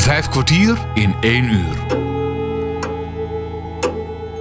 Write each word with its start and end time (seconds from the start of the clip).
Vijf 0.00 0.28
kwartier 0.28 0.78
in 0.94 1.14
één 1.20 1.44
uur. 1.44 1.76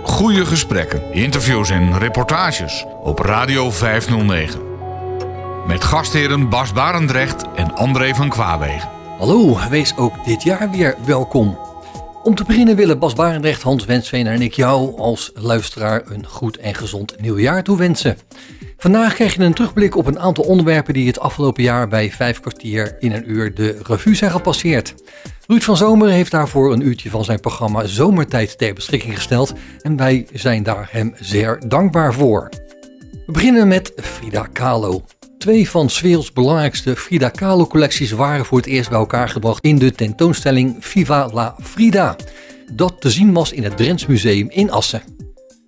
Goede 0.04 0.46
gesprekken, 0.46 1.14
interviews 1.14 1.70
en 1.70 1.98
reportages 1.98 2.86
op 3.04 3.20
Radio 3.20 3.72
509. 3.72 4.62
Met 5.68 5.84
gastheren 5.84 6.50
Bas 6.50 6.74
Barendrecht 6.74 7.46
en 7.56 7.76
André 7.76 8.16
van 8.16 8.30
Kwaabegen. 8.30 8.90
Hallo, 9.18 9.58
wees 9.70 9.98
ook 9.98 10.26
dit 10.26 10.44
jaar 10.44 10.72
weer 10.72 10.96
welkom. 11.06 11.58
Om 12.24 12.36
te 12.36 12.44
beginnen 12.44 12.76
willen 12.76 13.00
Bas 13.00 13.14
Barendrecht, 13.14 13.62
Hans 13.62 13.86
Wensveen 13.86 14.28
en 14.28 14.42
ik 14.42 14.54
jou 14.54 14.98
als 14.98 15.32
luisteraar 15.34 16.02
een 16.06 16.26
goed 16.28 16.58
en 16.58 16.76
gezond 16.76 17.22
nieuwjaar 17.22 17.64
toewensen. 17.64 18.18
Vandaag 18.82 19.14
krijg 19.14 19.34
je 19.34 19.44
een 19.44 19.54
terugblik 19.54 19.96
op 19.96 20.06
een 20.06 20.20
aantal 20.20 20.44
onderwerpen 20.44 20.94
die 20.94 21.08
het 21.08 21.20
afgelopen 21.20 21.64
jaar 21.64 21.88
bij 21.88 22.12
vijf 22.12 22.40
kwartier 22.40 22.96
in 23.00 23.12
een 23.12 23.32
uur 23.32 23.54
de 23.54 23.80
revue 23.84 24.16
zijn 24.16 24.32
gepasseerd. 24.32 24.94
Ruud 25.48 25.62
van 25.62 25.78
Zomer 25.78 26.10
heeft 26.10 26.32
daarvoor 26.32 26.74
een 26.74 26.88
uurtje 26.88 27.10
van 27.10 27.24
zijn 27.24 27.40
programma 27.40 27.86
Zomertijd 27.86 28.58
ter 28.58 28.74
beschikking 28.74 29.16
gesteld 29.16 29.54
en 29.82 29.96
wij 29.96 30.28
zijn 30.34 30.64
daar 30.64 30.88
hem 30.92 31.14
zeer 31.20 31.62
dankbaar 31.68 32.14
voor. 32.14 32.50
We 33.26 33.32
beginnen 33.32 33.68
met 33.68 33.94
Frida 33.96 34.48
Kahlo. 34.54 35.06
Twee 35.38 35.70
van 35.70 35.90
Sweels 35.90 36.34
belangrijkste 36.34 36.96
Frida 36.96 37.30
Kahlo 37.30 37.68
collecties 37.68 38.12
waren 38.12 38.46
voor 38.46 38.58
het 38.58 38.68
eerst 38.68 38.90
bij 38.90 39.00
elkaar 39.00 39.30
gebracht 39.30 39.64
in 39.64 39.78
de 39.78 39.92
tentoonstelling 39.92 40.76
Viva 40.80 41.30
la 41.34 41.56
Frida, 41.62 42.16
dat 42.72 43.02
te 43.02 43.10
zien 43.10 43.34
was 43.34 43.52
in 43.52 43.64
het 43.64 43.78
Drents 43.78 44.06
Museum 44.06 44.50
in 44.50 44.72
Assen. 44.72 45.19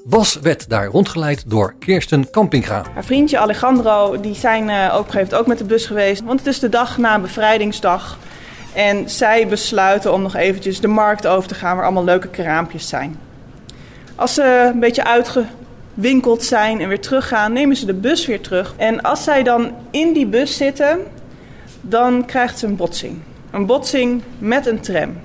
Bas 0.04 0.40
werd 0.41 0.70
daar 0.70 0.86
rondgeleid 0.86 1.50
door 1.50 1.73
Kirsten 1.80 2.30
Kampinga. 2.30 2.84
Haar 2.94 3.04
vriendje 3.04 3.38
Alejandro, 3.38 4.20
die 4.20 4.36
zijn 4.36 4.70
uh, 4.70 4.96
op 5.00 5.14
een 5.14 5.34
ook 5.34 5.48
met 5.48 5.58
de 5.58 5.64
bus 5.64 5.86
geweest. 5.86 6.23
Want 6.23 6.40
het 6.40 6.48
is 6.48 6.59
de 6.59 6.70
dag 6.70 6.98
na 6.98 7.20
bevrijdingsdag. 7.20 8.18
En 8.73 9.09
zij 9.09 9.48
besluiten 9.48 10.14
om 10.14 10.22
nog 10.22 10.36
eventjes 10.36 10.80
de 10.80 10.88
markt 10.88 11.28
over 11.28 11.48
te 11.48 11.56
gaan 11.56 11.76
waar 11.76 11.86
allemaal 11.86 12.04
leuke 12.04 12.28
kraampjes 12.28 12.88
zijn. 12.88 13.20
Als 14.16 14.34
ze 14.34 14.70
een 14.73 14.80
beetje 14.80 15.03
uitgewinkeld 15.03 16.44
zijn 16.44 16.81
en 16.81 16.88
weer 16.88 17.02
teruggaan, 17.02 17.53
nemen 17.53 17.75
ze 17.75 17.86
de 17.86 17.94
bus 17.94 18.25
weer 18.25 18.42
terug. 18.42 18.73
En 18.78 19.02
als 19.02 19.23
zij 19.23 19.44
dan 19.44 19.72
in 19.92 20.14
die 20.14 20.28
bus 20.28 20.58
zitten, 20.58 21.00
dan 21.81 22.25
krijgt 22.25 22.59
ze 22.59 22.66
een 22.66 22.75
botsing. 22.75 23.18
Een 23.52 23.66
botsing 23.66 24.22
met 24.38 24.66
een 24.66 24.80
tram. 24.80 25.18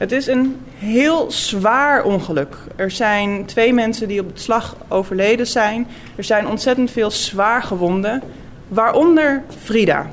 Het 0.00 0.12
is 0.12 0.26
een 0.26 0.60
heel 0.78 1.30
zwaar 1.30 2.02
ongeluk. 2.02 2.56
Er 2.76 2.90
zijn 2.90 3.44
twee 3.46 3.74
mensen 3.74 4.08
die 4.08 4.20
op 4.20 4.26
het 4.26 4.40
slag 4.40 4.76
overleden 4.88 5.46
zijn. 5.46 5.86
Er 6.16 6.24
zijn 6.24 6.46
ontzettend 6.48 6.90
veel 6.90 7.10
zwaar 7.10 7.62
gewonden, 7.62 8.22
waaronder 8.68 9.42
Frida. 9.62 10.10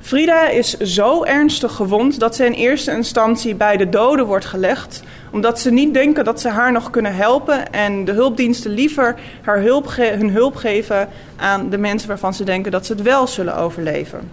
Frida 0.00 0.48
is 0.48 0.76
zo 0.78 1.24
ernstig 1.24 1.72
gewond 1.72 2.20
dat 2.20 2.36
ze 2.36 2.44
in 2.44 2.52
eerste 2.52 2.90
instantie 2.90 3.54
bij 3.54 3.76
de 3.76 3.88
doden 3.88 4.26
wordt 4.26 4.44
gelegd, 4.44 5.02
omdat 5.30 5.60
ze 5.60 5.70
niet 5.70 5.94
denken 5.94 6.24
dat 6.24 6.40
ze 6.40 6.48
haar 6.48 6.72
nog 6.72 6.90
kunnen 6.90 7.14
helpen 7.14 7.72
en 7.72 8.04
de 8.04 8.12
hulpdiensten 8.12 8.70
liever 8.70 9.16
haar 9.42 9.60
hulp 9.60 9.94
hun 9.96 10.30
hulp 10.30 10.56
geven 10.56 11.08
aan 11.36 11.70
de 11.70 11.78
mensen 11.78 12.08
waarvan 12.08 12.34
ze 12.34 12.44
denken 12.44 12.72
dat 12.72 12.86
ze 12.86 12.92
het 12.92 13.02
wel 13.02 13.26
zullen 13.26 13.56
overleven. 13.56 14.30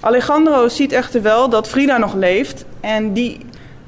Alejandro 0.00 0.68
ziet 0.68 0.92
echter 0.92 1.22
wel 1.22 1.48
dat 1.48 1.68
Frida 1.68 1.98
nog 1.98 2.14
leeft 2.14 2.64
en 2.80 3.12
die 3.12 3.38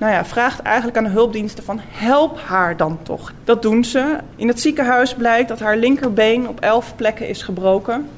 nou 0.04 0.16
ja, 0.16 0.24
vraagt 0.24 0.60
eigenlijk 0.60 0.96
aan 0.96 1.04
de 1.04 1.10
hulpdiensten 1.10 1.64
van 1.64 1.80
help 1.82 2.40
haar 2.40 2.76
dan 2.76 2.98
toch. 3.02 3.32
Dat 3.44 3.62
doen 3.62 3.84
ze. 3.84 4.16
In 4.36 4.48
het 4.48 4.60
ziekenhuis 4.60 5.14
blijkt 5.14 5.48
dat 5.48 5.60
haar 5.60 5.76
linkerbeen 5.76 6.48
op 6.48 6.60
elf 6.60 6.96
plekken 6.96 7.28
is 7.28 7.42
gebroken. 7.42 8.08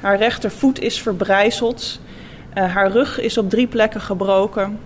Haar 0.00 0.16
rechtervoet 0.16 0.80
is 0.80 1.02
verbrijzeld. 1.02 2.00
Uh, 2.54 2.74
haar 2.74 2.90
rug 2.90 3.20
is 3.20 3.38
op 3.38 3.50
drie 3.50 3.66
plekken 3.66 4.00
gebroken. 4.00 4.78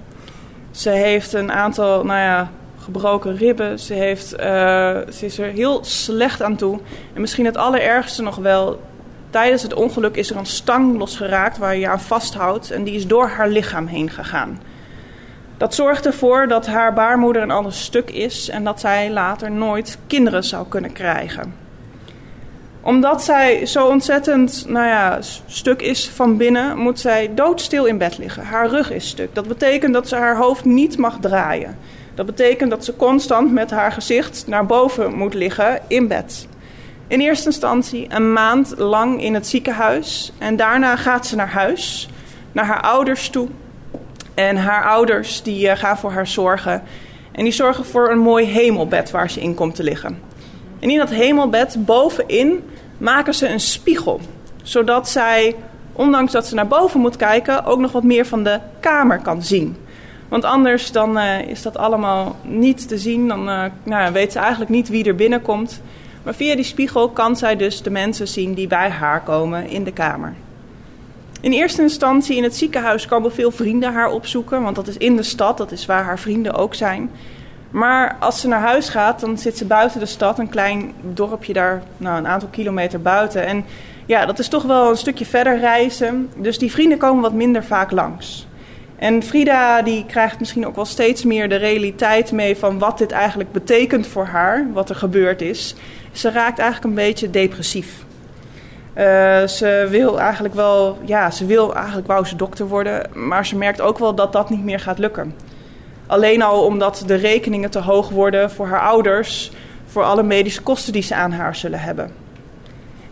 Ze 0.70 0.90
heeft 0.90 1.32
een 1.32 1.52
aantal, 1.52 2.04
nou 2.04 2.20
ja, 2.20 2.50
gebroken 2.78 3.36
ribben. 3.36 3.78
Ze, 3.78 3.94
heeft, 3.94 4.32
uh, 4.32 4.38
ze 5.12 5.18
is 5.20 5.38
er 5.38 5.50
heel 5.50 5.84
slecht 5.84 6.42
aan 6.42 6.56
toe. 6.56 6.78
En 7.14 7.20
misschien 7.20 7.44
het 7.44 7.56
allerergste 7.56 8.22
nog 8.22 8.36
wel. 8.36 8.80
Tijdens 9.30 9.62
het 9.62 9.74
ongeluk 9.74 10.16
is 10.16 10.30
er 10.30 10.36
een 10.36 10.46
stang 10.46 10.98
losgeraakt 10.98 11.58
waar 11.58 11.76
je 11.76 11.88
aan 11.88 12.00
vasthoudt. 12.00 12.70
En 12.70 12.84
die 12.84 12.94
is 12.94 13.06
door 13.06 13.28
haar 13.28 13.48
lichaam 13.48 13.86
heen 13.86 14.10
gegaan. 14.10 14.58
Dat 15.58 15.74
zorgt 15.74 16.06
ervoor 16.06 16.48
dat 16.48 16.66
haar 16.66 16.92
baarmoeder 16.94 17.42
een 17.42 17.50
ander 17.50 17.72
stuk 17.72 18.10
is 18.10 18.48
en 18.48 18.64
dat 18.64 18.80
zij 18.80 19.10
later 19.10 19.50
nooit 19.50 19.98
kinderen 20.06 20.44
zou 20.44 20.66
kunnen 20.68 20.92
krijgen. 20.92 21.54
Omdat 22.80 23.22
zij 23.22 23.66
zo 23.66 23.86
ontzettend 23.86 24.64
nou 24.68 24.86
ja, 24.86 25.18
stuk 25.46 25.82
is 25.82 26.08
van 26.08 26.36
binnen, 26.36 26.78
moet 26.78 27.00
zij 27.00 27.34
doodstil 27.34 27.84
in 27.84 27.98
bed 27.98 28.18
liggen. 28.18 28.44
Haar 28.44 28.68
rug 28.68 28.90
is 28.92 29.08
stuk. 29.08 29.34
Dat 29.34 29.48
betekent 29.48 29.92
dat 29.92 30.08
ze 30.08 30.16
haar 30.16 30.36
hoofd 30.36 30.64
niet 30.64 30.98
mag 30.98 31.18
draaien. 31.20 31.78
Dat 32.14 32.26
betekent 32.26 32.70
dat 32.70 32.84
ze 32.84 32.96
constant 32.96 33.52
met 33.52 33.70
haar 33.70 33.92
gezicht 33.92 34.44
naar 34.46 34.66
boven 34.66 35.14
moet 35.14 35.34
liggen 35.34 35.80
in 35.86 36.08
bed. 36.08 36.48
In 37.06 37.20
eerste 37.20 37.46
instantie 37.46 38.06
een 38.08 38.32
maand 38.32 38.74
lang 38.76 39.22
in 39.22 39.34
het 39.34 39.46
ziekenhuis 39.46 40.32
en 40.38 40.56
daarna 40.56 40.96
gaat 40.96 41.26
ze 41.26 41.36
naar 41.36 41.50
huis, 41.50 42.08
naar 42.52 42.64
haar 42.64 42.82
ouders 42.82 43.30
toe 43.30 43.48
en 44.38 44.56
haar 44.56 44.84
ouders 44.84 45.42
die 45.42 45.66
uh, 45.66 45.76
gaan 45.76 45.98
voor 45.98 46.10
haar 46.10 46.26
zorgen. 46.26 46.82
En 47.32 47.44
die 47.44 47.52
zorgen 47.52 47.84
voor 47.84 48.10
een 48.10 48.18
mooi 48.18 48.46
hemelbed 48.46 49.10
waar 49.10 49.30
ze 49.30 49.40
in 49.40 49.54
komt 49.54 49.74
te 49.74 49.82
liggen. 49.82 50.18
En 50.78 50.90
in 50.90 50.98
dat 50.98 51.10
hemelbed 51.10 51.76
bovenin 51.78 52.62
maken 52.98 53.34
ze 53.34 53.48
een 53.48 53.60
spiegel. 53.60 54.20
Zodat 54.62 55.08
zij, 55.08 55.56
ondanks 55.92 56.32
dat 56.32 56.46
ze 56.46 56.54
naar 56.54 56.66
boven 56.66 57.00
moet 57.00 57.16
kijken, 57.16 57.64
ook 57.64 57.78
nog 57.78 57.92
wat 57.92 58.02
meer 58.02 58.26
van 58.26 58.42
de 58.42 58.60
kamer 58.80 59.18
kan 59.18 59.42
zien. 59.42 59.76
Want 60.28 60.44
anders 60.44 60.92
dan, 60.92 61.18
uh, 61.18 61.40
is 61.40 61.62
dat 61.62 61.76
allemaal 61.76 62.36
niet 62.42 62.88
te 62.88 62.98
zien. 62.98 63.28
Dan 63.28 63.48
uh, 63.48 63.64
nou, 63.82 64.12
weet 64.12 64.32
ze 64.32 64.38
eigenlijk 64.38 64.70
niet 64.70 64.88
wie 64.88 65.04
er 65.04 65.14
binnenkomt. 65.14 65.82
Maar 66.22 66.34
via 66.34 66.54
die 66.54 66.64
spiegel 66.64 67.08
kan 67.08 67.36
zij 67.36 67.56
dus 67.56 67.82
de 67.82 67.90
mensen 67.90 68.28
zien 68.28 68.54
die 68.54 68.66
bij 68.66 68.90
haar 68.90 69.22
komen 69.22 69.68
in 69.68 69.84
de 69.84 69.92
kamer. 69.92 70.34
In 71.40 71.52
eerste 71.52 71.82
instantie 71.82 72.36
in 72.36 72.42
het 72.42 72.56
ziekenhuis 72.56 73.06
komen 73.06 73.32
veel 73.32 73.50
vrienden 73.50 73.92
haar 73.92 74.10
opzoeken, 74.10 74.62
want 74.62 74.76
dat 74.76 74.88
is 74.88 74.96
in 74.96 75.16
de 75.16 75.22
stad, 75.22 75.58
dat 75.58 75.72
is 75.72 75.86
waar 75.86 76.04
haar 76.04 76.18
vrienden 76.18 76.54
ook 76.54 76.74
zijn. 76.74 77.10
Maar 77.70 78.16
als 78.20 78.40
ze 78.40 78.48
naar 78.48 78.60
huis 78.60 78.88
gaat, 78.88 79.20
dan 79.20 79.38
zit 79.38 79.56
ze 79.56 79.64
buiten 79.64 80.00
de 80.00 80.06
stad, 80.06 80.38
een 80.38 80.48
klein 80.48 80.92
dorpje 81.02 81.52
daar, 81.52 81.82
nou, 81.96 82.18
een 82.18 82.26
aantal 82.26 82.48
kilometer 82.48 83.02
buiten. 83.02 83.46
En 83.46 83.64
ja, 84.06 84.26
dat 84.26 84.38
is 84.38 84.48
toch 84.48 84.62
wel 84.62 84.90
een 84.90 84.96
stukje 84.96 85.26
verder 85.26 85.58
reizen. 85.58 86.30
Dus 86.36 86.58
die 86.58 86.70
vrienden 86.70 86.98
komen 86.98 87.22
wat 87.22 87.32
minder 87.32 87.64
vaak 87.64 87.90
langs. 87.90 88.46
En 88.96 89.22
Frida 89.22 89.82
die 89.82 90.06
krijgt 90.06 90.38
misschien 90.38 90.66
ook 90.66 90.74
wel 90.74 90.84
steeds 90.84 91.24
meer 91.24 91.48
de 91.48 91.56
realiteit 91.56 92.32
mee 92.32 92.56
van 92.56 92.78
wat 92.78 92.98
dit 92.98 93.12
eigenlijk 93.12 93.52
betekent 93.52 94.06
voor 94.06 94.26
haar, 94.26 94.66
wat 94.72 94.90
er 94.90 94.96
gebeurd 94.96 95.40
is. 95.40 95.74
Ze 96.12 96.30
raakt 96.30 96.58
eigenlijk 96.58 96.88
een 96.88 97.04
beetje 97.06 97.30
depressief. 97.30 98.06
Uh, 98.98 99.46
ze 99.46 99.86
wil 99.90 100.20
eigenlijk 100.20 100.54
wel, 100.54 100.98
ja, 101.04 101.30
ze 101.30 101.46
wil 101.46 101.74
eigenlijk 101.74 102.06
wou 102.06 102.26
ze 102.26 102.36
dokter 102.36 102.66
worden, 102.68 103.10
maar 103.14 103.46
ze 103.46 103.56
merkt 103.56 103.80
ook 103.80 103.98
wel 103.98 104.14
dat 104.14 104.32
dat 104.32 104.50
niet 104.50 104.64
meer 104.64 104.80
gaat 104.80 104.98
lukken. 104.98 105.34
Alleen 106.06 106.42
al 106.42 106.64
omdat 106.64 107.02
de 107.06 107.14
rekeningen 107.14 107.70
te 107.70 107.78
hoog 107.78 108.08
worden 108.08 108.50
voor 108.50 108.66
haar 108.66 108.80
ouders, 108.80 109.52
voor 109.86 110.02
alle 110.04 110.22
medische 110.22 110.62
kosten 110.62 110.92
die 110.92 111.02
ze 111.02 111.14
aan 111.14 111.32
haar 111.32 111.56
zullen 111.56 111.80
hebben. 111.80 112.10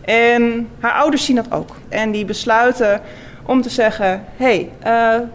En 0.01 0.69
haar 0.79 0.93
ouders 0.93 1.25
zien 1.25 1.35
dat 1.35 1.51
ook. 1.51 1.75
En 1.89 2.11
die 2.11 2.25
besluiten 2.25 3.01
om 3.45 3.61
te 3.61 3.69
zeggen: 3.69 4.23
hé, 4.35 4.69
hey, 4.81 5.19
uh, 5.19 5.27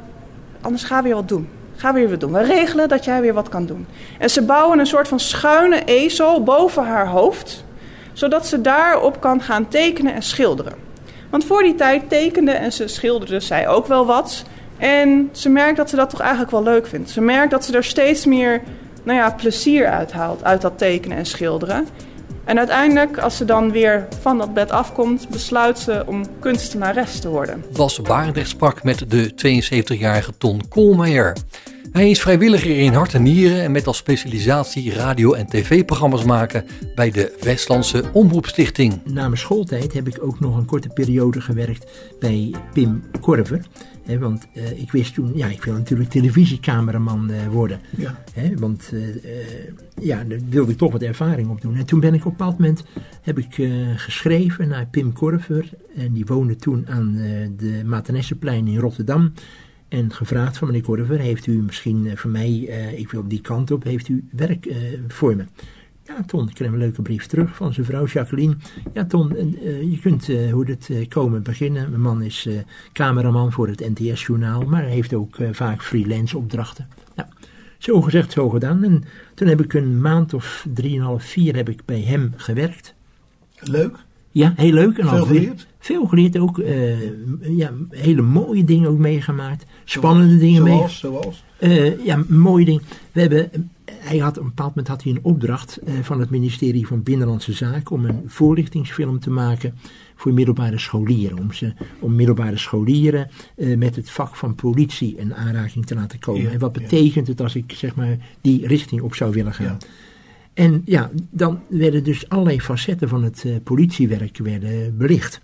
anders 0.60 0.84
gaan 0.84 1.02
we 1.02 1.08
weer 1.08 1.14
wat 1.14 1.28
doen. 1.28 1.48
Ga 1.76 1.92
weer 1.92 2.10
wat 2.10 2.20
doen. 2.20 2.32
We 2.32 2.42
regelen 2.42 2.88
dat 2.88 3.04
jij 3.04 3.20
weer 3.20 3.34
wat 3.34 3.48
kan 3.48 3.66
doen. 3.66 3.86
En 4.18 4.30
ze 4.30 4.42
bouwen 4.42 4.78
een 4.78 4.86
soort 4.86 5.08
van 5.08 5.20
schuine 5.20 5.84
ezel 5.84 6.42
boven 6.42 6.84
haar 6.84 7.06
hoofd 7.06 7.64
zodat 8.12 8.46
ze 8.46 8.60
daarop 8.60 9.20
kan 9.20 9.42
gaan 9.42 9.68
tekenen 9.68 10.14
en 10.14 10.22
schilderen. 10.22 10.74
Want 11.30 11.44
voor 11.44 11.62
die 11.62 11.74
tijd 11.74 12.08
tekende 12.08 12.50
en 12.50 12.72
ze 12.72 12.88
schilderde 12.88 13.40
zij 13.40 13.68
ook 13.68 13.86
wel 13.86 14.06
wat. 14.06 14.44
En 14.78 15.28
ze 15.32 15.48
merkt 15.48 15.76
dat 15.76 15.90
ze 15.90 15.96
dat 15.96 16.10
toch 16.10 16.20
eigenlijk 16.20 16.50
wel 16.50 16.62
leuk 16.62 16.86
vindt. 16.86 17.10
Ze 17.10 17.20
merkt 17.20 17.50
dat 17.50 17.64
ze 17.64 17.76
er 17.76 17.84
steeds 17.84 18.26
meer 18.26 18.62
nou 19.02 19.18
ja, 19.18 19.30
plezier 19.30 19.86
uit 19.86 20.12
haalt, 20.12 20.44
uit 20.44 20.60
dat 20.60 20.78
tekenen 20.78 21.16
en 21.16 21.26
schilderen. 21.26 21.86
En 22.44 22.58
uiteindelijk, 22.58 23.18
als 23.18 23.36
ze 23.36 23.44
dan 23.44 23.70
weer 23.70 24.08
van 24.20 24.38
dat 24.38 24.54
bed 24.54 24.70
afkomt, 24.70 25.28
besluit 25.28 25.78
ze 25.78 26.02
om 26.06 26.24
kunstenares 26.38 27.18
te 27.18 27.28
worden. 27.28 27.64
Bas 27.72 28.00
Barendrecht 28.00 28.48
sprak 28.48 28.82
met 28.82 29.04
de 29.10 29.30
72-jarige 29.30 30.32
Ton 30.38 30.68
Koolmeijer. 30.68 31.36
Hij 31.92 32.10
is 32.10 32.20
vrijwilliger 32.20 32.78
in 32.78 32.92
hart 32.92 33.14
en 33.14 33.22
nieren 33.22 33.62
en 33.62 33.72
met 33.72 33.86
als 33.86 33.96
specialisatie 33.96 34.92
radio- 34.92 35.32
en 35.32 35.46
tv-programma's 35.46 36.24
maken 36.24 36.64
bij 36.94 37.10
de 37.10 37.38
Westlandse 37.40 38.04
Omroepstichting. 38.12 39.00
Na 39.04 39.22
mijn 39.22 39.38
schooltijd 39.38 39.92
heb 39.92 40.08
ik 40.08 40.18
ook 40.20 40.40
nog 40.40 40.56
een 40.56 40.64
korte 40.64 40.88
periode 40.88 41.40
gewerkt 41.40 41.90
bij 42.20 42.54
Pim 42.72 43.02
Korver. 43.20 43.64
want 44.20 44.46
uh, 44.54 44.80
ik 44.80 44.92
wist 44.92 45.14
toen, 45.14 45.32
ja, 45.34 45.46
ik 45.46 45.64
wil 45.64 45.74
natuurlijk 45.74 46.10
televisiecameraman 46.10 47.30
uh, 47.30 47.46
worden. 47.46 47.80
Ja. 47.96 48.22
want 48.56 48.90
uh, 48.92 49.02
ja, 50.00 50.24
daar 50.24 50.38
wilde 50.48 50.72
ik 50.72 50.78
toch 50.78 50.92
wat 50.92 51.02
ervaring 51.02 51.50
op 51.50 51.60
doen. 51.60 51.76
En 51.76 51.86
toen 51.86 52.00
ben 52.00 52.14
ik 52.14 52.20
op 52.20 52.26
een 52.26 52.36
bepaald 52.36 52.58
moment 52.58 52.84
heb 53.22 53.38
ik, 53.38 53.68
geschreven 53.96 54.68
naar 54.68 54.86
Pim 54.86 55.12
Korver. 55.12 55.70
En 55.96 56.12
die 56.12 56.26
woonde 56.26 56.56
toen 56.56 56.86
aan 56.88 57.12
de 57.56 57.82
Matenesseplein 57.84 58.66
in 58.66 58.78
Rotterdam. 58.78 59.32
En 59.92 60.12
gevraagd 60.12 60.58
van 60.58 60.66
meneer 60.66 60.82
Korver, 60.82 61.18
heeft 61.18 61.46
u 61.46 61.62
misschien 61.62 62.16
voor 62.16 62.30
mij, 62.30 62.58
ik 62.96 63.10
wil 63.10 63.28
die 63.28 63.40
kant 63.40 63.70
op, 63.70 63.84
heeft 63.84 64.08
u 64.08 64.24
werk 64.30 64.74
voor 65.08 65.36
me? 65.36 65.44
Ja, 66.04 66.22
Ton, 66.26 66.48
ik 66.48 66.54
kreeg 66.54 66.70
een 66.70 66.78
leuke 66.78 67.02
brief 67.02 67.26
terug 67.26 67.56
van 67.56 67.72
zijn 67.72 67.86
vrouw 67.86 68.06
Jacqueline. 68.06 68.56
Ja, 68.94 69.04
Ton, 69.04 69.28
je 69.90 69.98
kunt 70.00 70.26
hoe 70.26 70.66
het 70.66 71.08
komen 71.08 71.42
beginnen. 71.42 71.90
Mijn 71.90 72.02
man 72.02 72.22
is 72.22 72.48
cameraman 72.92 73.52
voor 73.52 73.68
het 73.68 73.98
NTS-journaal, 73.98 74.62
maar 74.62 74.82
heeft 74.82 75.14
ook 75.14 75.36
vaak 75.50 75.82
freelance 75.82 76.38
opdrachten. 76.38 76.88
Nou, 77.14 77.28
zo 77.78 78.00
gezegd, 78.00 78.32
zo 78.32 78.48
gedaan. 78.48 78.84
En 78.84 79.04
toen 79.34 79.48
heb 79.48 79.60
ik 79.60 79.72
een 79.72 80.00
maand 80.00 80.34
of 80.34 80.66
drieënhalf, 80.74 81.24
vier 81.24 81.56
heb 81.56 81.68
ik 81.68 81.84
bij 81.84 82.00
hem 82.00 82.32
gewerkt. 82.36 82.94
Leuk? 83.58 83.96
Ja, 84.32 84.52
heel 84.56 84.72
leuk. 84.72 84.98
En 84.98 85.08
veel 85.08 85.24
geleerd? 85.24 85.66
Veel 85.78 86.06
geleerd 86.06 86.38
ook. 86.38 86.58
Uh, 86.58 87.56
ja, 87.56 87.72
hele 87.90 88.22
mooie 88.22 88.64
dingen 88.64 88.88
ook 88.88 88.98
meegemaakt. 88.98 89.64
Spannende 89.84 90.38
dingen 90.38 90.66
zoals, 90.66 90.98
Zoals? 90.98 91.44
Uh, 91.60 92.04
ja, 92.04 92.24
mooie 92.28 92.64
dingen. 92.64 92.82
We 93.12 93.20
hebben, 93.20 93.70
hij 93.84 94.18
had, 94.18 94.36
een 94.36 94.44
bepaald 94.44 94.68
moment 94.68 94.88
had 94.88 95.02
hij 95.02 95.12
een 95.12 95.18
opdracht 95.22 95.78
uh, 95.84 95.94
van 96.02 96.20
het 96.20 96.30
ministerie 96.30 96.86
van 96.86 97.02
Binnenlandse 97.02 97.52
Zaken 97.52 97.96
om 97.96 98.04
een 98.04 98.22
voorlichtingsfilm 98.26 99.20
te 99.20 99.30
maken 99.30 99.74
voor 100.14 100.32
middelbare 100.32 100.78
scholieren. 100.78 101.38
Om, 101.38 101.52
ze, 101.52 101.72
om 101.98 102.14
middelbare 102.14 102.58
scholieren 102.58 103.30
uh, 103.56 103.76
met 103.76 103.96
het 103.96 104.10
vak 104.10 104.36
van 104.36 104.54
politie 104.54 105.16
in 105.16 105.34
aanraking 105.34 105.86
te 105.86 105.94
laten 105.94 106.18
komen. 106.18 106.52
en 106.52 106.58
wat 106.58 106.72
betekent 106.72 107.26
het 107.26 107.40
als 107.40 107.54
ik 107.54 107.72
zeg 107.72 107.94
maar 107.94 108.16
die 108.40 108.66
richting 108.66 109.00
op 109.00 109.14
zou 109.14 109.32
willen 109.32 109.54
gaan? 109.54 109.66
Ja. 109.80 109.86
En 110.54 110.82
ja, 110.84 111.10
dan 111.30 111.60
werden 111.68 112.04
dus 112.04 112.28
allerlei 112.28 112.60
facetten 112.60 113.08
van 113.08 113.22
het 113.22 113.44
uh, 113.46 113.56
politiewerk 113.64 114.38
werden 114.38 114.96
belicht. 114.96 115.40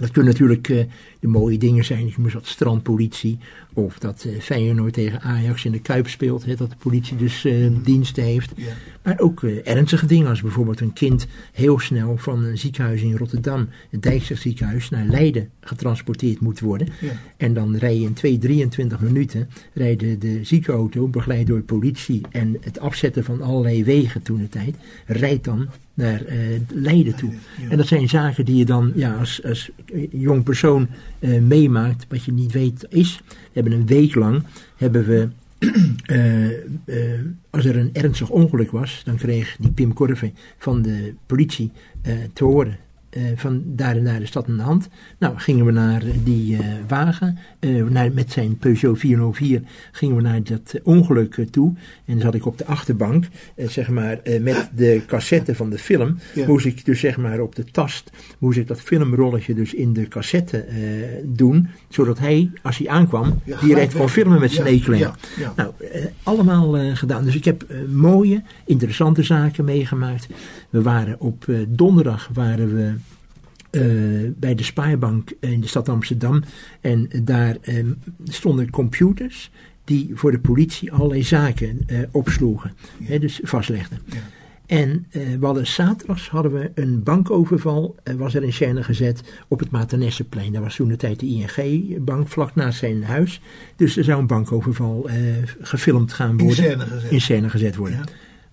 Dat 0.00 0.10
kunnen 0.10 0.32
natuurlijk 0.32 0.68
uh, 0.68 0.84
de 1.20 1.28
mooie 1.28 1.58
dingen 1.58 1.84
zijn. 1.84 2.12
Noem 2.16 2.32
wat 2.32 2.46
strandpolitie. 2.46 3.38
Of 3.72 3.98
dat 3.98 4.24
uh, 4.26 4.40
Feyenoord 4.40 4.92
tegen 4.92 5.20
Ajax 5.20 5.64
in 5.64 5.72
de 5.72 5.80
Kuip 5.80 6.08
speelt. 6.08 6.44
Hè, 6.44 6.54
dat 6.54 6.70
de 6.70 6.76
politie 6.76 7.16
dus 7.16 7.44
uh, 7.44 7.66
diensten 7.82 8.22
heeft. 8.22 8.52
Ja. 8.56 8.72
Maar 9.02 9.18
ook 9.18 9.42
ernstige 9.42 10.06
dingen. 10.06 10.28
Als 10.28 10.42
bijvoorbeeld 10.42 10.80
een 10.80 10.92
kind 10.92 11.26
heel 11.52 11.78
snel 11.78 12.16
van 12.16 12.44
een 12.44 12.58
ziekenhuis 12.58 13.02
in 13.02 13.16
Rotterdam. 13.16 13.68
Het 13.90 14.02
Dijkster 14.02 14.36
ziekenhuis 14.36 14.88
naar 14.88 15.06
Leiden 15.06 15.50
getransporteerd 15.60 16.40
moet 16.40 16.60
worden. 16.60 16.88
Ja. 17.00 17.12
En 17.36 17.54
dan 17.54 17.76
rij 17.76 17.98
je 17.98 18.04
in 18.04 18.12
2, 18.12 18.38
23 18.38 19.00
minuten. 19.00 19.48
Rijden 19.74 20.18
de 20.18 20.40
ziekenauto 20.42 21.08
begeleid 21.08 21.46
door 21.46 21.62
politie. 21.62 22.20
En 22.30 22.56
het 22.60 22.80
afzetten 22.80 23.24
van 23.24 23.42
allerlei 23.42 23.84
wegen 23.84 24.22
toen 24.22 24.38
de 24.38 24.48
tijd. 24.48 24.76
Rijdt 25.06 25.44
dan 25.44 25.68
naar 25.94 26.22
Leiden 26.68 27.16
toe. 27.16 27.32
En 27.68 27.76
dat 27.76 27.86
zijn 27.86 28.08
zaken 28.08 28.44
die 28.44 28.56
je 28.56 28.64
dan 28.64 28.92
ja, 28.94 29.14
als, 29.14 29.44
als 29.44 29.70
jong 30.10 30.42
persoon 30.42 30.88
uh, 31.20 31.40
meemaakt, 31.40 32.06
wat 32.08 32.24
je 32.24 32.32
niet 32.32 32.52
weet 32.52 32.86
is. 32.88 33.20
We 33.26 33.34
hebben 33.52 33.72
een 33.72 33.86
week 33.86 34.14
lang, 34.14 34.42
hebben 34.76 35.06
we, 35.06 35.28
uh, 36.06 36.48
uh, 36.96 37.20
als 37.50 37.64
er 37.64 37.76
een 37.76 37.90
ernstig 37.92 38.28
ongeluk 38.28 38.70
was, 38.70 39.02
dan 39.04 39.16
kreeg 39.16 39.56
die 39.60 39.70
Pim 39.70 39.92
Korve 39.92 40.32
van 40.58 40.82
de 40.82 41.14
politie 41.26 41.72
te 42.32 42.44
horen 42.44 42.78
uh, 43.10 43.22
van 43.34 43.62
daar 43.66 44.02
naar 44.02 44.18
de 44.18 44.26
stad 44.26 44.48
aan 44.48 44.56
de 44.56 44.62
hand. 44.62 44.88
Nou, 45.18 45.38
gingen 45.38 45.64
we 45.64 45.72
naar 45.72 46.02
die 46.24 46.52
uh, 46.52 46.58
wagen, 46.88 47.38
uh, 47.60 47.84
naar, 47.84 48.12
met 48.12 48.32
zijn 48.32 48.56
Peugeot 48.56 48.98
404, 48.98 49.62
gingen 49.92 50.16
we 50.16 50.22
naar 50.22 50.42
dat 50.42 50.74
ongeluk 50.82 51.46
toe. 51.50 51.74
En 52.04 52.20
zat 52.20 52.34
ik 52.34 52.46
op 52.46 52.58
de 52.58 52.66
achterbank, 52.66 53.24
zeg 53.56 53.88
maar, 53.88 54.20
met 54.40 54.70
de 54.74 55.02
cassette 55.06 55.54
van 55.54 55.70
de 55.70 55.78
film. 55.78 56.18
Ja. 56.34 56.46
Moest 56.46 56.66
ik 56.66 56.84
dus, 56.84 57.00
zeg 57.00 57.16
maar, 57.16 57.40
op 57.40 57.54
de 57.54 57.64
tast, 57.64 58.10
moest 58.38 58.58
ik 58.58 58.66
dat 58.66 58.80
filmrolletje 58.80 59.54
dus 59.54 59.74
in 59.74 59.92
de 59.92 60.08
cassette 60.08 60.66
doen. 61.24 61.68
Zodat 61.88 62.18
hij, 62.18 62.50
als 62.62 62.78
hij 62.78 62.88
aankwam, 62.88 63.40
ja, 63.44 63.60
direct 63.60 63.94
kon 63.94 64.08
filmen 64.08 64.40
met 64.40 64.52
zijn 64.52 64.80
ja, 64.84 65.14
ja, 65.36 65.52
Nou, 65.56 65.72
allemaal 66.22 66.94
gedaan. 66.96 67.24
Dus 67.24 67.34
ik 67.34 67.44
heb 67.44 67.64
mooie, 67.88 68.42
interessante 68.64 69.22
zaken 69.22 69.64
meegemaakt. 69.64 70.28
We 70.70 70.82
waren 70.82 71.20
op 71.20 71.46
donderdag, 71.68 72.30
waren 72.32 72.74
we 72.74 72.94
uh, 73.70 74.30
bij 74.36 74.54
de 74.54 74.62
Spaarbank 74.62 75.32
in 75.40 75.60
de 75.60 75.66
stad 75.66 75.88
Amsterdam. 75.88 76.42
En 76.80 77.08
daar 77.22 77.56
um, 77.68 77.98
stonden 78.24 78.70
computers 78.70 79.50
die 79.84 80.10
voor 80.14 80.30
de 80.30 80.38
politie 80.38 80.92
allerlei 80.92 81.22
zaken 81.22 81.80
uh, 81.86 81.98
opsloegen, 82.10 82.72
ja. 82.98 83.06
hè, 83.06 83.18
dus 83.18 83.40
vastlegden. 83.42 83.98
Ja. 84.04 84.16
En 84.66 85.06
we 85.10 85.46
hadden 85.46 85.66
zaterdags 85.66 86.28
hadden 86.28 86.52
we 86.52 86.70
een 86.74 87.02
bankoverval, 87.02 87.96
was 88.16 88.34
er 88.34 88.42
in 88.42 88.52
scène 88.52 88.82
gezet 88.82 89.22
op 89.48 89.58
het 89.58 89.70
Maternesseplein. 89.70 90.52
Daar 90.52 90.62
was 90.62 90.76
toen 90.76 90.88
de 90.88 90.96
tijd 90.96 91.20
de 91.20 91.26
ING-bank 91.26 92.28
vlak 92.28 92.54
naast 92.54 92.78
zijn 92.78 93.04
huis. 93.04 93.40
Dus 93.76 93.96
er 93.96 94.04
zou 94.04 94.20
een 94.20 94.26
bankoverval 94.26 95.08
gefilmd 95.60 96.12
gaan 96.12 96.38
worden. 96.38 96.46
In 96.48 96.54
scène 96.54 96.86
gezet, 96.86 97.10
in 97.10 97.20
scène 97.20 97.50
gezet 97.50 97.76
worden. 97.76 97.98
Ja. 97.98 98.04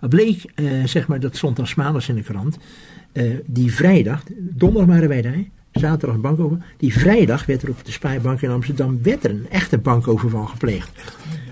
Dat 0.06 0.20
bleek, 0.20 0.46
zeg 0.86 1.08
maar, 1.08 1.20
dat 1.20 1.36
stond 1.36 1.60
als 1.60 1.70
smalers 1.70 2.10
in 2.10 2.16
de 2.16 2.22
krant 2.22 2.58
uh, 3.16 3.38
die 3.46 3.74
vrijdag, 3.74 4.24
donderdag 4.38 4.90
waren 4.90 5.10
wij 5.10 5.22
daar, 5.22 5.44
zaterdag 5.72 6.18
bankover. 6.18 6.58
Die 6.78 6.94
vrijdag 6.94 7.46
werd 7.46 7.62
er 7.62 7.70
op 7.70 7.86
de 7.86 7.92
Spaarbank 7.92 8.42
in 8.42 8.50
Amsterdam 8.50 9.00
werd 9.04 9.24
er 9.24 9.30
een 9.30 9.48
echte 9.50 9.78
bankoverval 9.78 10.46
gepleegd. 10.46 10.92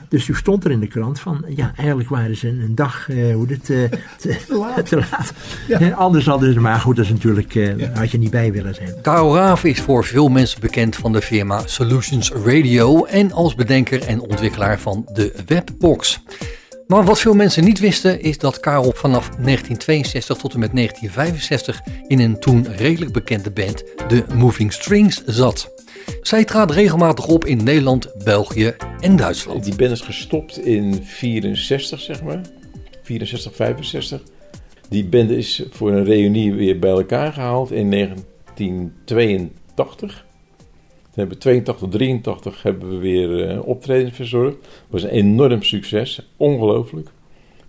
Dus 0.09 0.25
toen 0.25 0.35
stond 0.35 0.65
er 0.65 0.71
in 0.71 0.79
de 0.79 0.87
krant 0.87 1.19
van, 1.19 1.45
ja, 1.55 1.73
eigenlijk 1.75 2.09
waren 2.09 2.37
ze 2.37 2.47
een 2.47 2.75
dag, 2.75 3.09
uh, 3.09 3.33
hoe 3.33 3.47
dit, 3.47 3.69
uh, 3.69 3.89
te, 4.21 4.37
te, 4.47 4.55
laat. 4.55 4.85
Te 4.85 4.95
laat. 4.95 5.33
Ja. 5.67 5.91
anders 5.91 6.25
hadden 6.25 6.53
ze, 6.53 6.59
maar 6.59 6.79
goed, 6.79 6.95
dat 6.95 7.05
is 7.05 7.11
natuurlijk, 7.11 7.53
ja. 7.53 7.91
had 7.93 8.11
je 8.11 8.17
niet 8.17 8.31
bij 8.31 8.51
willen 8.51 8.75
zijn. 8.75 8.93
Karel 9.01 9.35
Raaf 9.35 9.63
is 9.63 9.81
voor 9.81 10.05
veel 10.05 10.29
mensen 10.29 10.61
bekend 10.61 10.95
van 10.95 11.11
de 11.11 11.21
firma 11.21 11.61
Solutions 11.65 12.31
Radio 12.31 13.05
en 13.05 13.31
als 13.31 13.55
bedenker 13.55 14.01
en 14.01 14.19
ontwikkelaar 14.19 14.79
van 14.79 15.05
de 15.13 15.33
Webbox. 15.45 16.21
Maar 16.87 17.03
wat 17.03 17.19
veel 17.19 17.33
mensen 17.33 17.63
niet 17.63 17.79
wisten 17.79 18.21
is 18.21 18.37
dat 18.37 18.59
Karel 18.59 18.91
vanaf 18.95 19.29
1962 19.29 20.37
tot 20.37 20.53
en 20.53 20.59
met 20.59 20.75
1965 20.75 21.81
in 22.07 22.19
een 22.19 22.39
toen 22.39 22.67
redelijk 22.75 23.11
bekende 23.11 23.51
band, 23.51 23.83
de 24.07 24.23
Moving 24.35 24.73
Strings, 24.73 25.23
zat. 25.25 25.71
Zij 26.21 26.45
trad 26.45 26.71
regelmatig 26.71 27.27
op 27.27 27.45
in 27.45 27.63
Nederland, 27.63 28.23
België 28.23 28.75
en 28.99 29.15
Duitsland. 29.15 29.63
Die 29.63 29.75
band 29.75 29.91
is 29.91 30.01
gestopt 30.01 30.57
in 30.57 31.03
64, 31.03 31.99
zeg 31.99 32.23
maar. 32.23 32.41
64, 33.03 33.55
65. 33.55 34.21
Die 34.89 35.05
band 35.05 35.29
is 35.29 35.63
voor 35.69 35.91
een 35.91 36.03
reunie 36.03 36.53
weer 36.53 36.79
bij 36.79 36.91
elkaar 36.91 37.33
gehaald 37.33 37.71
in 37.71 37.91
1982. 37.91 40.25
We 41.13 41.19
hebben 41.19 41.37
82, 41.37 41.89
83 41.89 42.63
hebben 42.63 42.89
we 42.89 42.97
weer 42.97 43.51
uh, 43.51 43.67
optredens 43.67 44.15
verzorgd. 44.15 44.57
Dat 44.61 44.71
was 44.87 45.03
een 45.03 45.09
enorm 45.09 45.63
succes, 45.63 46.29
ongelooflijk. 46.37 47.09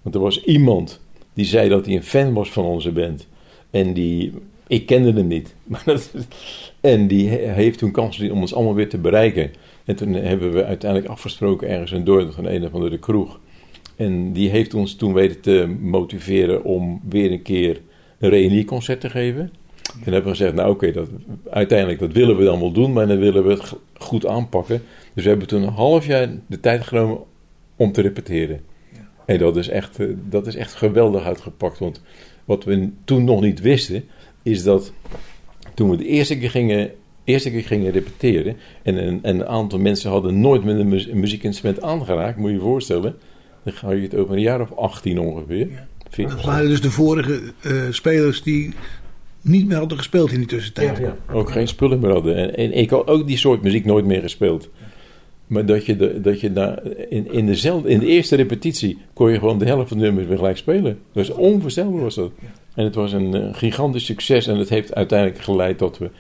Want 0.03 0.15
er 0.15 0.21
was 0.21 0.45
iemand 0.45 1.01
die 1.35 1.45
zei 1.45 1.69
dat 1.69 1.87
hij 1.87 1.95
een 1.95 2.03
fan 2.03 2.33
was 2.33 2.51
van 2.51 2.65
onze 2.65 2.93
band. 2.93 3.27
En 3.71 3.93
die, 3.93 4.33
ik 4.67 4.87
kende 4.87 5.13
hem 5.13 5.27
niet. 5.27 5.55
en 6.81 7.07
die 7.07 7.29
heeft 7.29 7.79
toen 7.79 7.91
kans 7.91 8.21
om 8.21 8.41
ons 8.41 8.55
allemaal 8.55 8.75
weer 8.75 8.89
te 8.89 8.99
bereiken. 8.99 9.51
En 9.85 9.97
toen 9.97 10.13
hebben 10.13 10.53
we 10.53 10.65
uiteindelijk 10.65 11.11
afgesproken 11.11 11.69
ergens 11.69 11.93
in 11.93 12.05
Dordrecht 12.05 12.35
van 12.35 12.47
een 12.47 12.65
of 12.65 12.75
andere 12.75 12.99
kroeg. 12.99 13.41
En 13.97 14.33
die 14.33 14.51
heeft 14.51 14.75
ons 14.75 14.95
toen 14.95 15.13
weten 15.13 15.41
te 15.41 15.77
motiveren 15.81 16.65
om 16.65 17.01
weer 17.09 17.33
een 17.33 17.43
keer 17.43 17.81
een 18.19 18.31
reunieconcert 18.31 19.01
te 19.01 19.11
geven. 19.11 19.53
Toen 19.93 20.13
hebben 20.13 20.33
we 20.33 20.37
gezegd, 20.37 20.55
nou 20.55 20.71
oké, 20.71 20.89
okay, 20.89 21.07
uiteindelijk 21.51 21.99
dat 21.99 22.13
willen 22.13 22.37
we 22.37 22.45
dan 22.45 22.61
wel 22.61 22.73
doen, 22.73 22.93
maar 22.93 23.07
dan 23.07 23.19
willen 23.19 23.45
we 23.45 23.51
het 23.51 23.73
goed 23.99 24.27
aanpakken. 24.27 24.83
Dus 25.15 25.23
we 25.23 25.29
hebben 25.29 25.49
toen 25.49 25.63
een 25.63 25.73
half 25.73 26.07
jaar 26.07 26.29
de 26.47 26.61
tijd 26.61 26.85
genomen 26.85 27.19
om 27.77 27.93
te 27.93 28.01
repeteren. 28.01 28.61
Ja. 28.93 29.09
En 29.27 29.39
dat 29.39 29.57
is, 29.57 29.69
echt, 29.69 29.99
eh, 29.99 30.07
dat 30.29 30.47
is 30.47 30.57
echt 30.57 30.75
geweldig 30.75 31.25
uitgepakt. 31.25 31.79
Want 31.79 32.03
wat 32.45 32.65
we 32.65 32.91
toen 33.05 33.25
nog 33.25 33.41
niet 33.41 33.61
wisten, 33.61 34.05
is 34.43 34.63
dat 34.63 34.93
toen 35.75 35.91
we 35.91 35.97
de 35.97 36.07
eerste 36.07 36.39
keer 36.39 36.51
gingen, 36.51 36.91
eerste 37.25 37.51
keer 37.51 37.65
gingen 37.65 37.93
repeteren... 37.93 38.57
en 38.83 39.07
een, 39.07 39.19
een 39.23 39.47
aantal 39.47 39.79
mensen 39.79 40.11
hadden 40.11 40.41
nooit 40.41 40.65
met 40.65 40.79
een, 40.79 41.21
muziekinstrument 41.21 41.83
aangeraakt, 41.83 42.37
moet 42.37 42.49
je 42.49 42.55
je 42.55 42.61
voorstellen... 42.61 43.17
dan 43.63 43.73
ga 43.73 43.91
je 43.91 44.03
het 44.03 44.17
over 44.17 44.35
een 44.35 44.41
jaar 44.41 44.61
of 44.61 44.73
18 44.73 45.19
ongeveer. 45.19 45.69
Ja. 45.71 45.87
Dat 46.29 46.45
waren 46.45 46.69
dus 46.69 46.81
de 46.81 46.91
vorige 46.91 47.41
uh, 47.67 47.83
spelers 47.91 48.43
die 48.43 48.75
niet 49.45 49.67
meer 49.67 49.79
hadden 49.79 49.99
gespeeld 49.99 50.33
in 50.33 50.39
die 50.39 50.47
tussentijd. 50.47 50.99
Ja, 50.99 51.05
ja. 51.05 51.35
Ook 51.35 51.51
geen 51.51 51.69
spullen 51.69 51.99
meer 51.99 52.11
hadden. 52.11 52.37
En, 52.37 52.57
en, 52.57 52.73
ik 52.73 52.91
had 52.91 53.07
ook 53.07 53.27
die 53.27 53.37
soort 53.37 53.63
muziek 53.63 53.85
nooit 53.85 54.05
meer 54.05 54.21
gespeeld. 54.21 54.69
Maar 55.47 55.67
dat 55.67 55.87
je, 55.87 55.97
de, 55.97 56.21
dat 56.21 56.41
je 56.41 56.53
daar 56.53 56.83
in, 57.09 57.33
in, 57.33 57.47
dezelfde, 57.47 57.89
in 57.89 57.99
de 57.99 58.07
eerste 58.07 58.37
repetitie 58.37 58.99
kon 59.13 59.31
je 59.31 59.39
gewoon 59.39 59.59
de 59.59 59.65
helft 59.65 59.89
van 59.89 59.99
de 59.99 60.05
nummers 60.05 60.27
weer 60.27 60.37
gelijk 60.37 60.57
spelen. 60.57 60.99
Dus 61.13 61.31
onvoorstelbaar 61.31 62.03
was 62.03 62.15
dat. 62.15 62.33
En 62.75 62.85
het 62.85 62.95
was 62.95 63.13
een 63.13 63.35
uh, 63.35 63.49
gigantisch 63.53 64.05
succes. 64.05 64.47
En 64.47 64.59
het 64.59 64.69
heeft 64.69 64.95
uiteindelijk 64.95 65.41
geleid 65.41 65.79
dat 65.79 65.99
we 65.99 66.11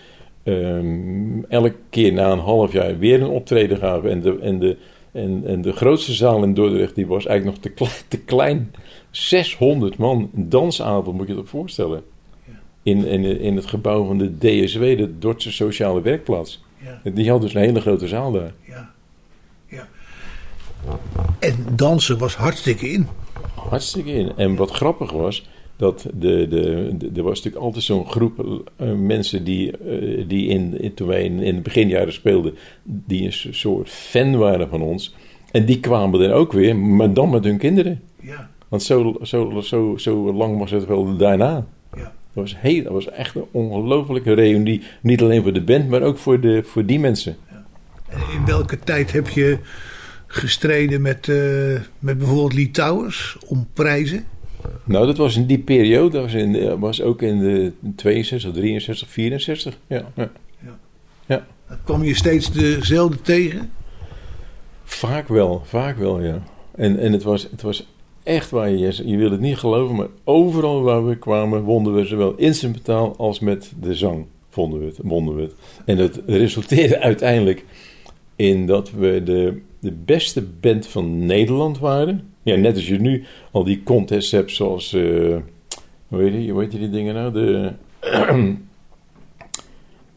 um, 0.50 1.44
elke 1.48 1.74
keer 1.90 2.12
na 2.12 2.32
een 2.32 2.38
half 2.38 2.72
jaar 2.72 2.98
weer 2.98 3.22
een 3.22 3.28
optreden 3.28 3.78
gaven. 3.78 4.10
En 4.10 4.20
de, 4.20 4.38
en 4.38 4.58
de, 4.58 4.76
en, 5.12 5.42
en 5.46 5.62
de 5.62 5.72
grootste 5.72 6.12
zaal 6.12 6.42
in 6.42 6.54
Dordrecht 6.54 6.94
die 6.94 7.06
was 7.06 7.26
eigenlijk 7.26 7.62
nog 7.62 7.72
te 7.72 7.76
klein. 7.76 8.02
Te 8.08 8.18
klein 8.18 8.70
600 9.10 9.96
man, 9.96 10.30
een 10.34 10.48
dansavond 10.48 11.16
moet 11.16 11.28
je 11.28 11.34
dat 11.34 11.48
voorstellen 11.48 12.02
in, 12.84 13.04
in, 13.06 13.24
in 13.40 13.56
het 13.56 13.66
gebouw 13.66 14.04
van 14.06 14.18
de 14.18 14.38
DSW, 14.38 14.80
de 14.80 15.18
Dordtse 15.18 15.52
Sociale 15.52 16.00
Werkplaats. 16.02 16.62
Ja. 16.84 17.10
Die 17.10 17.30
had 17.30 17.40
dus 17.40 17.54
een 17.54 17.60
hele 17.60 17.80
grote 17.80 18.08
zaal 18.08 18.32
daar. 18.32 18.52
Ja. 18.68 18.90
ja. 19.68 19.88
En 21.38 21.66
dansen 21.76 22.18
was 22.18 22.34
hartstikke 22.36 22.88
in. 22.90 23.06
Hartstikke 23.54 24.12
in. 24.12 24.32
En 24.36 24.56
wat 24.56 24.70
grappig 24.70 25.12
was, 25.12 25.48
dat 25.76 26.02
de, 26.14 26.46
de, 26.48 26.90
de- 26.98 27.10
er 27.16 27.22
was 27.22 27.36
natuurlijk 27.36 27.64
altijd 27.64 27.84
zo'n 27.84 28.06
groep 28.06 28.62
eh, 28.76 28.92
mensen 28.92 29.44
die, 29.44 29.76
eh, 29.76 30.24
die 30.28 30.48
in, 30.48 30.80
in, 30.80 30.94
toen 30.94 31.08
wij 31.08 31.24
in, 31.24 31.40
in 31.40 31.54
de 31.54 31.60
beginjaren 31.62 32.12
speelden, 32.12 32.54
die 32.82 33.24
een 33.24 33.32
so- 33.32 33.52
soort 33.52 33.88
fan 33.90 34.36
waren 34.36 34.68
van 34.68 34.82
ons. 34.82 35.14
En 35.50 35.64
die 35.64 35.80
kwamen 35.80 36.20
er 36.20 36.32
ook 36.32 36.52
weer, 36.52 36.76
maar 36.76 37.12
dan 37.12 37.30
met 37.30 37.44
hun 37.44 37.58
kinderen. 37.58 38.00
Ja. 38.20 38.50
Want 38.68 38.82
zo, 38.82 39.16
zo, 39.22 39.60
zo, 39.60 39.96
zo 39.96 40.32
lang 40.32 40.58
was 40.58 40.70
het 40.70 40.86
wel 40.86 41.16
daarna. 41.16 41.66
Ja. 42.34 42.40
Dat 42.42 42.52
was, 42.52 42.56
heel, 42.58 42.82
dat 42.82 42.92
was 42.92 43.10
echt 43.10 43.34
een 43.34 43.44
ongelofelijke 43.50 44.32
reunie. 44.32 44.82
Niet 45.02 45.22
alleen 45.22 45.42
voor 45.42 45.52
de 45.52 45.62
band, 45.62 45.88
maar 45.88 46.02
ook 46.02 46.18
voor, 46.18 46.40
de, 46.40 46.62
voor 46.64 46.84
die 46.86 46.98
mensen. 47.00 47.36
En 48.08 48.20
in 48.34 48.46
welke 48.46 48.78
tijd 48.78 49.12
heb 49.12 49.28
je 49.28 49.58
gestreden 50.26 51.02
met, 51.02 51.28
eh, 51.28 51.36
met 51.98 52.18
bijvoorbeeld 52.18 52.54
Lee 52.54 52.70
Towers 52.70 53.36
om 53.46 53.66
prijzen? 53.72 54.24
Nou, 54.84 55.06
dat 55.06 55.16
was 55.16 55.36
in 55.36 55.46
die 55.46 55.58
periode. 55.58 56.10
Dat 56.10 56.22
was, 56.22 56.32
in, 56.34 56.52
de- 56.52 56.78
was 56.78 57.02
ook 57.02 57.22
in 57.22 57.38
de 57.38 57.72
62, 57.96 58.52
63, 58.52 59.08
64. 59.08 59.78
Ja, 59.86 60.04
ja. 61.26 61.46
Kwam 61.84 62.04
je 62.04 62.14
steeds 62.14 62.52
dezelfde 62.52 63.20
tegen? 63.20 63.70
Vaak 64.84 65.28
wel, 65.28 65.62
vaak 65.64 65.96
wel, 65.98 66.22
ja. 66.22 66.42
En, 66.74 66.98
en 66.98 67.12
het, 67.12 67.22
was, 67.22 67.48
het 67.50 67.62
was 67.62 67.86
echt 68.24 68.50
waar, 68.50 68.70
je, 68.70 69.08
je 69.08 69.16
wil 69.16 69.30
het 69.30 69.40
niet 69.40 69.56
geloven, 69.56 69.96
maar 69.96 70.08
overal 70.24 70.82
waar 70.82 71.06
we 71.06 71.16
kwamen 71.16 71.62
wonnen 71.62 71.94
we 71.94 72.04
zowel 72.04 72.34
instrumentaal 72.36 73.16
als 73.16 73.40
met 73.40 73.72
de 73.80 73.94
zang 73.94 74.26
vonden 74.54 74.80
we 74.80 74.86
het, 74.86 74.98
wonnen 75.02 75.36
we 75.36 75.42
het. 75.42 75.54
En 75.84 75.98
het 75.98 76.20
resulteerde 76.26 77.00
uiteindelijk 77.00 77.64
in 78.36 78.66
dat 78.66 78.90
we 78.90 79.22
de, 79.24 79.60
de 79.80 79.92
beste 79.92 80.42
band 80.42 80.86
van 80.86 81.26
Nederland 81.26 81.78
waren. 81.78 82.32
Ja, 82.42 82.56
net 82.56 82.74
als 82.74 82.88
je 82.88 83.00
nu 83.00 83.24
al 83.50 83.64
die 83.64 83.82
contests 83.82 84.30
hebt 84.30 84.50
zoals, 84.50 84.92
eh, 84.92 85.36
hoe, 86.08 86.22
heet 86.22 86.32
die, 86.32 86.52
hoe 86.52 86.60
heet 86.60 86.70
die 86.70 86.90
dingen 86.90 87.14
nou? 87.14 87.32
De, 87.32 87.72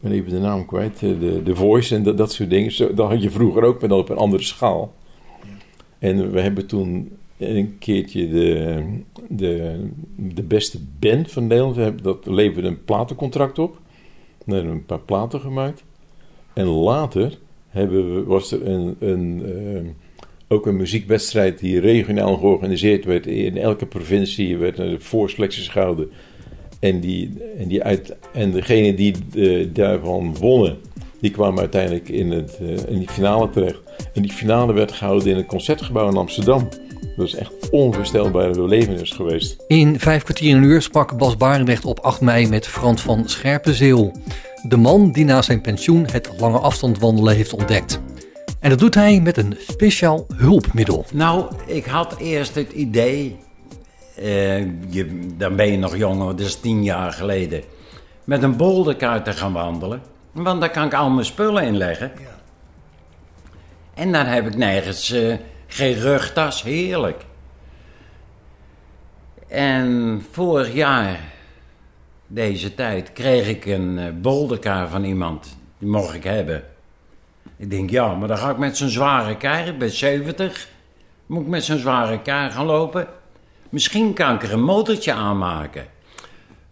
ben 0.00 0.12
even 0.12 0.30
de 0.30 0.38
naam 0.38 0.66
kwijt, 0.66 0.94
eh, 0.94 1.20
de, 1.20 1.42
de 1.42 1.54
Voice 1.54 1.94
en 1.94 2.02
dat, 2.02 2.16
dat 2.16 2.32
soort 2.32 2.50
dingen. 2.50 2.72
Zo, 2.72 2.94
dat 2.94 3.10
had 3.10 3.22
je 3.22 3.30
vroeger 3.30 3.62
ook, 3.62 3.80
maar 3.80 3.88
dan 3.88 3.98
op 3.98 4.08
een 4.08 4.16
andere 4.16 4.42
schaal. 4.42 4.94
En 5.98 6.30
we 6.30 6.40
hebben 6.40 6.66
toen 6.66 7.16
een 7.38 7.76
keertje 7.78 8.28
de, 8.28 8.82
de, 9.28 9.88
de 10.16 10.42
beste 10.42 10.78
band 10.98 11.30
van 11.30 11.46
Nederland, 11.46 12.02
dat 12.02 12.26
leverde 12.26 12.68
een 12.68 12.84
platencontract 12.84 13.58
op. 13.58 13.80
We 14.44 14.54
hebben 14.54 14.72
een 14.72 14.86
paar 14.86 15.00
platen 15.00 15.40
gemaakt. 15.40 15.84
En 16.52 16.66
later 16.66 17.38
hebben 17.68 18.14
we, 18.14 18.24
was 18.24 18.52
er 18.52 18.66
een, 18.66 18.96
een, 18.98 19.42
eh, 19.44 19.90
ook 20.48 20.66
een 20.66 20.76
muziekwedstrijd 20.76 21.58
die 21.58 21.80
regionaal 21.80 22.36
georganiseerd 22.36 23.04
werd. 23.04 23.26
In 23.26 23.56
elke 23.56 23.86
provincie 23.86 24.56
werd 24.56 24.78
een 24.78 25.00
voorselecties 25.00 25.68
gehouden. 25.68 26.10
En, 26.80 27.00
die, 27.00 27.32
en, 27.58 27.68
die 27.68 27.82
uit, 27.82 28.16
en 28.32 28.50
degene 28.50 28.94
die 28.94 29.14
eh, 29.34 29.68
daarvan 29.72 30.36
wonnen, 30.36 30.78
die 31.20 31.30
kwamen 31.30 31.58
uiteindelijk 31.58 32.08
in, 32.08 32.30
het, 32.30 32.58
eh, 32.60 32.90
in 32.90 32.98
die 32.98 33.08
finale 33.08 33.50
terecht. 33.50 33.80
En 34.14 34.22
die 34.22 34.32
finale 34.32 34.72
werd 34.72 34.92
gehouden 34.92 35.30
in 35.30 35.36
het 35.36 35.46
concertgebouw 35.46 36.08
in 36.08 36.16
Amsterdam. 36.16 36.68
Dat 37.18 37.26
is 37.26 37.34
echt 37.34 37.70
onvoorstelbare 37.70 38.50
belevenis 38.50 39.10
geweest. 39.10 39.56
In 39.66 39.98
vijf 39.98 40.22
kwartier 40.22 40.56
een 40.56 40.62
uur 40.62 40.82
sprak 40.82 41.16
Bas 41.16 41.36
Barendrecht 41.36 41.84
op 41.84 41.98
8 41.98 42.20
mei 42.20 42.48
met 42.48 42.66
Frans 42.66 43.02
van 43.02 43.28
Scherpenzeel. 43.28 44.12
De 44.62 44.76
man 44.76 45.12
die 45.12 45.24
na 45.24 45.42
zijn 45.42 45.60
pensioen 45.60 46.06
het 46.10 46.30
lange 46.38 46.58
afstand 46.58 46.98
wandelen 46.98 47.34
heeft 47.34 47.52
ontdekt. 47.52 48.00
En 48.60 48.70
dat 48.70 48.78
doet 48.78 48.94
hij 48.94 49.20
met 49.20 49.36
een 49.36 49.56
speciaal 49.68 50.26
hulpmiddel. 50.34 51.04
Nou, 51.12 51.46
ik 51.66 51.84
had 51.84 52.16
eerst 52.18 52.54
het 52.54 52.72
idee, 52.72 53.36
eh, 54.16 54.58
je, 54.90 55.34
dan 55.36 55.56
ben 55.56 55.70
je 55.70 55.78
nog 55.78 55.96
jong, 55.96 56.18
want 56.18 56.38
dat 56.38 56.46
is 56.46 56.60
tien 56.60 56.84
jaar 56.84 57.12
geleden, 57.12 57.62
met 58.24 58.42
een 58.42 58.56
bolderkaart 58.56 59.24
te 59.24 59.32
gaan 59.32 59.52
wandelen. 59.52 60.02
Want 60.32 60.60
daar 60.60 60.70
kan 60.70 60.86
ik 60.86 60.94
al 60.94 61.10
mijn 61.10 61.26
spullen 61.26 61.62
in 61.62 61.76
leggen. 61.76 62.12
En 63.94 64.12
dan 64.12 64.26
heb 64.26 64.46
ik 64.46 64.56
nergens 64.56 65.12
eh, 65.12 65.34
geen 65.68 65.94
rugtas, 65.94 66.62
heerlijk. 66.62 67.24
En 69.48 70.22
vorig 70.30 70.72
jaar, 70.72 71.20
deze 72.26 72.74
tijd, 72.74 73.12
kreeg 73.12 73.48
ik 73.48 73.66
een 73.66 73.98
eh, 73.98 74.12
bolderkaart 74.12 74.90
van 74.90 75.04
iemand. 75.04 75.56
Die 75.78 75.88
mocht 75.88 76.14
ik 76.14 76.24
hebben. 76.24 76.64
Ik 77.56 77.70
denk, 77.70 77.90
ja, 77.90 78.14
maar 78.14 78.28
dan 78.28 78.38
ga 78.38 78.50
ik 78.50 78.58
met 78.58 78.76
zo'n 78.76 78.88
zware 78.88 79.36
kar, 79.36 79.66
ik 79.66 79.78
ben 79.78 79.90
70, 79.90 80.68
moet 81.26 81.42
ik 81.42 81.48
met 81.48 81.64
zo'n 81.64 81.78
zware 81.78 82.22
kar 82.22 82.50
gaan 82.50 82.66
lopen. 82.66 83.08
Misschien 83.68 84.14
kan 84.14 84.34
ik 84.34 84.42
er 84.42 84.52
een 84.52 84.62
motortje 84.62 85.12
aanmaken. 85.12 85.86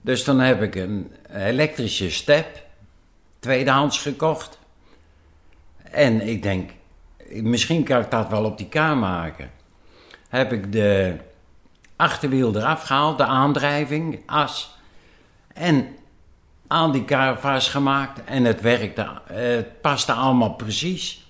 Dus 0.00 0.24
dan 0.24 0.40
heb 0.40 0.62
ik 0.62 0.74
een 0.74 1.12
elektrische 1.32 2.10
step, 2.10 2.62
tweedehands 3.38 3.98
gekocht. 3.98 4.58
En 5.90 6.28
ik 6.28 6.42
denk, 6.42 6.70
misschien 7.28 7.84
kan 7.84 8.00
ik 8.00 8.10
dat 8.10 8.28
wel 8.28 8.44
op 8.44 8.58
die 8.58 8.68
kar 8.68 8.96
maken. 8.96 9.50
Heb 10.28 10.52
ik 10.52 10.72
de 10.72 11.16
achterwiel 11.96 12.56
eraf 12.56 12.82
gehaald, 12.82 13.18
de 13.18 13.24
aandrijving, 13.24 14.20
as. 14.26 14.78
En 15.54 15.88
aan 16.66 16.92
die 16.92 17.04
kar 17.04 17.40
vastgemaakt 17.40 18.24
en 18.24 18.44
het 18.44 18.60
werkte, 18.60 19.08
het 19.24 19.80
paste 19.80 20.12
allemaal 20.12 20.54
precies. 20.54 21.26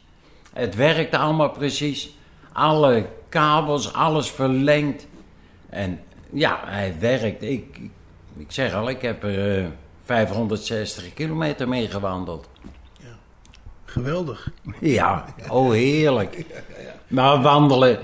Het 0.52 0.74
werkte 0.74 1.18
allemaal 1.18 1.50
precies. 1.50 2.10
Alle 2.52 3.08
kabels, 3.28 3.92
alles 3.92 4.30
verlengd. 4.30 5.06
En 5.68 6.00
ja, 6.32 6.60
hij 6.64 6.94
werkt. 6.98 7.42
Ik, 7.42 7.80
ik, 8.36 8.52
zeg 8.52 8.74
al, 8.74 8.88
ik 8.88 9.02
heb 9.02 9.22
er 9.22 9.64
eh, 9.64 9.66
560 10.04 11.14
kilometer 11.14 11.68
mee 11.68 11.88
gewandeld. 11.88 12.48
Geweldig. 13.96 14.50
Ja, 14.80 15.24
oh 15.48 15.70
heerlijk. 15.72 16.44
Maar 17.08 17.42
wandelen, 17.42 17.98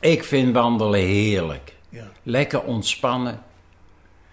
ik 0.00 0.24
vind 0.24 0.54
wandelen 0.54 1.00
heerlijk. 1.00 1.74
Lekker 2.22 2.62
ontspannen. 2.62 3.40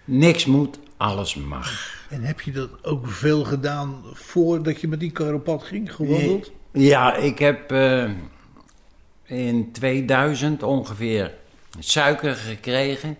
Niks 0.04 0.46
moet, 0.46 0.78
alles 0.96 1.34
mag. 1.34 1.94
En 2.10 2.22
heb 2.22 2.40
je 2.40 2.52
dat 2.52 2.68
ook 2.84 3.06
veel 3.08 3.44
gedaan 3.44 4.02
voordat 4.12 4.80
je 4.80 4.88
met 4.88 5.00
die 5.00 5.10
kar 5.10 5.34
op 5.34 5.44
pad 5.44 5.62
ging, 5.62 5.94
gewandeld? 5.94 6.52
Ja, 6.72 7.14
ik 7.16 7.38
heb 7.38 7.72
eh, 7.72 8.10
in 9.24 9.72
2000 9.72 10.62
ongeveer 10.62 11.34
suiker 11.78 12.34
gekregen. 12.34 13.16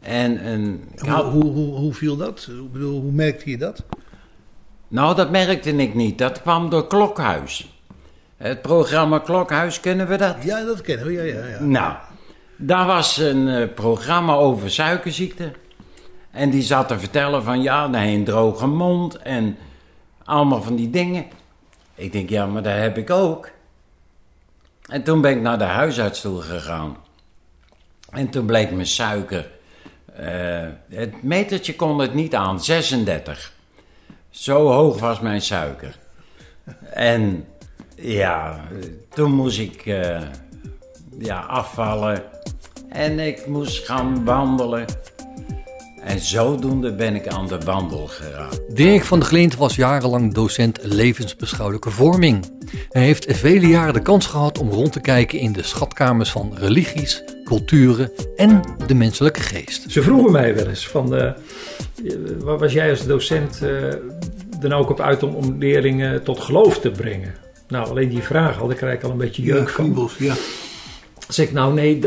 En 0.00 0.46
een, 0.46 0.88
Hoe, 0.98 1.08
had- 1.10 1.32
hoe, 1.32 1.44
hoe, 1.44 1.76
hoe 1.76 1.94
viel 1.94 2.16
dat? 2.16 2.48
Ik 2.64 2.72
bedoel, 2.72 3.00
hoe 3.00 3.12
merkte 3.12 3.50
je 3.50 3.58
dat? 3.58 3.84
Nou, 4.88 5.14
dat 5.14 5.30
merkte 5.30 5.70
ik 5.76 5.94
niet. 5.94 6.18
Dat 6.18 6.42
kwam 6.42 6.70
door 6.70 6.86
Klokhuis. 6.86 7.74
Het 8.36 8.62
programma 8.62 9.18
Klokhuis, 9.18 9.80
kennen 9.80 10.08
we 10.08 10.16
dat? 10.16 10.36
Ja, 10.42 10.64
dat 10.64 10.80
kennen 10.80 11.06
we. 11.06 11.12
Ja, 11.12 11.22
ja, 11.22 11.46
ja. 11.46 11.60
Nou, 11.60 11.94
daar 12.56 12.86
was 12.86 13.16
een 13.16 13.48
eh, 13.48 13.68
programma 13.74 14.34
over 14.34 14.70
suikerziekte. 14.70 15.52
En 16.30 16.50
die 16.50 16.62
zat 16.62 16.88
te 16.88 16.98
vertellen 16.98 17.42
van 17.42 17.62
ja, 17.62 17.86
nee, 17.86 18.16
een 18.16 18.24
droge 18.24 18.66
mond 18.66 19.16
en 19.16 19.56
allemaal 20.24 20.62
van 20.62 20.76
die 20.76 20.90
dingen. 20.90 21.24
Ik 21.94 22.12
denk, 22.12 22.28
ja, 22.28 22.46
maar 22.46 22.62
dat 22.62 22.72
heb 22.76 22.98
ik 22.98 23.10
ook. 23.10 23.50
En 24.88 25.02
toen 25.02 25.20
ben 25.20 25.30
ik 25.30 25.40
naar 25.40 25.58
de 25.58 25.64
huisarts 25.64 26.20
toe 26.20 26.40
gegaan. 26.42 26.96
En 28.10 28.28
toen 28.30 28.46
bleek 28.46 28.70
mijn 28.70 28.86
suiker. 28.86 29.50
eh, 30.16 30.66
het 30.90 31.22
metertje 31.22 31.76
kon 31.76 31.98
het 31.98 32.14
niet 32.14 32.34
aan, 32.34 32.60
36. 32.60 33.52
Zo 34.36 34.66
hoog 34.66 35.00
was 35.00 35.20
mijn 35.20 35.42
suiker. 35.42 35.98
En 36.90 37.44
ja, 37.94 38.60
toen 39.14 39.32
moest 39.32 39.58
ik 39.58 39.86
eh, 39.86 40.20
ja, 41.18 41.40
afvallen. 41.40 42.22
En 42.88 43.18
ik 43.18 43.46
moest 43.46 43.86
gaan 43.86 44.24
wandelen. 44.24 44.84
En 46.02 46.20
zodoende 46.20 46.94
ben 46.94 47.14
ik 47.14 47.26
aan 47.26 47.46
de 47.46 47.58
wandel 47.58 48.06
geraakt. 48.06 48.76
Dirk 48.76 49.04
van 49.04 49.18
der 49.18 49.28
Glint 49.28 49.56
was 49.56 49.76
jarenlang 49.76 50.34
docent 50.34 50.78
levensbeschouwelijke 50.82 51.90
vorming. 51.90 52.44
Hij 52.88 53.02
heeft 53.02 53.36
vele 53.36 53.66
jaren 53.66 53.94
de 53.94 54.02
kans 54.02 54.26
gehad 54.26 54.58
om 54.58 54.70
rond 54.70 54.92
te 54.92 55.00
kijken 55.00 55.38
in 55.38 55.52
de 55.52 55.62
schatkamers 55.62 56.30
van 56.30 56.52
religies, 56.54 57.22
culturen 57.46 58.10
en 58.36 58.62
de 58.86 58.94
menselijke 58.94 59.40
geest. 59.40 59.90
Ze 59.90 60.02
vroegen 60.02 60.32
mij 60.32 60.54
wel 60.54 60.66
eens 60.66 60.88
van, 60.88 61.14
eh, 61.16 61.32
waar 62.38 62.58
was 62.58 62.72
jij 62.72 62.90
als 62.90 63.06
docent 63.06 63.62
eh, 63.62 63.70
dan 64.60 64.72
ook 64.72 64.90
op 64.90 65.00
uit 65.00 65.22
om, 65.22 65.34
om 65.34 65.58
leerlingen 65.58 66.22
tot 66.22 66.40
geloof 66.40 66.80
te 66.80 66.90
brengen? 66.90 67.34
Nou, 67.68 67.88
alleen 67.88 68.08
die 68.08 68.22
vraag 68.22 68.60
al, 68.60 68.66
daar 68.66 68.76
krijg 68.76 68.94
ik 68.94 69.02
al 69.02 69.10
een 69.10 69.16
beetje 69.16 69.42
Ja, 69.42 69.54
jeuk 69.54 69.68
van. 69.68 69.84
kriebels, 69.84 70.16
ja. 70.18 70.34
zeg 71.28 71.46
ik, 71.46 71.52
nou 71.52 71.74
nee, 71.74 72.00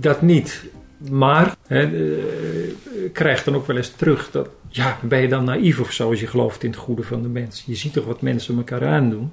dat 0.00 0.22
niet. 0.22 0.64
Maar 1.10 1.56
hè, 1.66 1.82
eh, 1.82 3.04
ik 3.04 3.12
krijg 3.12 3.44
dan 3.44 3.54
ook 3.54 3.66
wel 3.66 3.76
eens 3.76 3.92
terug 3.96 4.30
dat, 4.30 4.48
ja, 4.68 4.98
ben 5.02 5.20
je 5.20 5.28
dan 5.28 5.44
naïef 5.44 5.80
of 5.80 5.92
zo 5.92 6.10
als 6.10 6.20
je 6.20 6.26
gelooft 6.26 6.62
in 6.62 6.70
het 6.70 6.78
goede 6.78 7.02
van 7.02 7.22
de 7.22 7.28
mens? 7.28 7.62
Je 7.66 7.74
ziet 7.74 7.92
toch 7.92 8.04
wat 8.04 8.20
mensen 8.20 8.56
elkaar 8.56 8.86
aandoen? 8.86 9.32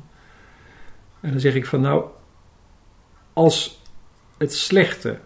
En 1.22 1.32
dan 1.32 1.40
zeg 1.40 1.56
ik 1.56 1.66
van, 1.66 1.82
nou, 1.82 2.04
als 3.34 3.82
het 4.38 4.54
slechte 4.54 5.20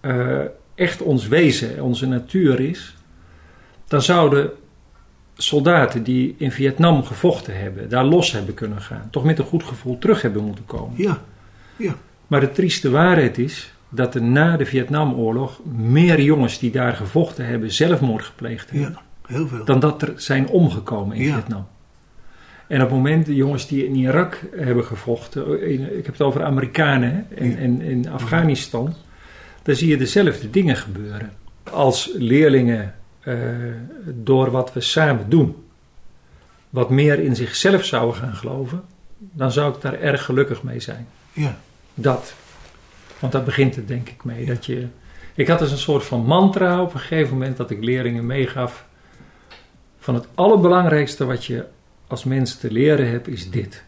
eh, 0.00 0.38
echt 0.74 1.02
ons 1.02 1.28
wezen, 1.28 1.82
onze 1.82 2.06
natuur 2.06 2.60
is, 2.60 2.96
dan 3.86 4.02
zouden 4.02 4.50
soldaten 5.34 6.02
die 6.02 6.34
in 6.38 6.50
Vietnam 6.52 7.02
gevochten 7.04 7.60
hebben, 7.60 7.88
daar 7.88 8.04
los 8.04 8.32
hebben 8.32 8.54
kunnen 8.54 8.80
gaan, 8.80 9.08
toch 9.10 9.24
met 9.24 9.38
een 9.38 9.44
goed 9.44 9.62
gevoel 9.64 9.98
terug 9.98 10.22
hebben 10.22 10.44
moeten 10.44 10.64
komen. 10.66 10.94
Ja, 11.02 11.18
ja. 11.76 11.94
Maar 12.26 12.40
de 12.40 12.52
trieste 12.52 12.90
waarheid 12.90 13.38
is 13.38 13.72
dat 13.88 14.14
er 14.14 14.22
na 14.22 14.56
de 14.56 14.66
Vietnamoorlog 14.66 15.60
meer 15.76 16.20
jongens 16.20 16.58
die 16.58 16.70
daar 16.70 16.94
gevochten 16.94 17.46
hebben 17.46 17.72
zelfmoord 17.72 18.24
gepleegd 18.24 18.70
hebben. 18.70 18.90
Ja, 18.90 19.34
heel 19.34 19.48
veel. 19.48 19.64
Dan 19.64 19.80
dat 19.80 20.02
er 20.02 20.12
zijn 20.16 20.48
omgekomen 20.48 21.16
in 21.16 21.22
Ja. 21.24 21.34
Vietnam. 21.34 21.66
En 22.66 22.76
op 22.82 22.86
het 22.88 22.96
moment, 22.96 23.26
de 23.26 23.34
jongens 23.34 23.66
die 23.68 23.86
in 23.86 23.94
Irak 23.94 24.40
hebben 24.56 24.84
gevochten, 24.84 25.62
in- 25.68 25.98
ik 25.98 26.04
heb 26.04 26.12
het 26.12 26.22
over 26.22 26.44
Amerikanen 26.44 27.10
hè, 27.28 27.34
en, 27.36 27.50
Ja. 27.50 27.56
en 27.56 27.80
in 27.80 28.08
Afghanistan, 28.08 28.94
daar 29.68 29.76
zie 29.76 29.88
je 29.88 29.96
dezelfde 29.96 30.50
dingen 30.50 30.76
gebeuren. 30.76 31.32
Als 31.70 32.10
leerlingen 32.14 32.94
eh, 33.20 33.36
door 34.04 34.50
wat 34.50 34.72
we 34.72 34.80
samen 34.80 35.30
doen, 35.30 35.56
wat 36.70 36.90
meer 36.90 37.18
in 37.18 37.36
zichzelf 37.36 37.84
zouden 37.84 38.16
gaan 38.16 38.34
geloven, 38.34 38.84
dan 39.18 39.52
zou 39.52 39.74
ik 39.74 39.80
daar 39.80 40.00
erg 40.00 40.24
gelukkig 40.24 40.62
mee 40.62 40.80
zijn. 40.80 41.08
Ja, 41.32 41.58
Dat. 41.94 42.34
Want 43.18 43.32
daar 43.32 43.42
begint 43.42 43.76
het 43.76 43.88
denk 43.88 44.08
ik 44.08 44.24
mee. 44.24 44.46
Dat 44.46 44.66
je, 44.66 44.86
ik 45.34 45.48
had 45.48 45.58
dus 45.58 45.70
een 45.70 45.78
soort 45.78 46.04
van 46.04 46.24
mantra 46.24 46.82
op 46.82 46.94
een 46.94 47.00
gegeven 47.00 47.32
moment 47.32 47.56
dat 47.56 47.70
ik 47.70 47.84
leerlingen 47.84 48.26
meegaf. 48.26 48.86
Van 49.98 50.14
het 50.14 50.26
allerbelangrijkste 50.34 51.24
wat 51.24 51.44
je 51.44 51.66
als 52.06 52.24
mens 52.24 52.56
te 52.56 52.70
leren 52.70 53.10
hebt 53.10 53.28
is 53.28 53.50
dit. 53.50 53.84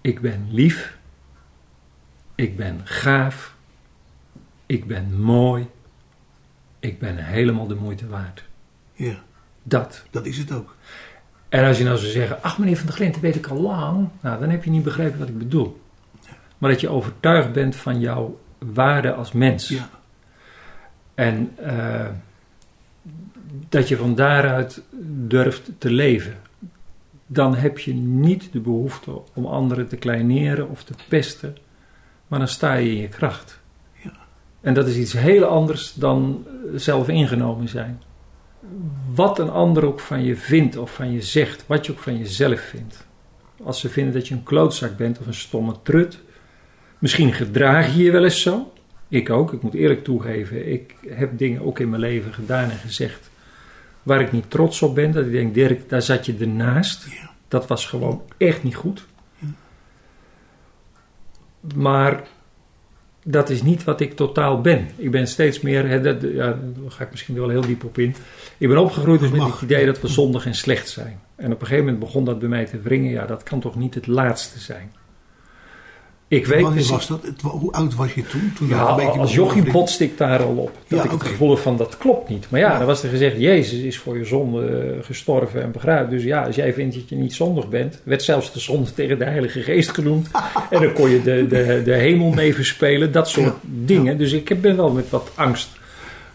Ik 0.00 0.20
ben 0.20 0.48
lief. 0.50 0.96
Ik 2.34 2.56
ben 2.56 2.80
gaaf. 2.84 3.51
Ik 4.72 4.86
ben 4.86 5.20
mooi. 5.20 5.66
Ik 6.78 6.98
ben 6.98 7.16
helemaal 7.16 7.66
de 7.66 7.74
moeite 7.74 8.06
waard. 8.08 8.44
ja, 8.94 9.14
Dat. 9.62 10.04
dat 10.10 10.26
is 10.26 10.38
het 10.38 10.52
ook. 10.52 10.76
En 11.48 11.64
als 11.64 11.78
je 11.78 11.84
nou 11.84 11.98
zou 11.98 12.10
zeggen, 12.10 12.42
ach 12.42 12.58
meneer 12.58 12.76
Van 12.76 12.86
der 12.86 12.94
Glint, 12.94 13.12
dat 13.12 13.22
weet 13.22 13.34
ik 13.34 13.46
al 13.46 13.60
lang. 13.60 14.08
Nou, 14.20 14.40
dan 14.40 14.50
heb 14.50 14.64
je 14.64 14.70
niet 14.70 14.82
begrepen 14.82 15.18
wat 15.18 15.28
ik 15.28 15.38
bedoel. 15.38 15.80
Maar 16.58 16.70
dat 16.70 16.80
je 16.80 16.88
overtuigd 16.88 17.52
bent 17.52 17.76
van 17.76 18.00
jouw 18.00 18.40
waarde 18.58 19.12
als 19.14 19.32
mens. 19.32 19.68
Ja, 19.68 19.88
En 21.14 21.52
eh, 21.56 22.08
dat 23.68 23.88
je 23.88 23.96
van 23.96 24.14
daaruit 24.14 24.82
durft 25.28 25.70
te 25.78 25.90
leven. 25.90 26.36
Dan 27.26 27.54
heb 27.54 27.78
je 27.78 27.94
niet 27.94 28.52
de 28.52 28.60
behoefte 28.60 29.20
om 29.32 29.46
anderen 29.46 29.88
te 29.88 29.96
kleineren 29.96 30.68
of 30.68 30.84
te 30.84 30.94
pesten. 31.08 31.56
Maar 32.26 32.38
dan 32.38 32.48
sta 32.48 32.74
je 32.74 32.90
in 32.90 33.00
je 33.00 33.08
kracht. 33.08 33.60
En 34.62 34.74
dat 34.74 34.86
is 34.86 34.96
iets 34.96 35.12
heel 35.12 35.44
anders 35.44 35.94
dan 35.94 36.46
zelf 36.74 37.08
ingenomen 37.08 37.68
zijn. 37.68 38.02
Wat 39.14 39.38
een 39.38 39.50
ander 39.50 39.84
ook 39.86 40.00
van 40.00 40.24
je 40.24 40.36
vindt 40.36 40.76
of 40.76 40.94
van 40.94 41.12
je 41.12 41.22
zegt. 41.22 41.64
Wat 41.66 41.86
je 41.86 41.92
ook 41.92 41.98
van 41.98 42.18
jezelf 42.18 42.60
vindt. 42.60 43.06
Als 43.62 43.80
ze 43.80 43.88
vinden 43.88 44.14
dat 44.14 44.28
je 44.28 44.34
een 44.34 44.42
klootzak 44.42 44.96
bent 44.96 45.18
of 45.18 45.26
een 45.26 45.34
stomme 45.34 45.74
trut. 45.82 46.20
Misschien 46.98 47.32
gedraag 47.32 47.94
je 47.94 48.02
je 48.02 48.10
wel 48.10 48.24
eens 48.24 48.42
zo. 48.42 48.72
Ik 49.08 49.30
ook, 49.30 49.52
ik 49.52 49.62
moet 49.62 49.74
eerlijk 49.74 50.04
toegeven. 50.04 50.72
Ik 50.72 50.94
heb 51.08 51.38
dingen 51.38 51.62
ook 51.62 51.78
in 51.78 51.88
mijn 51.88 52.00
leven 52.00 52.32
gedaan 52.32 52.70
en 52.70 52.78
gezegd 52.78 53.30
waar 54.02 54.20
ik 54.20 54.32
niet 54.32 54.50
trots 54.50 54.82
op 54.82 54.94
ben. 54.94 55.12
Dat 55.12 55.24
ik 55.24 55.32
denk, 55.32 55.54
Dirk, 55.54 55.88
daar 55.88 56.02
zat 56.02 56.26
je 56.26 56.36
ernaast. 56.40 57.06
Dat 57.48 57.66
was 57.66 57.86
gewoon 57.86 58.22
echt 58.36 58.62
niet 58.62 58.74
goed. 58.74 59.06
Maar 61.74 62.22
dat 63.24 63.50
is 63.50 63.62
niet 63.62 63.84
wat 63.84 64.00
ik 64.00 64.16
totaal 64.16 64.60
ben. 64.60 64.88
Ik 64.96 65.10
ben 65.10 65.26
steeds 65.26 65.60
meer, 65.60 65.88
hè, 65.88 66.00
dat, 66.00 66.22
ja, 66.22 66.46
daar 66.46 66.90
ga 66.90 67.04
ik 67.04 67.10
misschien 67.10 67.34
wel 67.34 67.48
heel 67.48 67.60
diep 67.60 67.84
op 67.84 67.98
in. 67.98 68.14
Ik 68.58 68.68
ben 68.68 68.78
opgegroeid 68.78 69.20
dus 69.20 69.30
met 69.30 69.40
Mag. 69.40 69.52
het 69.52 69.70
idee 69.70 69.86
dat 69.86 70.00
we 70.00 70.08
zondig 70.08 70.46
en 70.46 70.54
slecht 70.54 70.88
zijn. 70.88 71.20
En 71.36 71.52
op 71.52 71.60
een 71.60 71.66
gegeven 71.66 71.84
moment 71.84 72.04
begon 72.04 72.24
dat 72.24 72.38
bij 72.38 72.48
mij 72.48 72.64
te 72.64 72.80
wringen. 72.80 73.10
Ja, 73.10 73.26
dat 73.26 73.42
kan 73.42 73.60
toch 73.60 73.76
niet 73.76 73.94
het 73.94 74.06
laatste 74.06 74.58
zijn. 74.58 74.92
Ik 76.32 76.46
weet 76.46 76.62
Wanneer 76.62 76.78
dus- 76.80 76.90
was 76.90 77.06
dat? 77.06 77.22
Het- 77.22 77.40
Hoe 77.42 77.72
oud 77.72 77.94
was 77.94 78.14
je 78.14 78.26
toen? 78.26 78.52
toen 78.56 78.68
ja, 78.68 78.88
een 78.90 78.96
beetje 78.96 79.20
als 79.20 79.34
jochie 79.34 79.62
te 79.62 79.70
botste 79.70 80.04
ik 80.04 80.18
daar 80.18 80.42
al 80.42 80.54
op. 80.56 80.72
Dat 80.88 80.98
Ja, 80.98 81.04
ik 81.04 81.10
het 81.10 81.22
gevoel 81.22 81.56
van 81.56 81.76
dat 81.76 81.96
klopt 81.96 82.28
niet. 82.28 82.46
Maar 82.48 82.60
ja, 82.60 82.72
Ja. 82.72 82.78
dan 82.78 82.86
was 82.86 83.02
er 83.02 83.08
gezegd, 83.08 83.36
Jezus 83.38 83.78
is 83.78 83.98
voor 83.98 84.18
je 84.18 84.24
zonde 84.24 84.66
eh, 84.66 85.04
gestorven 85.04 85.62
en 85.62 85.70
begraven. 85.72 86.10
Dus 86.10 86.22
ja, 86.22 86.42
als 86.44 86.56
jij 86.56 86.72
vindt 86.72 86.94
dat 86.94 87.08
je 87.08 87.16
niet 87.16 87.34
zondig 87.34 87.68
bent, 87.68 88.00
werd 88.02 88.22
zelfs 88.22 88.52
de 88.52 88.60
zonde 88.60 88.94
tegen 89.00 89.18
de 89.18 89.24
Heilige 89.24 89.60
Geest 89.62 89.90
genoemd. 89.90 90.28
en 90.70 90.80
dan 90.82 90.92
kon 90.92 91.10
je 91.10 91.22
de, 91.22 91.46
de, 91.48 91.82
de 91.84 91.94
hemel 91.94 92.30
mee 92.30 92.54
verspelen, 92.54 93.12
dat 93.12 93.28
soort 93.28 93.46
Ja. 93.46 93.54
dingen. 93.62 94.18
Dus 94.18 94.32
ik 94.32 94.60
ben 94.60 94.76
wel 94.76 94.90
met 94.90 95.10
wat 95.10 95.30
angst 95.34 95.68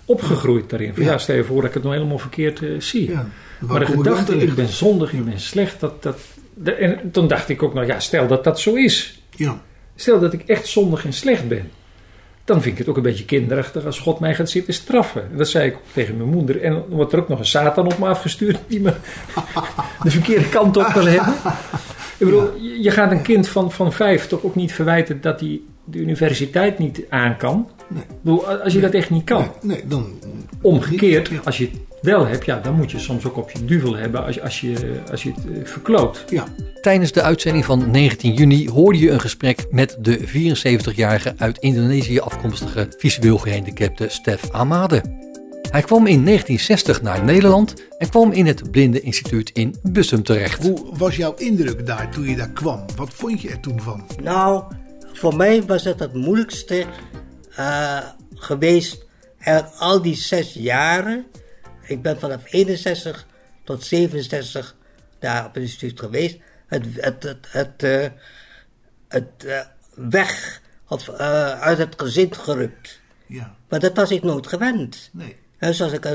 opgegroeid 0.05 0.69
daarin. 0.69 0.93
Van, 0.95 1.03
Ja. 1.03 1.17
stel 1.17 1.35
je 1.35 1.43
voor 1.43 1.55
dat 1.61 1.65
ik 1.65 1.73
het 1.73 1.83
nog 1.83 1.93
helemaal 1.93 2.19
verkeerd 2.19 2.61
eh, 2.61 2.69
zie. 2.79 3.11
Maar 3.59 3.79
de 3.79 3.85
gedachte, 3.85 4.35
ik 4.37 4.55
ben 4.55 4.67
zondig, 4.67 5.13
ik 5.13 5.25
ben 5.25 5.39
slecht, 5.39 5.79
dat, 5.79 6.03
dat, 6.03 6.17
de- 6.53 6.71
en 6.73 7.11
toen 7.11 7.27
dacht 7.27 7.49
ik 7.49 7.63
ook, 7.63 7.73
nou 7.73 7.87
ja, 7.87 7.99
stel 7.99 8.27
dat 8.27 8.43
dat 8.43 8.59
zo 8.59 8.75
is. 8.75 9.21
Ja, 9.35 9.61
Stel 9.99 10.19
dat 10.19 10.33
ik 10.33 10.41
echt 10.45 10.67
zondig 10.67 11.05
en 11.05 11.13
slecht 11.13 11.47
ben. 11.47 11.69
Dan 12.45 12.61
vind 12.61 12.73
ik 12.73 12.79
het 12.79 12.87
ook 12.89 12.97
een 12.97 13.03
beetje 13.03 13.25
kinderachtig 13.25 13.85
als 13.85 13.99
God 13.99 14.19
mij 14.19 14.35
gaat 14.35 14.49
zitten 14.49 14.73
straffen. 14.73 15.21
En 15.31 15.37
dat 15.37 15.47
zei 15.47 15.67
ik 15.69 15.75
ook 15.75 15.81
tegen 15.93 16.17
mijn 16.17 16.29
moeder. 16.29 16.61
En 16.61 16.71
dan 16.73 16.83
wordt 16.89 17.13
er 17.13 17.19
ook 17.19 17.27
nog 17.29 17.39
een 17.39 17.45
Satan 17.45 17.85
op 17.85 17.97
me 17.97 18.05
afgestuurd 18.07 18.57
die 18.67 18.81
me 18.81 18.93
de 20.03 20.11
verkeerde 20.11 20.49
kant 20.49 20.77
op 20.77 20.87
wil 20.87 21.05
hebben. 21.05 21.33
Ik 22.17 22.25
bedoel, 22.25 22.49
je- 22.81 22.91
gaat 22.91 23.11
een 23.11 23.21
kind 23.21 23.47
van, 23.47 23.71
van 23.71 23.93
vijf 23.93 24.27
toch 24.27 24.43
ook 24.43 24.55
niet 24.55 24.73
verwijten 24.73 25.21
dat 25.21 25.39
hij 25.39 25.59
de 25.83 25.97
universiteit 25.97 26.79
niet 26.79 27.01
aan 27.09 27.37
kan. 27.37 27.69
Nee. 27.87 28.01
Ik 28.03 28.07
bedoel, 28.21 28.47
als 28.47 28.73
je 28.73 28.79
dat 28.79 28.93
echt 28.93 29.09
niet 29.09 29.23
kan. 29.23 29.51
nee, 29.61 29.77
nee, 29.77 29.87
dan... 29.87 30.19
Omgekeerd, 30.61 31.29
als 31.43 31.57
je 31.57 31.69
wel 32.01 32.25
hebt, 32.25 32.45
ja, 32.45 32.59
dan 32.59 32.75
moet 32.75 32.91
je 32.91 32.99
soms 32.99 33.25
ook 33.25 33.37
op 33.37 33.51
je 33.51 33.65
duvel 33.65 33.95
hebben 33.95 34.25
als, 34.25 34.41
als, 34.41 34.61
je, 34.61 35.01
als 35.11 35.23
je 35.23 35.31
het 35.31 35.45
eh, 35.45 35.65
verkloot. 35.65 36.25
Ja, 36.29 36.43
Tijdens 36.87 37.11
de 37.11 37.21
uitzending 37.21 37.65
van 37.65 37.91
19 37.91 38.33
juni 38.33 38.69
hoorde 38.69 38.99
je 38.99 39.11
een 39.11 39.19
gesprek 39.19 39.65
met 39.69 39.97
de 39.99 40.19
74-jarige 40.19 41.33
uit 41.37 41.57
Indonesië 41.57 42.19
afkomstige 42.19 42.87
visueel 42.97 43.37
gehandicapte 43.37 44.09
Stef 44.09 44.51
Amade. 44.51 45.01
Hij 45.71 45.81
kwam 45.81 46.07
in 46.07 46.25
1960 46.25 47.01
naar 47.01 47.23
Nederland 47.23 47.73
en 47.97 48.09
kwam 48.09 48.31
in 48.31 48.45
het 48.45 48.71
Blindeninstituut 48.71 49.49
in 49.53 49.75
Bussum 49.83 50.23
terecht. 50.23 50.63
hoe 50.63 50.97
was 50.97 51.15
jouw 51.15 51.33
indruk 51.33 51.85
daar 51.85 52.11
toen 52.11 52.29
je 52.29 52.35
daar 52.35 52.49
kwam? 52.49 52.85
Wat 52.95 53.13
vond 53.13 53.41
je 53.41 53.49
er 53.49 53.59
toen 53.59 53.81
van? 53.81 54.05
Nou, 54.23 54.63
voor 55.13 55.35
mij 55.35 55.63
was 55.63 55.83
het 55.83 55.99
het 55.99 56.13
moeilijkste 56.13 56.85
eh, 57.55 57.97
geweest. 58.35 59.05
Eigenlijk 59.39 59.79
al 59.79 60.01
die 60.01 60.15
zes 60.15 60.53
jaren. 60.53 61.25
Ik 61.87 62.01
ben 62.01 62.19
vanaf 62.19 62.53
61 62.53 63.27
tot 63.63 63.83
67 63.83 64.75
daar 65.19 65.45
op 65.45 65.53
het 65.53 65.63
instituut 65.63 65.99
geweest. 65.99 66.37
Het, 66.67 66.85
het, 66.93 67.23
het, 67.23 67.47
het, 67.51 67.83
eh, 67.83 68.07
het 69.07 69.43
eh, 69.45 69.59
weg 69.95 70.61
of, 70.87 71.07
eh, 71.07 71.59
uit 71.61 71.77
het 71.77 71.93
gezin 71.97 72.35
gerukt. 72.35 72.99
Ja, 73.25 73.55
Maar 73.69 73.79
dat 73.79 73.95
was 73.95 74.11
ik 74.11 74.23
nooit 74.23 74.47
gewend. 74.47 75.09
nee. 75.13 75.35
En 75.57 75.73
zoals 75.73 75.91
ik 75.91 76.05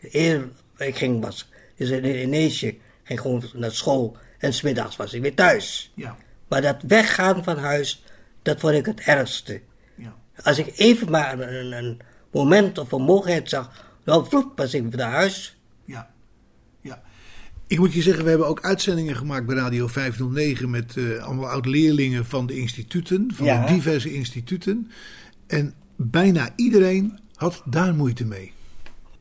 eerder 0.00 0.48
ik 0.76 0.96
ging 0.96 1.24
was, 1.24 1.48
dus 1.76 1.90
in 1.90 2.04
Indonesië, 2.04 2.80
ging 3.02 3.20
gewoon 3.20 3.44
naar 3.54 3.70
school 3.70 4.16
en 4.38 4.52
smiddags 4.52 4.96
was 4.96 5.12
ik 5.12 5.22
weer 5.22 5.34
thuis. 5.34 5.92
Ja, 5.94 6.16
Maar 6.48 6.62
dat 6.62 6.76
weggaan 6.82 7.44
van 7.44 7.58
huis, 7.58 8.02
dat 8.42 8.60
vond 8.60 8.74
ik 8.74 8.86
het 8.86 9.00
ergste. 9.00 9.60
ja. 9.94 10.14
Als 10.42 10.58
ik 10.58 10.78
even 10.78 11.10
maar 11.10 11.38
een, 11.38 11.54
een, 11.54 11.72
een 11.72 12.00
moment 12.30 12.78
of 12.78 12.92
een 12.92 13.02
mogelijkheid 13.02 13.48
zag, 13.48 13.89
ik 14.14 14.82
weer 14.82 14.96
naar 14.96 15.10
huis. 15.10 15.56
Ja, 15.84 16.10
ja. 16.80 17.02
Ik 17.66 17.78
moet 17.78 17.92
je 17.92 18.02
zeggen, 18.02 18.24
we 18.24 18.30
hebben 18.30 18.48
ook 18.48 18.60
uitzendingen 18.64 19.16
gemaakt 19.16 19.46
bij 19.46 19.56
Radio 19.56 19.86
509 19.86 20.70
met 20.70 20.96
eh, 20.96 21.24
allemaal 21.24 21.48
oud-leerlingen 21.48 22.26
van 22.26 22.46
de 22.46 22.58
instituten, 22.58 23.30
van 23.34 23.46
Ja. 23.46 23.66
de 23.66 23.72
diverse 23.72 24.14
instituten. 24.14 24.90
En 25.46 25.74
bijna 25.96 26.48
iedereen 26.56 27.18
had 27.34 27.62
daar 27.64 27.94
moeite 27.94 28.24
mee. 28.24 28.52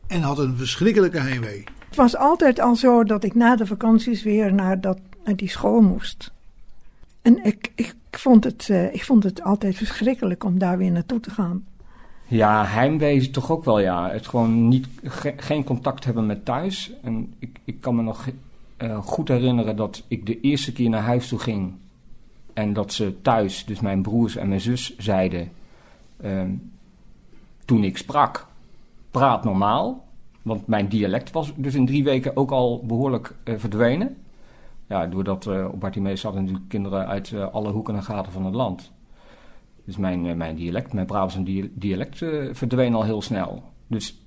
En 0.08 0.22
had 0.22 0.38
een 0.40 0.58
verschrikkelijke 0.58 1.20
heimwee. 1.20 1.64
Het 1.88 1.96
was 1.98 2.16
altijd 2.18 2.60
al 2.60 2.76
zo 2.76 3.04
dat 3.04 3.24
ik 3.24 3.36
na 3.36 3.56
de 3.56 3.66
vakanties 3.66 4.24
weer 4.24 4.54
naar, 4.54 4.82
dat, 4.82 5.00
naar 5.26 5.36
die 5.36 5.50
school 5.50 5.82
moest. 5.82 6.32
En 7.22 7.44
ik, 7.46 7.72
ik, 7.76 7.96
vond 8.12 8.44
het, 8.44 8.68
eh, 8.70 8.94
ik 8.94 9.04
vond 9.04 9.24
het 9.24 9.42
altijd 9.44 9.76
verschrikkelijk 9.76 10.44
om 10.44 10.60
daar 10.60 10.78
weer 10.78 10.92
naartoe 10.92 11.20
te 11.20 11.30
gaan. 11.30 11.66
Ja, 12.30 12.66
heimwee 12.66 13.16
is 13.16 13.32
toch 13.32 13.52
ook 13.52 13.64
wel 13.64 13.80
ja. 13.80 14.10
Het 14.10 14.28
gewoon 14.28 14.68
niet, 14.68 14.88
ge- 15.04 15.34
geen 15.38 15.64
contact 15.64 16.06
hebben 16.06 16.26
met 16.26 16.46
thuis. 16.46 16.92
En 17.02 17.34
ik, 17.40 17.60
ik 17.64 17.82
kan 17.82 17.96
me 17.96 18.02
nog 18.02 18.28
eh, 18.78 18.98
goed 18.98 19.28
herinneren 19.28 19.76
dat 19.76 20.04
ik 20.08 20.26
de 20.26 20.40
eerste 20.42 20.72
keer 20.72 20.90
naar 20.90 21.02
huis 21.02 21.28
toe 21.28 21.40
ging. 21.40 21.74
En 22.54 22.74
dat 22.74 22.94
ze 22.94 23.22
thuis, 23.22 23.66
dus 23.66 23.80
mijn 23.80 24.02
broers 24.02 24.36
en 24.36 24.48
mijn 24.48 24.62
zus, 24.62 24.98
zeiden. 24.98 25.52
ehm, 26.22 26.52
toen 27.66 27.84
ik 27.84 27.98
sprak, 27.98 28.48
praat 29.12 29.44
normaal. 29.44 30.08
Want 30.42 30.68
mijn 30.68 30.88
dialect 30.88 31.32
was 31.32 31.54
dus 31.56 31.76
in 31.76 31.86
drie 31.86 32.04
weken 32.04 32.36
ook 32.38 32.52
al 32.52 32.84
behoorlijk 32.86 33.36
eh, 33.44 33.54
verdwenen. 33.58 34.18
Ja, 34.88 35.06
doordat 35.08 35.48
eh 35.48 35.66
op 35.72 35.80
Bartimeus 35.80 36.22
zaten 36.22 36.40
natuurlijk 36.42 36.70
kinderen 36.70 37.08
uit 37.08 37.34
alle 37.52 37.72
hoeken 37.72 37.96
en 37.96 38.04
gaten 38.04 38.32
van 38.32 38.46
het 38.46 38.54
land. 38.56 38.92
Dus 39.90 39.98
mijn, 39.98 40.26
eh, 40.26 40.36
mijn 40.36 40.56
dialect, 40.56 40.94
mijn 40.94 41.06
Brabants 41.06 41.38
dialect 41.72 42.22
uh, 42.22 42.54
verdween 42.54 42.94
al 42.94 43.04
heel 43.04 43.22
snel. 43.22 43.64
Dus 43.88 44.18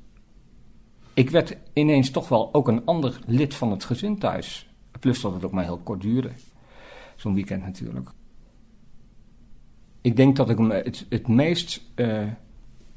ik 1.15 1.31
werd 1.31 1.57
ineens 1.73 2.11
toch 2.11 2.29
wel 2.29 2.55
ook 2.55 2.69
een 2.69 2.85
ander 2.85 3.21
lid 3.27 3.55
van 3.55 3.71
het 3.71 3.85
gezin 3.85 4.19
thuis. 4.19 4.71
Plus 5.01 5.21
dat 5.21 5.33
het 5.33 5.45
ook 5.45 5.53
maar 5.53 5.65
heel 5.65 5.81
kort 5.83 6.01
duurde. 6.01 6.31
Zo'n 7.17 7.35
weekend 7.35 7.63
natuurlijk. 7.63 8.09
Ik 10.01 10.17
denk 10.17 10.37
dat 10.37 10.51
ik 10.51 10.59
het, 10.59 11.07
het 11.09 11.29
meest... 11.29 11.83
Uh, 11.95 12.23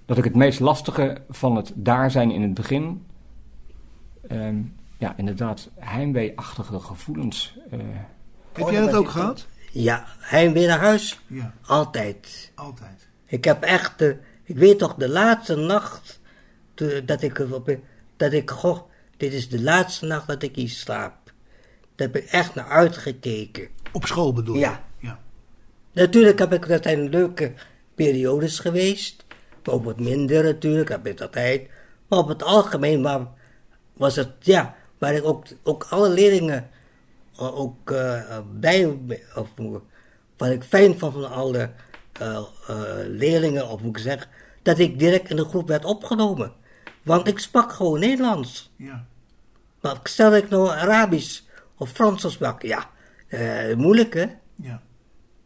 dat 0.06 0.17
ik 0.17 0.23
het 0.23 0.36
meest 0.36 0.60
lastige 0.60 1.21
van 1.30 1.56
het 1.56 1.73
daar 1.75 2.12
zijn 2.12 2.32
in 2.32 2.41
het 2.41 2.54
begin... 2.54 3.06
Uh, 4.32 4.47
ja, 4.97 5.17
inderdaad, 5.17 5.69
heimwee-achtige 5.75 6.80
gevoelens... 6.80 7.58
Uh, 7.73 7.80
heb 8.54 8.69
jij 8.69 8.82
dat 8.82 8.95
ook 8.95 9.10
gehad? 9.10 9.47
Ja, 9.77 10.05
heimwee 10.19 10.67
naar 10.67 10.79
huis. 10.79 11.19
Ja. 11.27 11.53
Altijd. 11.65 12.51
Altijd. 12.55 13.07
Ik 13.25 13.43
heb 13.43 13.63
echt, 13.63 14.01
uh, 14.01 14.15
ik 14.43 14.57
weet 14.57 14.79
toch, 14.79 14.95
de 14.95 15.09
laatste 15.09 15.55
nacht 15.55 16.19
dat 17.05 17.21
ik, 17.21 17.45
dat 18.17 18.33
ik, 18.33 18.49
goh, 18.49 18.79
dit 19.17 19.33
is 19.33 19.49
de 19.49 19.61
laatste 19.61 20.05
nacht 20.05 20.27
dat 20.27 20.43
ik 20.43 20.55
hier 20.55 20.69
slaap. 20.69 21.33
Daar 21.95 22.07
heb 22.07 22.15
ik 22.15 22.29
echt 22.29 22.55
naar 22.55 22.67
uitgekeken. 22.67 23.67
Op 23.91 24.05
school 24.05 24.33
bedoel 24.33 24.55
je? 24.55 24.61
Ja. 24.61 24.83
ja. 24.99 25.19
Natuurlijk 25.91 26.39
heb 26.39 26.53
ik, 26.53 26.67
dat 26.67 26.83
zijn 26.83 27.09
leuke 27.09 27.53
periodes 27.95 28.59
geweest. 28.59 29.25
Maar 29.63 29.75
ook 29.75 29.83
wat 29.83 29.99
minder 29.99 30.43
natuurlijk, 30.43 30.89
heb 30.89 31.07
ik 31.07 31.21
altijd. 31.21 31.69
Maar 32.07 32.19
op 32.19 32.27
het 32.27 32.43
algemeen 32.43 33.01
maar 33.01 33.27
was 33.93 34.15
het, 34.15 34.31
ja, 34.39 34.75
waar 34.97 35.13
ik 35.13 35.23
ook, 35.23 35.45
ook 35.63 35.85
alle 35.89 36.09
leerlingen 36.09 36.69
ook 37.38 37.91
uh, 37.91 38.38
bij, 38.60 38.98
of, 39.36 39.50
wat 40.38 40.50
ik 40.50 40.63
fijn 40.63 41.00
vond 41.00 41.13
van 41.13 41.32
alle 41.32 41.71
uh, 42.21 42.39
uh, 42.69 42.84
leerlingen, 43.08 43.67
of 43.69 43.82
moet 43.82 43.98
ik 43.98 44.04
zeggen, 44.04 44.30
dat 44.62 44.80
ik 44.80 45.00
direct 45.00 45.30
in 45.30 45.36
de 45.36 45.45
groep 45.45 45.67
werd 45.67 45.86
opgenomen. 45.86 46.52
Want 47.04 47.28
ik 47.28 47.39
sprak 47.39 47.71
gewoon 47.71 48.00
Nederlands. 48.00 48.74
Ja. 48.76 49.06
Maar 49.82 50.00
stel 50.04 50.36
ik 50.36 50.50
nou 50.50 50.69
Arabisch 50.69 51.41
of 51.78 51.89
Frans 51.89 52.32
sprak, 52.32 52.62
ja, 52.62 52.89
moeilijk 53.76 54.13
hè? 54.13 54.26
Ja. 54.56 54.82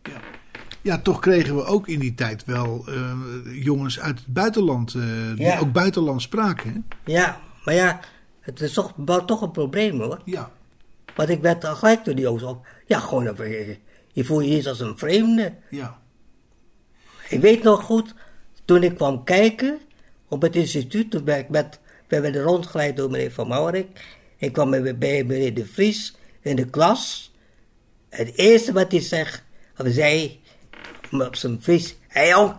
ja. 0.04 0.20
Ja, 0.82 1.00
toch 1.02 1.20
kregen 1.20 1.56
we 1.56 1.64
ook 1.64 1.88
in 1.88 2.00
die 2.00 2.16
tijd 2.16 2.46
wel 2.46 2.86
jongens 3.52 4.00
uit 4.00 4.20
het 4.20 4.28
buitenland, 4.28 4.92
die 5.36 5.46
Ja. 5.46 5.60
ook 5.60 5.72
buitenland 5.72 6.22
spraken. 6.22 6.74
Hè? 6.74 7.12
Ja, 7.14 7.40
maar 7.64 7.74
ja, 7.74 8.00
het 8.40 8.62
is 8.62 8.74
toch, 8.74 8.94
toch 9.26 9.42
een 9.42 9.52
probleem 9.52 10.00
hoor. 10.00 10.22
Ja. 10.26 10.52
Want 11.20 11.32
ik 11.32 11.42
werd 11.42 11.66
al 11.66 11.76
gelijk 11.76 12.06
door 12.06 12.16
die 12.16 12.24
jongens 12.24 12.44
op. 12.44 12.68
Ja, 12.86 13.00
gewoon, 13.00 13.24
je, 13.24 13.78
je 14.12 14.24
voel 14.24 14.40
je 14.40 14.56
eerst 14.56 14.68
als 14.68 14.80
een 14.80 14.98
vreemde. 14.98 15.54
Ja. 15.70 16.00
Ik 17.30 17.42
weet 17.42 17.64
nog 17.64 17.84
goed, 17.84 18.14
toen 18.66 18.84
ik 18.84 18.96
kwam 18.96 19.24
kijken 19.24 19.80
op 20.28 20.42
het 20.42 20.56
instituut, 20.56 21.12
toen 21.12 21.24
ben 21.24 21.38
ik 21.38 21.50
met, 21.50 21.80
we 22.08 22.20
werden 22.22 22.42
rondgeleid 22.42 22.98
door 22.98 23.10
meneer 23.12 23.32
Van 23.32 23.48
Maurik. 23.48 23.88
Ik 24.38 24.54
kwam 24.54 24.70
bij, 24.70 25.24
meneer 25.24 25.54
De 25.54 25.66
Vries 25.66 26.16
in 26.42 26.56
de 26.56 26.66
klas. 26.66 27.34
Het 28.10 28.38
eerste 28.38 28.74
wat 28.74 28.92
hij 28.92 29.02
zegt, 29.02 29.44
of 29.78 29.88
zei 29.90 30.40
op 31.12 31.36
zijn 31.36 31.62
Fries, 31.62 31.96
hé 32.08 32.20
hey 32.20 32.30
jong, 32.30 32.56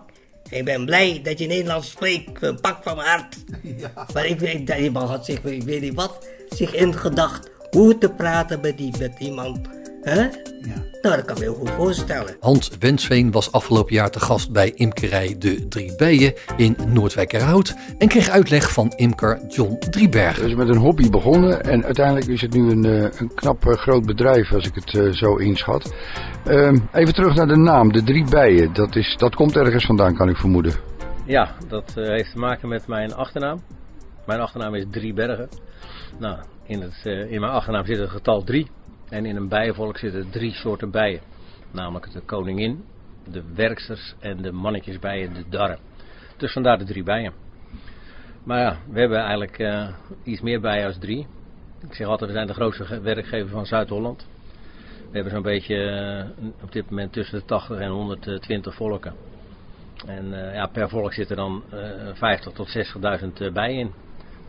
ik 0.51 0.65
ben 0.65 0.85
blij 0.85 1.21
dat 1.23 1.39
je 1.39 1.47
Nederlands 1.47 1.91
spreekt, 1.91 2.43
een 2.43 2.61
pak 2.61 2.83
van 2.83 2.97
mijn 2.97 3.09
hart. 3.09 3.37
Ja. 3.77 4.07
Maar 4.15 4.27
ik 4.27 4.41
weet, 4.41 4.67
dat 4.67 4.79
iemand 4.79 5.09
had 5.09 5.25
zich, 5.25 5.45
ik 5.45 5.63
weet 5.63 5.81
niet 5.81 5.95
wat, 5.95 6.29
zich 6.51 6.75
ingedacht 6.75 7.51
hoe 7.71 7.99
te 7.99 8.11
praten 8.11 8.61
met, 8.61 8.79
die, 8.79 8.95
met 8.99 9.13
iemand. 9.19 9.59
Hè? 10.03 10.21
Ja. 10.21 10.89
Nou, 11.03 11.17
dat 11.17 11.25
kan 11.25 11.35
ik 11.35 11.39
me 11.39 11.45
heel 11.45 11.55
goed 11.55 11.71
voorstellen. 11.71 12.37
Hans 12.41 12.71
Wensveen 12.79 13.31
was 13.31 13.53
afgelopen 13.53 13.95
jaar 13.95 14.11
te 14.11 14.21
gast 14.21 14.53
bij 14.53 14.73
imkerij 14.75 15.35
De 15.39 15.69
Drie 15.69 15.97
Bijen 15.97 16.35
in 16.57 16.77
Noordwijkerhout 16.87 17.75
en 17.99 18.09
kreeg 18.09 18.29
uitleg 18.29 18.73
van 18.73 18.93
imker 18.97 19.41
John 19.49 19.79
Driebergen. 19.91 20.43
Dus 20.43 20.55
met 20.55 20.69
een 20.69 20.77
hobby 20.77 21.11
begonnen 21.11 21.63
en 21.63 21.85
uiteindelijk 21.85 22.27
is 22.27 22.41
het 22.41 22.55
nu 22.55 22.71
een, 22.71 22.85
eh, 22.85 23.21
een 23.21 23.35
knap 23.35 23.67
eh, 23.67 23.73
groot 23.73 24.07
bedrijf 24.07 24.53
als 24.53 24.67
ik 24.67 24.75
het 24.75 24.95
eh, 24.95 25.13
zo 25.13 25.37
inschat. 25.37 25.95
Ehm, 26.45 26.77
even 26.93 27.15
terug 27.15 27.35
naar 27.35 27.47
de 27.47 27.57
naam, 27.57 27.93
De 27.93 28.03
Drie 28.03 28.25
Bijen. 28.31 28.73
Dat, 28.73 28.97
is, 28.97 29.17
dat 29.17 29.35
komt 29.35 29.57
ergens 29.57 29.87
vandaan 29.87 30.15
kan 30.15 30.29
ik 30.29 30.37
vermoeden. 30.37 30.73
Ja, 31.31 31.55
dat 31.69 31.93
eh, 31.97 32.09
heeft 32.09 32.33
te 32.33 32.39
maken 32.39 32.69
met 32.69 32.87
mijn 32.87 33.15
achternaam. 33.15 33.63
Mijn 34.27 34.41
achternaam 34.41 34.75
is 34.75 34.85
Driebergen. 34.91 35.49
Nou, 36.21 36.39
in, 36.67 36.81
het, 36.81 37.01
eh, 37.05 37.31
in 37.33 37.41
mijn 37.41 37.53
achternaam 37.53 37.85
zit 37.85 37.99
het 37.99 38.11
getal 38.11 38.43
3. 38.45 38.71
En 39.09 39.27
in 39.27 39.37
een 39.37 39.49
bijenvolk 39.49 39.99
zitten 39.99 40.31
drie 40.31 40.53
soorten 40.53 40.91
bijen. 40.91 41.21
Namelijk 41.73 42.13
de 42.13 42.21
koningin, 42.21 42.85
de 43.31 43.43
werksters 43.55 44.15
en 44.19 44.43
de 44.43 44.53
mannetjesbijen, 44.53 45.35
de 45.35 45.45
darren. 45.49 45.79
Dus 46.37 46.53
vandaar 46.53 46.79
de 46.79 46.85
drie 46.85 47.03
bijen. 47.03 47.33
Maar 48.45 48.61
ja, 48.61 48.79
we 48.91 49.01
hebben 49.01 49.19
eigenlijk 49.19 49.59
eh, 49.59 49.89
iets 50.23 50.41
meer 50.41 50.61
bijen 50.61 50.87
als 50.87 50.99
drie. 50.99 51.27
Ik 51.89 51.95
zeg 51.95 52.07
altijd, 52.07 52.31
we 52.31 52.37
zijn 52.37 52.47
de 52.47 52.55
grootste 52.55 52.85
ge- 52.85 53.01
werkgever 53.01 53.49
van 53.51 53.67
Zuid-Holland. 53.67 54.27
We 55.11 55.15
hebben 55.17 55.33
zo'n 55.33 55.43
beetje 55.43 55.77
eh, 55.77 56.45
op 56.63 56.73
dit 56.73 56.91
moment 56.91 57.13
tussen 57.13 57.39
de 57.39 57.45
80 57.45 57.79
en 57.79 57.91
120 57.91 58.75
volken. 58.75 59.15
En 60.07 60.29
ja, 60.31 60.67
per 60.67 60.89
volk 60.89 61.13
zitten 61.13 61.37
dan 61.37 61.63
eh 61.71 61.79
50 62.15 62.53
tot 62.53 62.69
60.000 63.23 63.27
eh, 63.39 63.53
bijen 63.53 63.79
in. 63.79 63.93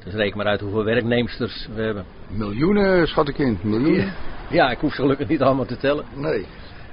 Dus 0.04 0.14
reken 0.14 0.38
maar 0.38 0.46
uit 0.46 0.62
hoeveel 0.62 0.84
werknemsters 0.84 1.68
we 1.76 1.82
hebben. 1.82 2.06
Miljoenen 2.30 3.08
schat 3.08 3.28
ik 3.28 3.38
in. 3.38 3.60
Miljoenen? 3.62 4.14
Ja, 4.50 4.72
ik 4.72 4.78
hoef 4.78 4.94
ze 4.94 5.02
gelukkig 5.02 5.28
niet 5.28 5.42
allemaal 5.42 5.66
te 5.66 5.78
tellen. 5.78 6.06
Nee. 6.16 6.46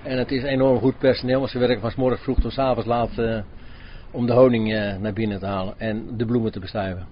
En 0.02 0.18
het 0.18 0.30
is 0.30 0.42
enorm 0.42 0.78
goed 0.78 0.98
personeel, 0.98 1.38
want 1.38 1.50
ze 1.50 1.58
werken 1.58 1.80
van 1.80 1.90
's 1.90 1.94
morgens 1.94 2.22
vroeg 2.22 2.40
tot 2.40 2.52
's 2.52 2.58
avonds 2.58 2.88
laat 2.88 3.18
eh, 3.18 3.40
om 4.10 4.26
de 4.26 4.32
honing 4.32 4.74
eh, 4.74 4.96
naar 4.96 5.12
binnen 5.12 5.38
te 5.38 5.46
halen 5.46 5.74
en 5.78 6.16
de 6.16 6.24
bloemen 6.24 6.52
te 6.52 6.60
bestuiven. 6.60 7.06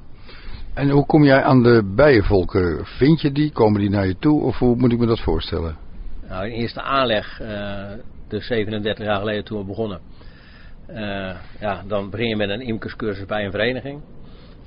En 0.74 0.90
hoe 0.90 1.06
kom 1.06 1.24
jij 1.24 1.42
aan 1.42 1.62
de 1.62 1.92
bijenvolken? 1.94 2.86
Vind 2.86 3.20
je 3.20 3.32
die? 3.32 3.52
Komen 3.52 3.80
die 3.80 3.90
naar 3.90 4.06
je 4.06 4.18
toe? 4.18 4.42
Of 4.42 4.58
hoe 4.58 4.76
moet 4.76 4.92
ik 4.92 4.98
me 4.98 5.06
dat 5.06 5.20
voorstellen? 5.20 5.76
Nou, 6.28 6.46
in 6.46 6.52
eerste 6.52 6.82
aanleg, 6.82 7.40
eh 7.40 7.92
dus 8.28 8.46
37 8.46 9.04
jaar 9.04 9.18
geleden 9.18 9.44
toen 9.44 9.58
we 9.58 9.64
begonnen, 9.64 10.00
eh, 10.86 11.36
ja, 11.60 11.82
dan 11.86 12.10
begin 12.10 12.28
je 12.28 12.36
met 12.36 12.50
een 12.50 12.60
imkerscursus 12.60 13.26
bij 13.26 13.44
een 13.44 13.50
vereniging. 13.50 14.00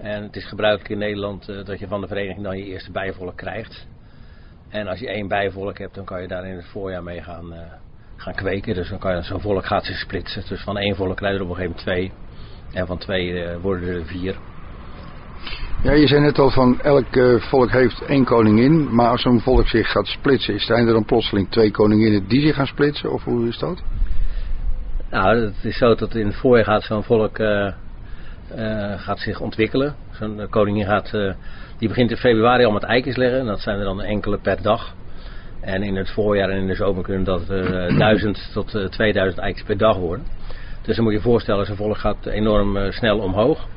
En 0.01 0.23
het 0.23 0.35
is 0.35 0.45
gebruikelijk 0.45 0.89
in 0.89 0.97
Nederland 0.97 1.49
eh, 1.49 1.65
dat 1.65 1.79
je 1.79 1.87
van 1.87 2.01
de 2.01 2.07
vereniging 2.07 2.43
dan 2.43 2.57
je 2.57 2.63
eerste 2.63 2.91
bijenvolk 2.91 3.37
krijgt. 3.37 3.87
En 4.69 4.87
als 4.87 4.99
je 4.99 5.07
één 5.09 5.27
bijenvolk 5.27 5.77
hebt, 5.77 5.95
dan 5.95 6.05
kan 6.05 6.21
je 6.21 6.27
daar 6.27 6.47
in 6.47 6.55
het 6.55 6.67
voorjaar 6.67 7.03
mee 7.03 7.21
gaan, 7.21 7.53
eh, 7.53 7.59
gaan 8.15 8.33
kweken. 8.33 8.73
Dus 8.73 8.89
dan 8.89 8.99
kan 8.99 9.15
je 9.15 9.21
zo'n 9.21 9.41
volk 9.41 9.65
gaat 9.65 9.85
zich 9.85 9.97
splitsen. 9.97 10.43
Dus 10.47 10.61
van 10.61 10.77
één 10.77 10.95
volk 10.95 11.15
krijg 11.15 11.33
je 11.33 11.39
er 11.39 11.45
op 11.45 11.49
een 11.49 11.55
gegeven 11.55 11.83
moment 11.85 12.11
twee. 12.11 12.11
En 12.81 12.87
van 12.87 12.97
twee 12.97 13.43
eh, 13.43 13.57
worden 13.61 13.89
er 13.89 14.05
vier. 14.05 14.35
Ja, 15.83 15.91
je 15.91 16.07
zei 16.07 16.21
net 16.21 16.39
al 16.39 16.49
van 16.49 16.81
elk 16.81 17.39
volk 17.39 17.71
heeft 17.71 18.01
één 18.01 18.25
koningin. 18.25 18.95
Maar 18.95 19.09
als 19.09 19.21
zo'n 19.21 19.39
volk 19.39 19.67
zich 19.67 19.91
gaat 19.91 20.07
splitsen, 20.07 20.59
zijn 20.59 20.87
er 20.87 20.93
dan 20.93 21.05
plotseling 21.05 21.49
twee 21.51 21.71
koninginnen 21.71 22.27
die 22.27 22.41
zich 22.41 22.55
gaan 22.55 22.67
splitsen? 22.67 23.11
Of 23.11 23.23
hoe 23.23 23.47
is 23.47 23.57
dat? 23.57 23.81
Nou, 25.09 25.45
het 25.45 25.63
is 25.63 25.77
zo 25.77 25.95
dat 25.95 26.15
in 26.15 26.25
het 26.25 26.35
voorjaar 26.35 26.65
gaat 26.65 26.83
zo'n 26.83 27.03
volk 27.03 27.39
eh, 28.55 28.99
gaat 28.99 29.19
zich 29.19 29.39
ontwikkelen. 29.39 29.95
Zo'n 30.11 30.39
eh, 30.39 30.49
koningin 30.49 30.85
gaat, 30.85 31.13
eh, 31.13 31.33
die 31.77 31.87
begint 31.87 32.11
in 32.11 32.17
februari 32.17 32.65
al 32.65 32.71
met 32.71 32.83
eikens 32.83 33.15
leggen. 33.15 33.39
En 33.39 33.45
dat 33.45 33.59
zijn 33.59 33.77
er 33.77 33.83
dan 33.83 34.01
enkele 34.01 34.37
per 34.37 34.61
dag. 34.61 34.93
En 35.61 35.83
in 35.83 35.95
het 35.95 36.09
voorjaar 36.09 36.49
en 36.49 36.57
in 36.57 36.67
de 36.67 36.75
zomer 36.75 37.03
kunnen 37.03 37.23
dat 37.23 37.47
1000 37.97 38.49
tot 38.53 38.75
eh, 38.75 38.85
2000 38.85 39.41
eikens 39.41 39.65
per 39.65 39.77
dag 39.77 39.97
worden. 39.97 40.25
Dus 40.81 40.95
dan 40.95 41.03
moet 41.03 41.13
je 41.13 41.19
je 41.19 41.25
voorstellen, 41.25 41.65
zo'n 41.65 41.75
volk 41.75 41.97
gaat 41.97 42.25
enorm 42.25 42.91
snel 42.91 43.19
omhoog. 43.19 43.67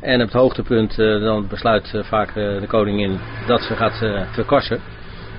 En 0.00 0.20
op 0.20 0.26
het 0.26 0.40
hoogtepunt 0.40 0.96
dan 0.96 1.48
besluit 1.48 1.94
vaak 2.02 2.34
de 2.34 2.64
koningin 2.68 3.18
dat 3.46 3.60
ze 3.60 3.76
gaat 3.76 4.26
verkassen. 4.32 4.80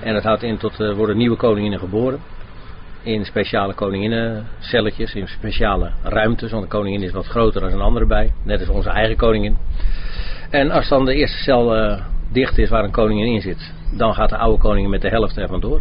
En 0.02 0.14
dat 0.14 0.22
houdt 0.22 0.42
in 0.42 0.56
tot 0.56 0.78
er 0.78 0.94
worden 0.94 1.16
nieuwe 1.16 1.36
koninginnen 1.36 1.78
geboren 1.78 2.20
in 3.04 3.24
speciale 3.24 3.74
koninginnencelletjes, 3.74 5.14
in 5.14 5.26
speciale 5.26 5.90
ruimtes. 6.02 6.50
Want 6.50 6.62
de 6.62 6.68
koningin 6.68 7.02
is 7.02 7.12
wat 7.12 7.26
groter 7.26 7.60
dan 7.60 7.72
een 7.72 7.80
andere 7.80 8.06
bij. 8.06 8.32
Net 8.44 8.60
als 8.60 8.68
onze 8.68 8.90
eigen 8.90 9.16
koningin. 9.16 9.56
En 10.50 10.70
als 10.70 10.88
dan 10.88 11.04
de 11.04 11.14
eerste 11.14 11.42
cel 11.42 11.76
eh, 11.76 12.00
dicht 12.32 12.58
is 12.58 12.68
waar 12.68 12.84
een 12.84 12.90
koningin 12.90 13.34
in 13.34 13.40
zit, 13.40 13.72
dan 13.96 14.14
gaat 14.14 14.28
de 14.28 14.36
oude 14.36 14.58
koningin 14.58 14.90
met 14.90 15.02
de 15.02 15.08
helft 15.08 15.38
ervan 15.38 15.60
door. 15.60 15.80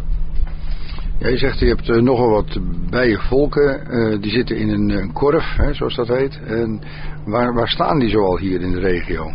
Ja, 1.20 1.28
je 1.28 1.38
zegt 1.38 1.60
je 1.60 1.66
hebt 1.66 1.90
eh, 1.90 2.02
nogal 2.02 2.30
wat 2.30 2.60
bijenvolken. 2.90 3.86
eh, 3.86 4.22
die 4.22 4.32
zitten 4.32 4.58
in 4.58 4.70
een, 4.70 5.14
korf, 5.14 5.56
hè, 5.56 5.74
zoals 5.74 5.96
dat 5.96 6.08
heet. 6.08 6.40
En 6.46 6.82
waar, 7.26 7.54
waar 7.54 7.70
staan 7.70 8.00
die 8.00 8.10
zoal 8.10 8.38
hier 8.38 8.62
in 8.62 8.72
de 8.72 8.80
regio? 8.80 9.32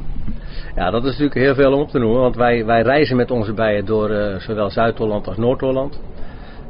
Ja, 0.74 0.90
dat 0.90 1.02
is 1.02 1.10
natuurlijk 1.10 1.34
heel 1.34 1.54
veel 1.54 1.72
om 1.72 1.80
op 1.80 1.90
te 1.90 1.98
noemen, 1.98 2.20
want 2.20 2.36
wij, 2.36 2.64
wij 2.64 2.82
reizen 2.82 3.16
met 3.16 3.30
onze 3.30 3.52
bijen 3.52 3.84
door 3.84 4.40
zowel 4.40 4.70
Zuid-Holland 4.70 5.26
als 5.26 5.36
Noord-Holland. 5.36 6.00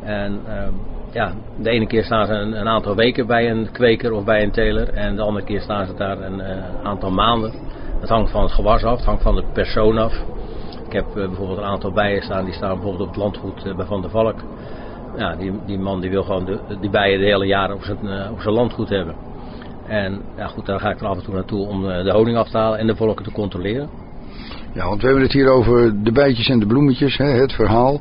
En 0.02 0.40
ehm, 0.46 0.72
ja, 1.12 1.32
de 1.56 1.70
ene 1.70 1.86
keer 1.86 2.04
staan 2.04 2.26
ze 2.26 2.32
een, 2.32 2.68
aantal 2.68 2.94
weken 2.94 3.26
bij 3.26 3.50
een 3.50 3.70
kweker 3.72 4.12
of 4.12 4.24
bij 4.24 4.42
een 4.42 4.50
teler, 4.50 4.88
en 4.88 5.16
de 5.16 5.22
andere 5.22 5.44
keer 5.44 5.60
staan 5.60 5.86
ze 5.86 5.94
daar 5.94 6.20
een 6.20 6.40
eh, 6.40 6.62
aantal 6.82 7.10
maanden. 7.10 7.52
Het 8.00 8.08
hangt 8.08 8.30
van 8.30 8.42
het 8.42 8.52
gewas 8.52 8.84
af, 8.84 8.96
het 8.96 9.06
hangt 9.06 9.22
van 9.22 9.34
de 9.34 9.44
persoon 9.52 9.98
af. 9.98 10.12
Ik 10.86 10.92
heb 10.92 11.06
eh, 11.06 11.14
bijvoorbeeld 11.14 11.58
een 11.58 11.64
aantal 11.64 11.92
bijen 11.92 12.22
staan, 12.22 12.44
die 12.44 12.54
staan 12.54 12.74
bijvoorbeeld 12.74 13.08
op 13.08 13.14
het 13.14 13.16
landgoed 13.16 13.64
eh, 13.64 13.76
bij 13.76 13.86
Van 13.86 14.00
der 14.00 14.10
Valk. 14.10 14.36
Ja, 15.16 15.34
die, 15.36 15.52
die 15.66 15.78
man 15.78 16.00
die 16.00 16.10
wil 16.10 16.22
gewoon 16.22 16.44
de, 16.44 16.58
die 16.80 16.90
bijen 16.90 17.18
de 17.18 17.24
hele 17.24 17.46
jaar 17.46 17.72
op 17.72 17.82
zijn, 17.82 18.30
op 18.30 18.40
zijn 18.40 18.54
landgoed 18.54 18.88
hebben. 18.88 19.14
En 19.86 20.22
ja, 20.36 20.46
goed, 20.46 20.66
daar 20.66 20.80
ga 20.80 20.90
ik 20.90 21.00
er 21.00 21.06
af 21.06 21.16
en 21.16 21.24
toe 21.24 21.34
naartoe 21.34 21.66
om 21.66 21.82
de 21.82 22.12
honing 22.12 22.36
af 22.36 22.48
te 22.48 22.58
halen 22.58 22.78
en 22.78 22.86
de 22.86 22.96
volken 22.96 23.24
te 23.24 23.32
controleren. 23.32 23.88
Ja, 24.78 24.88
want 24.88 25.00
we 25.00 25.06
hebben 25.06 25.24
het 25.24 25.32
hier 25.32 25.48
over 25.48 26.02
de 26.04 26.12
bijtjes 26.12 26.48
en 26.48 26.58
de 26.58 26.66
bloemetjes, 26.66 27.16
hè, 27.16 27.24
het 27.24 27.52
verhaal. 27.52 28.00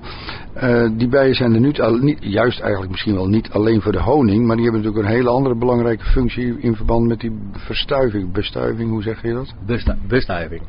Uh, 0.56 0.90
die 0.98 1.08
bijen 1.08 1.36
zijn 1.36 1.54
er 1.54 1.60
niet, 1.60 1.82
al, 1.82 1.96
niet, 1.96 2.18
juist 2.22 2.60
eigenlijk 2.60 2.92
misschien 2.92 3.14
wel 3.14 3.28
niet 3.28 3.50
alleen 3.52 3.82
voor 3.82 3.92
de 3.92 4.02
honing, 4.02 4.46
maar 4.46 4.56
die 4.56 4.66
hebben 4.66 4.82
natuurlijk 4.84 5.10
een 5.10 5.16
hele 5.18 5.30
andere 5.30 5.56
belangrijke 5.56 6.06
functie 6.06 6.60
in 6.60 6.76
verband 6.76 7.08
met 7.08 7.20
die 7.20 7.50
verstuiving. 7.52 8.32
Bestuiving, 8.32 8.90
hoe 8.90 9.02
zeg 9.02 9.22
je 9.22 9.34
dat? 9.34 9.54
Bestu 9.66 9.94
bestuiving. 10.08 10.62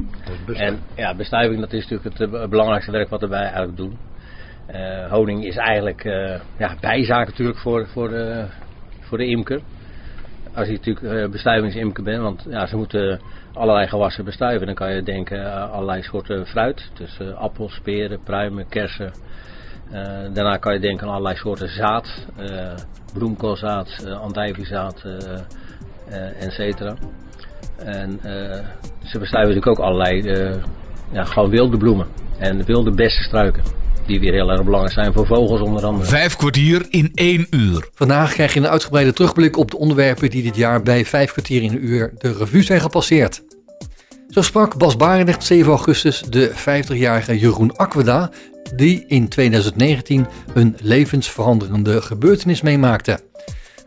En 0.46 0.78
ja, 0.96 1.14
bestuiving 1.14 1.60
dat 1.60 1.72
is 1.72 1.88
natuurlijk 1.88 2.18
het, 2.18 2.30
het 2.30 2.50
belangrijkste 2.50 2.92
werk 2.92 3.08
wat 3.08 3.20
de 3.20 3.28
bijen 3.28 3.52
eigenlijk 3.52 3.76
doen. 3.76 3.96
Uh, 4.74 5.10
honing 5.10 5.44
is 5.44 5.56
eigenlijk 5.56 6.02
ja, 6.58 6.74
bijzaak 6.80 7.26
natuurlijk 7.26 7.58
voor, 7.58 7.86
voor, 7.86 8.08
de, 8.08 8.44
voor 9.00 9.18
de 9.18 9.26
imker. 9.26 9.60
Als 10.54 10.66
je 10.66 10.72
natuurlijk 10.72 11.30
bestuivingsimker 11.30 12.02
bent, 12.02 12.22
want 12.22 12.46
ja, 12.48 12.66
ze 12.66 12.76
moeten 12.76 13.20
allerlei 13.58 13.86
gewassen 13.88 14.24
bestuiven. 14.24 14.66
Dan 14.66 14.74
kan 14.74 14.94
je 14.94 15.02
denken 15.02 15.52
aan 15.52 15.70
allerlei 15.70 16.02
soorten 16.02 16.46
fruit. 16.46 16.90
Dus 16.94 17.18
appels, 17.34 17.80
peren, 17.82 18.20
pruimen, 18.24 18.68
kersen. 18.68 19.12
Uh, 19.92 19.94
daarna 20.32 20.56
kan 20.56 20.74
je 20.74 20.80
denken 20.80 21.06
aan 21.06 21.12
allerlei 21.12 21.36
soorten 21.36 21.68
zaad. 21.68 22.26
Uh, 22.40 22.74
bloemkoolzaad, 23.12 24.04
uh, 24.04 24.20
andijviezaad, 24.20 25.04
et 26.38 26.52
cetera. 26.52 26.94
En 27.76 28.18
ze 29.02 29.18
bestuiven 29.18 29.54
natuurlijk 29.54 29.66
ook 29.66 29.78
allerlei 29.78 30.22
ja, 31.12 31.24
gewoon 31.24 31.50
wilde 31.50 31.76
bloemen. 31.76 32.06
En 32.38 32.64
wilde 32.64 32.90
bessenstruiken. 32.90 33.62
Die 34.06 34.20
weer 34.20 34.32
heel 34.32 34.50
erg 34.50 34.64
belangrijk 34.64 34.94
zijn 34.94 35.12
voor 35.12 35.26
vogels 35.26 35.60
onder 35.60 35.84
andere. 35.84 36.08
Vijf 36.08 36.36
kwartier 36.36 36.86
in 36.90 37.10
één 37.14 37.46
uur. 37.50 37.88
Vandaag 37.94 38.32
krijg 38.32 38.54
je 38.54 38.60
een 38.60 38.68
uitgebreide 38.68 39.12
terugblik 39.12 39.56
op 39.56 39.70
de 39.70 39.78
onderwerpen 39.78 40.30
die 40.30 40.42
dit 40.42 40.56
jaar 40.56 40.82
bij 40.82 41.04
vijf 41.04 41.32
kwartier 41.32 41.62
in 41.62 41.72
een 41.72 41.84
uur 41.84 42.12
de 42.18 42.32
revue 42.32 42.62
zijn 42.62 42.80
gepasseerd. 42.80 43.42
Zo 44.38 44.44
sprak 44.44 44.76
Bas 44.76 44.96
Barendrecht 44.96 45.44
7 45.44 45.70
augustus 45.70 46.20
de 46.20 46.52
50-jarige 46.54 47.38
Jeroen 47.38 47.76
Aqueda, 47.76 48.30
die 48.74 49.04
in 49.06 49.28
2019 49.28 50.26
een 50.54 50.76
levensveranderende 50.80 52.02
gebeurtenis 52.02 52.62
meemaakte. 52.62 53.20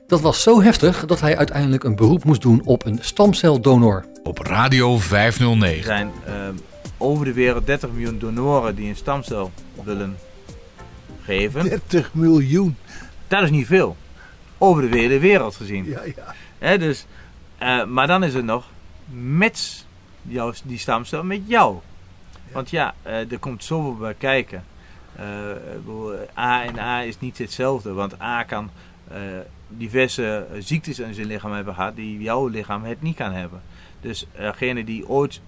Dat 0.08 0.22
was 0.22 0.42
zo 0.42 0.62
heftig 0.62 1.06
dat 1.06 1.20
hij 1.20 1.38
uiteindelijk 1.38 1.84
een 1.84 1.96
beroep 1.96 2.24
moest 2.24 2.42
doen 2.42 2.62
op 2.66 2.86
een 2.86 3.00
stamceldonor. 3.02 4.06
Op 4.24 4.38
Radio 4.38 4.98
509. 4.98 5.78
Er 5.78 5.84
zijn 5.84 6.12
uh, 6.28 6.34
over 6.98 7.26
de 7.26 7.34
wereld 7.34 7.66
30 7.66 7.92
miljoen 7.92 8.20
donoren 8.20 8.76
die 8.76 8.90
een 8.90 8.96
stamcel 8.96 9.52
willen 9.84 10.18
geven. 11.24 11.64
30 11.64 12.14
miljoen? 12.14 12.78
Dat 13.28 13.44
is 13.44 13.50
niet 13.50 13.68
veel. 13.68 13.96
Over 14.58 14.92
de 14.92 14.98
hele 14.98 15.20
wereld 15.20 15.56
gezien. 15.56 15.86
Ja, 15.86 16.02
ja. 16.16 16.36
He, 16.60 16.78
dus, 16.78 17.06
uh, 17.62 17.86
maar 17.86 18.08
dan 18.08 18.24
is 18.24 18.34
het 18.34 18.46
nog 18.46 18.66
met 19.12 19.90
jou, 20.22 20.54
die 20.64 20.78
stamcel 20.78 21.24
met 21.24 21.42
jou. 21.46 21.78
Want 22.52 22.70
ja, 22.70 22.94
uh, 23.06 23.32
er 23.32 23.40
komt 23.40 23.64
zoveel 23.64 23.96
bij 23.96 24.14
kijken. 24.14 24.64
Uh, 25.20 26.38
A 26.38 26.64
en 26.64 26.80
A 26.80 27.02
is 27.02 27.20
niet 27.20 27.38
hetzelfde, 27.38 27.94
want 27.94 28.22
A 28.22 28.44
kan 28.44 28.70
uh, 29.12 29.18
diverse 29.68 30.48
ziektes 30.60 31.00
in 31.00 31.14
zijn 31.14 31.28
lichaam 31.28 31.52
hebben 31.52 31.74
gehad 31.74 31.96
die 31.96 32.22
jouw 32.22 32.48
lichaam 32.48 32.84
het 32.84 33.02
niet 33.02 33.16
kan 33.16 33.32
hebben. 33.32 33.62
Dus 34.02 34.28
degene 34.36 34.84
die 34.84 35.08
ooit 35.10 35.42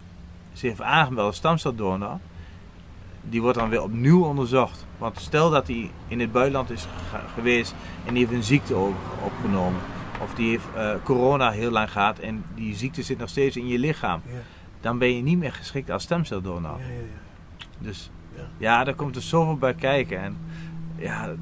zich 0.53 0.69
heeft 0.69 0.81
aangemeld 0.81 1.27
als 1.27 1.35
stamceldonor, 1.35 2.19
die 3.21 3.41
wordt 3.41 3.57
dan 3.57 3.69
weer 3.69 3.83
opnieuw 3.83 4.23
onderzocht. 4.23 4.85
Want 4.97 5.19
stel 5.19 5.49
dat 5.49 5.67
hij 5.67 5.91
in 6.07 6.19
het 6.19 6.31
buitenland 6.31 6.69
is 6.69 6.85
geweest 7.33 7.75
en 8.05 8.13
die 8.13 8.25
heeft 8.25 8.37
een 8.37 8.43
ziekte 8.43 8.75
opgenomen. 9.23 9.81
Of 10.21 10.33
die 10.33 10.49
heeft 10.49 10.65
uh, 10.75 10.93
corona 11.03 11.51
heel 11.51 11.71
lang 11.71 11.91
gehad 11.91 12.19
en 12.19 12.43
die 12.55 12.75
ziekte 12.75 13.03
zit 13.03 13.17
nog 13.17 13.29
steeds 13.29 13.55
in 13.55 13.67
je 13.67 13.79
lichaam. 13.79 14.21
Dan 14.83 14.97
ben 14.97 15.15
je 15.15 15.21
niet 15.21 15.37
meer 15.37 15.53
geschikt 15.53 15.89
als 15.89 16.03
stemceldonor. 16.03 16.79
Ja, 16.79 16.85
ja, 16.85 16.93
ja. 16.93 17.65
Dus 17.77 18.11
ja. 18.57 18.83
daar 18.83 18.95
komt 18.95 19.15
er 19.15 19.21
zoveel 19.21 19.57
bij 19.57 19.73
kijken. 19.73 20.19
En 20.19 20.37
ja, 20.95 21.33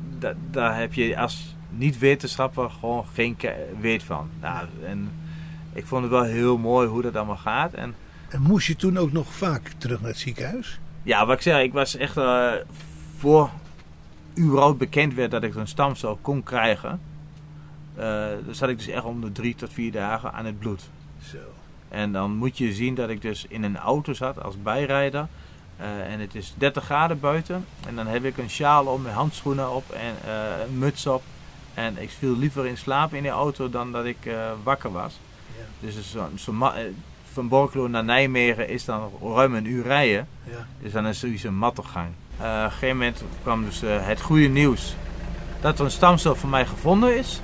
daar 0.51 0.79
heb 0.79 0.93
je 0.93 1.17
als 1.17 1.55
niet-wetenschapper 1.69 2.69
gewoon 2.69 3.05
geen 3.13 3.37
weet 3.79 4.03
van. 4.03 4.29
Nou, 4.41 4.67
en 4.85 5.11
ik 5.73 5.85
vond 5.85 6.01
het 6.01 6.11
wel 6.11 6.23
heel 6.23 6.57
mooi 6.57 6.87
hoe 6.87 7.01
dat 7.01 7.15
allemaal 7.15 7.37
gaat. 7.37 7.73
En, 7.73 7.95
en 8.29 8.41
moest 8.41 8.67
je 8.67 8.75
toen 8.75 8.97
ook 8.97 9.11
nog 9.11 9.33
vaak 9.33 9.71
terug 9.77 9.99
naar 9.99 10.09
het 10.09 10.19
ziekenhuis? 10.19 10.79
Ja, 11.03 11.25
wat 11.25 11.35
ik 11.35 11.41
zeg, 11.41 11.61
ik 11.61 11.73
was 11.73 11.95
echt 11.95 12.17
uh, 12.17 12.51
voor 13.17 13.49
überhaupt 14.39 14.77
bekend 14.77 15.13
werd 15.13 15.31
dat 15.31 15.43
ik 15.43 15.55
een 15.55 15.67
stamcel 15.67 16.19
kon 16.21 16.43
krijgen. 16.43 16.99
Uh, 17.97 18.03
dan 18.45 18.55
zat 18.55 18.69
ik 18.69 18.77
dus 18.77 18.87
echt 18.87 19.03
om 19.03 19.21
de 19.21 19.31
drie 19.31 19.55
tot 19.55 19.73
vier 19.73 19.91
dagen 19.91 20.33
aan 20.33 20.45
het 20.45 20.59
bloed. 20.59 20.89
Zo. 21.21 21.37
En 21.91 22.11
dan 22.11 22.35
moet 22.35 22.57
je 22.57 22.73
zien 22.73 22.95
dat 22.95 23.09
ik 23.09 23.21
dus 23.21 23.45
in 23.47 23.63
een 23.63 23.77
auto 23.77 24.13
zat 24.13 24.43
als 24.43 24.61
bijrijder. 24.61 25.27
Uh, 25.79 26.13
en 26.13 26.19
het 26.19 26.35
is 26.35 26.53
30 26.57 26.83
graden 26.83 27.19
buiten. 27.19 27.65
En 27.87 27.95
dan 27.95 28.07
heb 28.07 28.23
ik 28.23 28.37
een 28.37 28.49
sjaal 28.49 28.85
om, 28.85 29.01
mijn 29.01 29.15
handschoenen 29.15 29.71
op 29.71 29.89
en 29.89 30.15
uh, 30.25 30.31
een 30.67 30.77
muts 30.77 31.07
op. 31.07 31.23
En 31.73 32.01
ik 32.01 32.09
viel 32.09 32.37
liever 32.37 32.65
in 32.65 32.77
slaap 32.77 33.13
in 33.13 33.23
de 33.23 33.29
auto 33.29 33.69
dan 33.69 33.91
dat 33.91 34.05
ik 34.05 34.17
uh, 34.25 34.51
wakker 34.63 34.91
was. 34.91 35.19
Ja. 35.57 35.87
Dus 35.87 36.11
zo, 36.11 36.29
zo 36.35 36.71
van 37.31 37.47
Borkelo 37.47 37.87
naar 37.87 38.03
Nijmegen 38.03 38.69
is 38.69 38.85
dan 38.85 39.11
ruim 39.21 39.55
een 39.55 39.65
uur 39.65 39.83
rijden. 39.83 40.27
Ja. 40.43 40.67
Dus 40.81 40.91
dan 40.91 41.07
is 41.07 41.19
sowieso 41.19 41.47
een 41.47 41.57
mattergang. 41.57 42.07
op 42.37 42.45
een 42.45 42.71
gegeven 42.71 42.97
moment 42.97 43.23
kwam 43.41 43.65
dus 43.65 43.81
het 43.83 44.21
goede 44.21 44.47
nieuws 44.47 44.95
dat 45.61 45.79
er 45.79 45.85
een 45.85 45.91
stamcel 45.91 46.35
van 46.35 46.49
mij 46.49 46.65
gevonden 46.65 47.17
is. 47.17 47.41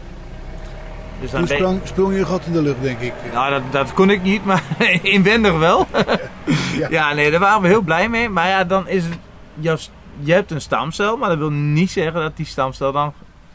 Dus 1.22 1.32
Toen 1.32 1.48
sprong, 1.48 1.82
sprong 1.84 2.16
je 2.16 2.26
gat 2.26 2.46
in 2.46 2.52
de 2.52 2.62
lucht, 2.62 2.82
denk 2.82 3.00
ik. 3.00 3.14
Nou, 3.34 3.52
dat, 3.52 3.62
dat 3.72 3.94
kon 3.94 4.10
ik 4.10 4.22
niet, 4.22 4.46
maar 4.46 4.64
inwendig 5.02 5.58
wel. 5.58 5.88
ja. 6.80 6.88
ja, 6.90 7.14
nee, 7.14 7.32
daar 7.32 7.40
waren 7.40 7.62
we 7.62 7.68
heel 7.68 7.82
blij 7.82 8.10
mee. 8.10 8.30
Maar 8.30 8.48
ja, 8.48 8.64
dan 8.64 8.88
is 8.88 9.04
het... 9.04 9.90
Je 10.20 10.34
hebt 10.34 10.52
een 10.52 10.62
stamcel, 10.62 11.18
maar 11.18 11.30
dat 11.30 11.38
wil 11.38 11.50
niet 11.50 11.92
zeggen 11.92 12.22
dat 12.22 12.38
die 12.38 12.46
stamcel 12.46 12.92
dan 12.92 13.14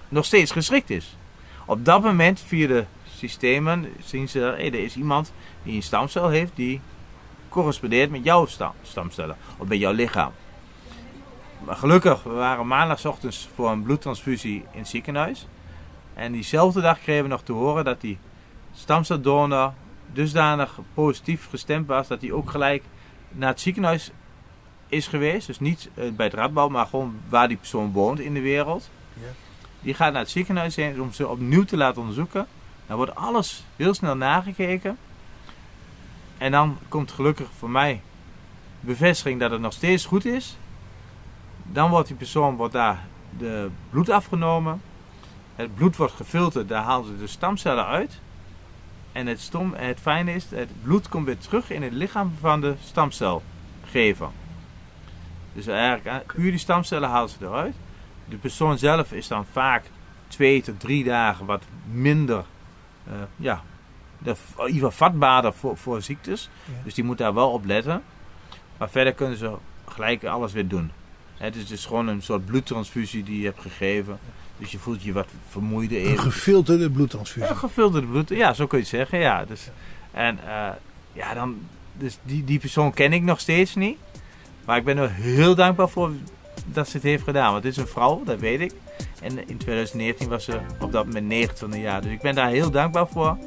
nog 0.08 0.24
steeds 0.24 0.50
geschikt 0.50 0.90
is. 0.90 1.16
Op 1.64 1.84
dat 1.84 2.02
moment, 2.02 2.42
via 2.46 2.66
de 2.66 2.84
systemen, 3.16 3.88
zien 4.04 4.28
ze... 4.28 4.38
Hey, 4.38 4.66
er 4.66 4.84
is 4.84 4.96
iemand 4.96 5.32
die 5.62 5.74
een 5.74 5.82
stamcel 5.82 6.28
heeft 6.28 6.52
die 6.54 6.80
correspondeert 7.48 8.10
met 8.10 8.24
jouw 8.24 8.46
stam, 8.46 8.72
stamcellen. 8.82 9.36
Of 9.56 9.68
met 9.68 9.78
jouw 9.78 9.92
lichaam. 9.92 10.32
Maar 11.64 11.76
gelukkig, 11.76 12.22
we 12.22 12.30
waren 12.30 12.66
maandagochtends 12.66 13.48
voor 13.54 13.70
een 13.70 13.82
bloedtransfusie 13.82 14.64
in 14.72 14.78
het 14.78 14.88
ziekenhuis. 14.88 15.46
En 16.14 16.32
diezelfde 16.32 16.80
dag 16.80 17.00
kregen 17.00 17.22
we 17.22 17.28
nog 17.28 17.42
te 17.42 17.52
horen 17.52 17.84
dat 17.84 18.00
die 18.00 18.18
stamceldonor 18.74 19.72
dusdanig 20.12 20.78
positief 20.94 21.48
gestemd 21.50 21.86
was 21.86 22.08
dat 22.08 22.20
hij 22.20 22.32
ook 22.32 22.50
gelijk 22.50 22.82
naar 23.28 23.48
het 23.48 23.60
ziekenhuis 23.60 24.10
is 24.88 25.06
geweest. 25.06 25.46
Dus 25.46 25.60
niet 25.60 25.88
eh, 25.94 26.10
bij 26.10 26.26
het 26.26 26.34
Radbouw, 26.34 26.68
maar 26.68 26.86
gewoon 26.86 27.16
waar 27.28 27.48
die 27.48 27.56
persoon 27.56 27.92
woont 27.92 28.20
in 28.20 28.34
de 28.34 28.40
wereld. 28.40 28.90
Ja. 29.14 29.28
Die 29.80 29.94
gaat 29.94 30.12
naar 30.12 30.22
het 30.22 30.30
ziekenhuis 30.30 30.76
heen 30.76 31.02
om 31.02 31.12
ze 31.12 31.28
opnieuw 31.28 31.64
te 31.64 31.76
laten 31.76 32.00
onderzoeken. 32.00 32.46
Dan 32.86 32.96
wordt 32.96 33.14
alles 33.14 33.64
heel 33.76 33.94
snel 33.94 34.16
nagekeken. 34.16 34.98
En 36.38 36.50
dan 36.50 36.78
komt 36.88 37.12
gelukkig 37.12 37.48
voor 37.58 37.70
mij 37.70 38.00
bevestiging 38.80 39.40
dat 39.40 39.50
het 39.50 39.60
nog 39.60 39.72
steeds 39.72 40.04
goed 40.04 40.24
is. 40.24 40.56
Dan 41.62 41.90
wordt 41.90 42.08
die 42.08 42.16
persoon 42.16 42.56
wordt 42.56 42.72
daar 42.72 43.06
de 43.38 43.70
bloed 43.90 44.10
afgenomen. 44.10 44.80
Het 45.62 45.74
bloed 45.74 45.96
wordt 45.96 46.12
gefilterd, 46.12 46.68
daar 46.68 46.82
halen 46.82 47.06
ze 47.06 47.16
de 47.18 47.26
stamcellen 47.26 47.86
uit. 47.86 48.20
En 49.12 49.26
het, 49.26 49.40
stom, 49.40 49.74
het 49.74 50.00
fijne 50.00 50.34
is, 50.34 50.46
het 50.50 50.82
bloed 50.82 51.08
komt 51.08 51.26
weer 51.26 51.38
terug 51.38 51.70
in 51.70 51.82
het 51.82 51.92
lichaam 51.92 52.34
van 52.40 52.60
de 52.60 52.74
stamcelgever. 52.84 54.28
Dus 55.52 55.66
eigenlijk 55.66 56.26
puur 56.26 56.50
die 56.50 56.58
stamcellen 56.58 57.08
halen 57.08 57.30
ze 57.30 57.36
eruit. 57.40 57.74
De 58.24 58.36
persoon 58.36 58.78
zelf 58.78 59.12
is 59.12 59.28
dan 59.28 59.46
vaak 59.52 59.84
twee 60.28 60.62
tot 60.62 60.80
drie 60.80 61.04
dagen 61.04 61.46
wat 61.46 61.62
minder, 61.92 62.44
uh, 63.08 63.14
ja, 63.36 63.62
in 64.18 64.36
ieder 64.56 64.72
geval 64.72 64.90
vatbaarder 64.90 65.52
voor, 65.52 65.76
voor 65.76 66.02
ziektes. 66.02 66.48
Dus 66.84 66.94
die 66.94 67.04
moet 67.04 67.18
daar 67.18 67.34
wel 67.34 67.50
op 67.50 67.64
letten. 67.64 68.02
Maar 68.78 68.90
verder 68.90 69.12
kunnen 69.12 69.38
ze 69.38 69.52
gelijk 69.84 70.24
alles 70.24 70.52
weer 70.52 70.68
doen. 70.68 70.90
Het 71.36 71.56
is 71.56 71.66
dus 71.66 71.86
gewoon 71.86 72.08
een 72.08 72.22
soort 72.22 72.46
bloedtransfusie 72.46 73.22
die 73.22 73.38
je 73.38 73.44
hebt 73.44 73.60
gegeven. 73.60 74.18
Dus 74.58 74.72
je 74.72 74.78
voelt 74.78 75.02
je 75.02 75.12
wat 75.12 75.28
vermoeider. 75.48 76.06
Een 76.06 76.18
gefilterde 76.18 76.90
bloedtransfusie. 76.90 77.50
Een 77.50 77.56
gefilterde 77.56 78.06
bloed, 78.06 78.28
ja, 78.28 78.52
zo 78.52 78.66
kun 78.66 78.78
je 78.78 78.84
het 78.84 78.92
zeggen, 78.92 79.18
ja. 79.18 79.44
Dus, 79.44 79.68
en 80.10 80.38
uh, 80.44 80.68
ja, 81.12 81.34
dan, 81.34 81.56
dus 81.92 82.18
die, 82.22 82.44
die 82.44 82.58
persoon 82.58 82.92
ken 82.92 83.12
ik 83.12 83.22
nog 83.22 83.40
steeds 83.40 83.74
niet. 83.74 83.98
Maar 84.64 84.76
ik 84.76 84.84
ben 84.84 84.98
er 84.98 85.10
heel 85.10 85.54
dankbaar 85.54 85.88
voor 85.88 86.10
dat 86.64 86.88
ze 86.88 86.96
het 86.96 87.06
heeft 87.06 87.22
gedaan. 87.22 87.52
Want 87.52 87.64
het 87.64 87.72
is 87.72 87.78
een 87.78 87.88
vrouw, 87.88 88.22
dat 88.24 88.40
weet 88.40 88.60
ik. 88.60 88.72
En 89.22 89.48
in 89.48 89.56
2019 89.56 90.28
was 90.28 90.44
ze 90.44 90.58
op 90.80 90.92
dat 90.92 91.06
moment 91.06 91.26
29 91.26 91.80
jaar. 91.80 92.02
Dus 92.02 92.12
ik 92.12 92.20
ben 92.20 92.34
daar 92.34 92.48
heel 92.48 92.70
dankbaar 92.70 93.08
voor. 93.08 93.38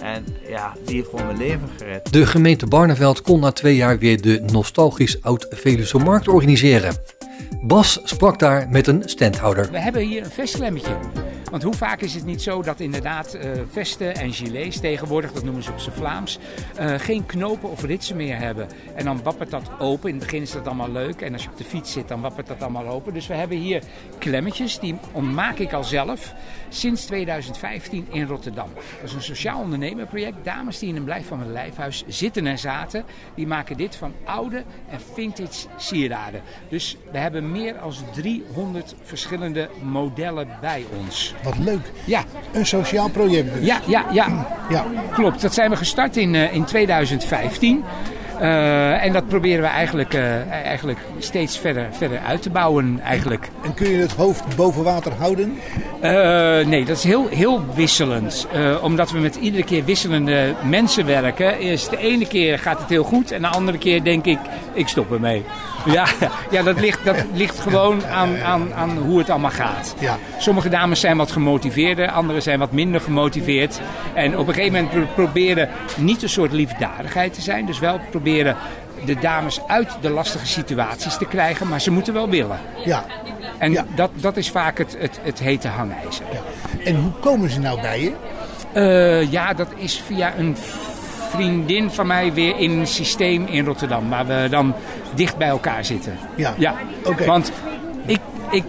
En 0.00 0.24
ja, 0.48 0.72
die 0.86 0.94
heeft 0.94 1.08
gewoon 1.08 1.26
mijn 1.26 1.38
leven 1.38 1.68
gered. 1.78 2.12
De 2.12 2.26
gemeente 2.26 2.66
Barneveld 2.66 3.22
kon 3.22 3.40
na 3.40 3.52
twee 3.52 3.76
jaar 3.76 3.98
weer 3.98 4.20
de 4.20 4.40
nostalgisch 4.52 5.22
oud 5.22 5.46
Veluwe 5.50 5.98
Markt 5.98 6.28
organiseren. 6.28 6.96
Bas 7.66 8.00
sprak 8.02 8.38
daar 8.38 8.68
met 8.68 8.86
een 8.86 9.02
standhouder. 9.04 9.70
We 9.70 9.78
hebben 9.78 10.02
hier 10.02 10.24
een 10.24 10.30
festlemmetje. 10.30 10.96
Want 11.54 11.66
hoe 11.66 11.74
vaak 11.74 12.00
is 12.00 12.14
het 12.14 12.24
niet 12.24 12.42
zo 12.42 12.62
dat 12.62 12.80
inderdaad 12.80 13.34
eh, 13.34 13.50
vesten 13.70 14.14
en 14.14 14.32
gilets 14.32 14.80
tegenwoordig, 14.80 15.32
dat 15.32 15.44
noemen 15.44 15.62
ze 15.62 15.70
op 15.70 15.78
zijn 15.78 15.94
Vlaams, 15.94 16.38
eh, 16.76 16.94
geen 16.98 17.26
knopen 17.26 17.70
of 17.70 17.82
ritsen 17.82 18.16
meer 18.16 18.38
hebben. 18.38 18.68
En 18.94 19.04
dan 19.04 19.22
wappert 19.22 19.50
dat 19.50 19.70
open. 19.78 20.08
In 20.08 20.14
het 20.14 20.24
begin 20.24 20.42
is 20.42 20.52
dat 20.52 20.66
allemaal 20.66 20.90
leuk. 20.90 21.20
En 21.20 21.32
als 21.32 21.42
je 21.42 21.48
op 21.48 21.56
de 21.56 21.64
fiets 21.64 21.92
zit, 21.92 22.08
dan 22.08 22.20
wappert 22.20 22.46
dat 22.46 22.62
allemaal 22.62 22.86
open. 22.86 23.14
Dus 23.14 23.26
we 23.26 23.34
hebben 23.34 23.56
hier 23.56 23.82
klemmetjes, 24.18 24.78
die 24.78 24.94
maak 25.34 25.58
ik 25.58 25.72
al 25.72 25.84
zelf 25.84 26.34
sinds 26.68 27.04
2015 27.04 28.06
in 28.10 28.26
Rotterdam. 28.26 28.70
Dat 28.74 29.08
is 29.10 29.12
een 29.12 29.22
sociaal 29.22 29.60
ondernemerproject. 29.60 30.44
Dames 30.44 30.78
die 30.78 30.88
in 30.88 30.96
een 30.96 31.04
blijf 31.04 31.26
van 31.26 31.38
mijn 31.38 31.52
lijfhuis 31.52 32.04
zitten 32.06 32.46
en 32.46 32.58
zaten, 32.58 33.04
die 33.34 33.46
maken 33.46 33.76
dit 33.76 33.96
van 33.96 34.12
oude 34.24 34.64
en 34.90 35.00
vintage 35.14 35.66
sieraden. 35.76 36.42
Dus 36.68 36.96
we 37.12 37.18
hebben 37.18 37.52
meer 37.54 37.74
dan 37.82 37.92
300 38.12 38.94
verschillende 39.02 39.68
modellen 39.82 40.48
bij 40.60 40.84
ons. 41.00 41.34
Wat 41.42 41.58
leuk. 41.58 41.92
Ja. 42.04 42.22
Een 42.52 42.66
sociaal 42.66 43.10
project 43.10 43.54
dus. 43.54 43.66
Ja, 43.66 43.80
ja, 43.86 44.04
ja. 44.12 44.46
Ja. 44.70 44.84
Klopt. 45.12 45.40
Dat 45.40 45.54
zijn 45.54 45.70
we 45.70 45.76
gestart 45.76 46.16
in, 46.16 46.34
eh, 46.34 46.54
in 46.54 46.64
2015. 46.64 47.84
Eh, 48.38 49.04
en 49.04 49.12
dat 49.12 49.28
proberen 49.28 49.62
we 49.62 49.68
eigenlijk, 49.68 50.14
eh, 50.14 50.50
eigenlijk 50.50 50.98
steeds 51.18 51.58
verder, 51.58 51.86
verder 51.90 52.18
uit 52.18 52.42
te 52.42 52.50
bouwen. 52.50 53.00
Eigenlijk. 53.04 53.48
En 53.62 53.74
kun 53.74 53.90
je 53.90 53.96
het 53.96 54.12
hoofd 54.12 54.56
boven 54.56 54.84
water 54.84 55.12
houden? 55.12 55.58
Nee, 56.68 56.84
dat 56.84 56.96
is 56.96 57.04
heel, 57.04 57.28
heel 57.28 57.64
wisselend. 57.74 58.46
Omdat 58.82 59.10
we 59.10 59.18
met 59.18 59.34
iedere 59.36 59.64
keer 59.64 59.84
wisselende 59.84 60.54
mensen 60.64 61.06
werken. 61.06 61.60
Is 61.60 61.88
de 61.88 61.96
ene 61.96 62.26
keer 62.26 62.58
gaat 62.58 62.80
het 62.80 62.88
heel 62.88 63.04
goed 63.04 63.30
en 63.30 63.42
de 63.42 63.48
andere 63.48 63.78
keer 63.78 64.04
denk 64.04 64.24
ik, 64.24 64.38
ik 64.72 64.88
stop 64.88 65.12
ermee. 65.12 65.44
Ja, 65.84 66.06
ja 66.50 66.62
dat, 66.62 66.80
ligt, 66.80 67.04
dat 67.04 67.16
ligt 67.32 67.58
gewoon 67.60 68.06
aan, 68.06 68.42
aan, 68.42 68.74
aan 68.74 68.96
hoe 68.98 69.18
het 69.18 69.30
allemaal 69.30 69.50
gaat. 69.50 69.94
Ja. 69.98 70.18
Sommige 70.38 70.68
dames 70.68 71.00
zijn 71.00 71.16
wat 71.16 71.32
gemotiveerder, 71.32 72.10
andere 72.10 72.40
zijn 72.40 72.58
wat 72.58 72.72
minder 72.72 73.00
gemotiveerd. 73.00 73.80
En 74.14 74.38
op 74.38 74.48
een 74.48 74.54
gegeven 74.54 74.72
moment 74.84 74.92
pro- 74.92 75.24
proberen 75.24 75.68
niet 75.96 76.22
een 76.22 76.28
soort 76.28 76.52
liefdadigheid 76.52 77.34
te 77.34 77.40
zijn. 77.40 77.66
Dus 77.66 77.78
wel 77.78 78.00
proberen 78.10 78.56
de 79.04 79.14
dames 79.18 79.60
uit 79.66 79.96
de 80.00 80.10
lastige 80.10 80.46
situaties 80.46 81.16
te 81.16 81.24
krijgen, 81.26 81.68
maar 81.68 81.80
ze 81.80 81.90
moeten 81.90 82.14
wel 82.14 82.28
willen. 82.28 82.58
Ja. 82.84 83.04
En 83.58 83.86
dat, 83.94 84.10
dat 84.14 84.36
is 84.36 84.50
vaak 84.50 84.78
het, 84.78 84.96
het, 84.98 85.18
het 85.22 85.38
hete 85.38 85.68
hangijzer. 85.68 86.24
En 86.84 86.96
hoe 86.96 87.12
komen 87.20 87.50
ze 87.50 87.60
nou 87.60 87.80
bij 87.80 88.00
je? 88.00 88.12
Eh, 88.72 89.32
ja, 89.32 89.52
dat 89.54 89.68
is 89.76 90.02
via 90.06 90.32
een 90.38 90.56
vriendin 91.34 91.90
van 91.90 92.06
mij 92.06 92.32
weer 92.32 92.58
in 92.58 92.70
een 92.70 92.86
systeem 92.86 93.46
in 93.46 93.64
Rotterdam, 93.64 94.08
waar 94.08 94.26
we 94.26 94.46
dan 94.50 94.74
dicht 95.14 95.36
bij 95.36 95.48
elkaar 95.48 95.84
zitten. 95.84 96.18
Ja, 96.36 96.54
ja. 96.58 96.74
oké. 97.04 97.24
Want 97.24 97.52
ik, 98.06 98.20
ik 98.50 98.64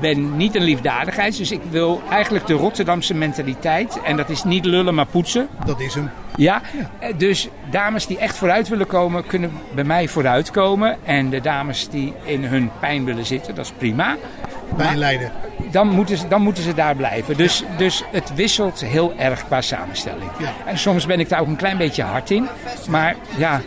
ben 0.00 0.36
niet 0.36 0.54
een 0.54 0.62
liefdadigheid, 0.62 1.36
dus 1.36 1.50
ik 1.50 1.60
wil 1.70 2.02
eigenlijk 2.10 2.46
de 2.46 2.54
Rotterdamse 2.54 3.14
mentaliteit. 3.14 4.00
En 4.04 4.16
dat 4.16 4.28
is 4.28 4.44
niet 4.44 4.64
lullen, 4.64 4.94
maar 4.94 5.06
poetsen. 5.06 5.48
Dat 5.66 5.80
is 5.80 5.94
hem. 5.94 6.10
Ja, 6.36 6.60
eh, 6.98 7.14
dus 7.16 7.48
dames 7.70 8.06
die 8.06 8.18
echt 8.18 8.36
vooruit 8.36 8.68
willen 8.68 8.86
komen, 8.86 9.26
kunnen 9.26 9.52
bij 9.74 9.84
mij 9.84 10.08
vooruitkomen. 10.08 10.96
En 11.04 11.30
de 11.30 11.40
dames 11.40 11.88
die 11.88 12.12
in 12.22 12.44
hun 12.44 12.70
pijn 12.80 13.04
willen 13.04 13.26
zitten, 13.26 13.54
dat 13.54 13.64
is 13.64 13.72
prima. 13.78 14.16
Lijden. 14.94 15.32
Dan 15.70 15.88
moeten 15.88 16.16
ze, 16.16 16.28
dan 16.28 16.42
moeten 16.42 16.62
ze 16.62 16.74
daar 16.74 16.96
blijven. 16.96 17.36
Dus, 17.36 17.62
dus 17.76 18.04
het 18.10 18.34
wisselt 18.34 18.80
heel 18.84 19.12
erg 19.16 19.44
qua 19.46 19.60
samenstelling. 19.60 20.30
Ja. 20.38 20.52
En 20.66 20.78
soms 20.78 21.06
ben 21.06 21.20
ik 21.20 21.28
daar 21.28 21.40
ook 21.40 21.46
een 21.46 21.56
klein 21.56 21.76
beetje 21.76 22.02
hard 22.02 22.30
in. 22.30 22.48
Maar 22.88 23.16
ja, 23.36 23.60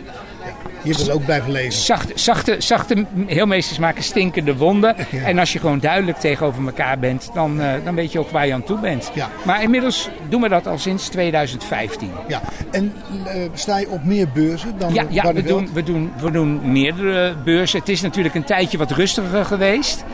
Je 0.82 0.94
wil 0.94 1.10
ook 1.10 1.24
blijven 1.24 1.52
leven. 1.52 1.72
zachte, 1.72 2.12
zachte, 2.14 2.56
zachte 2.58 3.06
heelmeesters 3.26 3.78
maken 3.78 4.02
stinkende 4.02 4.56
wonden. 4.56 4.96
En 5.24 5.38
als 5.38 5.52
je 5.52 5.58
gewoon 5.58 5.78
duidelijk 5.78 6.18
tegenover 6.18 6.66
elkaar 6.66 6.98
bent, 6.98 7.30
dan, 7.34 7.60
eh, 7.60 7.72
dan 7.84 7.94
weet 7.94 8.12
je 8.12 8.18
ook 8.18 8.30
waar 8.30 8.46
je 8.46 8.52
aan 8.52 8.64
toe 8.64 8.78
bent. 8.78 9.10
Ja. 9.14 9.28
Maar 9.42 9.62
inmiddels 9.62 10.08
doen 10.28 10.40
we 10.40 10.48
dat 10.48 10.66
al 10.66 10.78
sinds 10.78 11.08
2015. 11.08 12.10
Ja. 12.28 12.40
En 12.70 12.92
eh, 13.24 13.34
sta 13.54 13.78
je 13.78 13.88
op 13.88 14.04
meer 14.04 14.28
beurzen 14.34 14.74
dan 14.78 14.94
Ja, 14.94 15.04
ja 15.08 15.32
we, 15.32 15.42
doen, 15.42 15.68
we, 15.72 15.82
doen, 15.82 16.12
we 16.20 16.30
doen 16.30 16.72
meerdere 16.72 17.34
beurzen. 17.44 17.78
Het 17.78 17.88
is 17.88 18.00
natuurlijk 18.00 18.34
een 18.34 18.44
tijdje 18.44 18.78
wat 18.78 18.90
rustiger 18.90 19.44
geweest. 19.44 20.04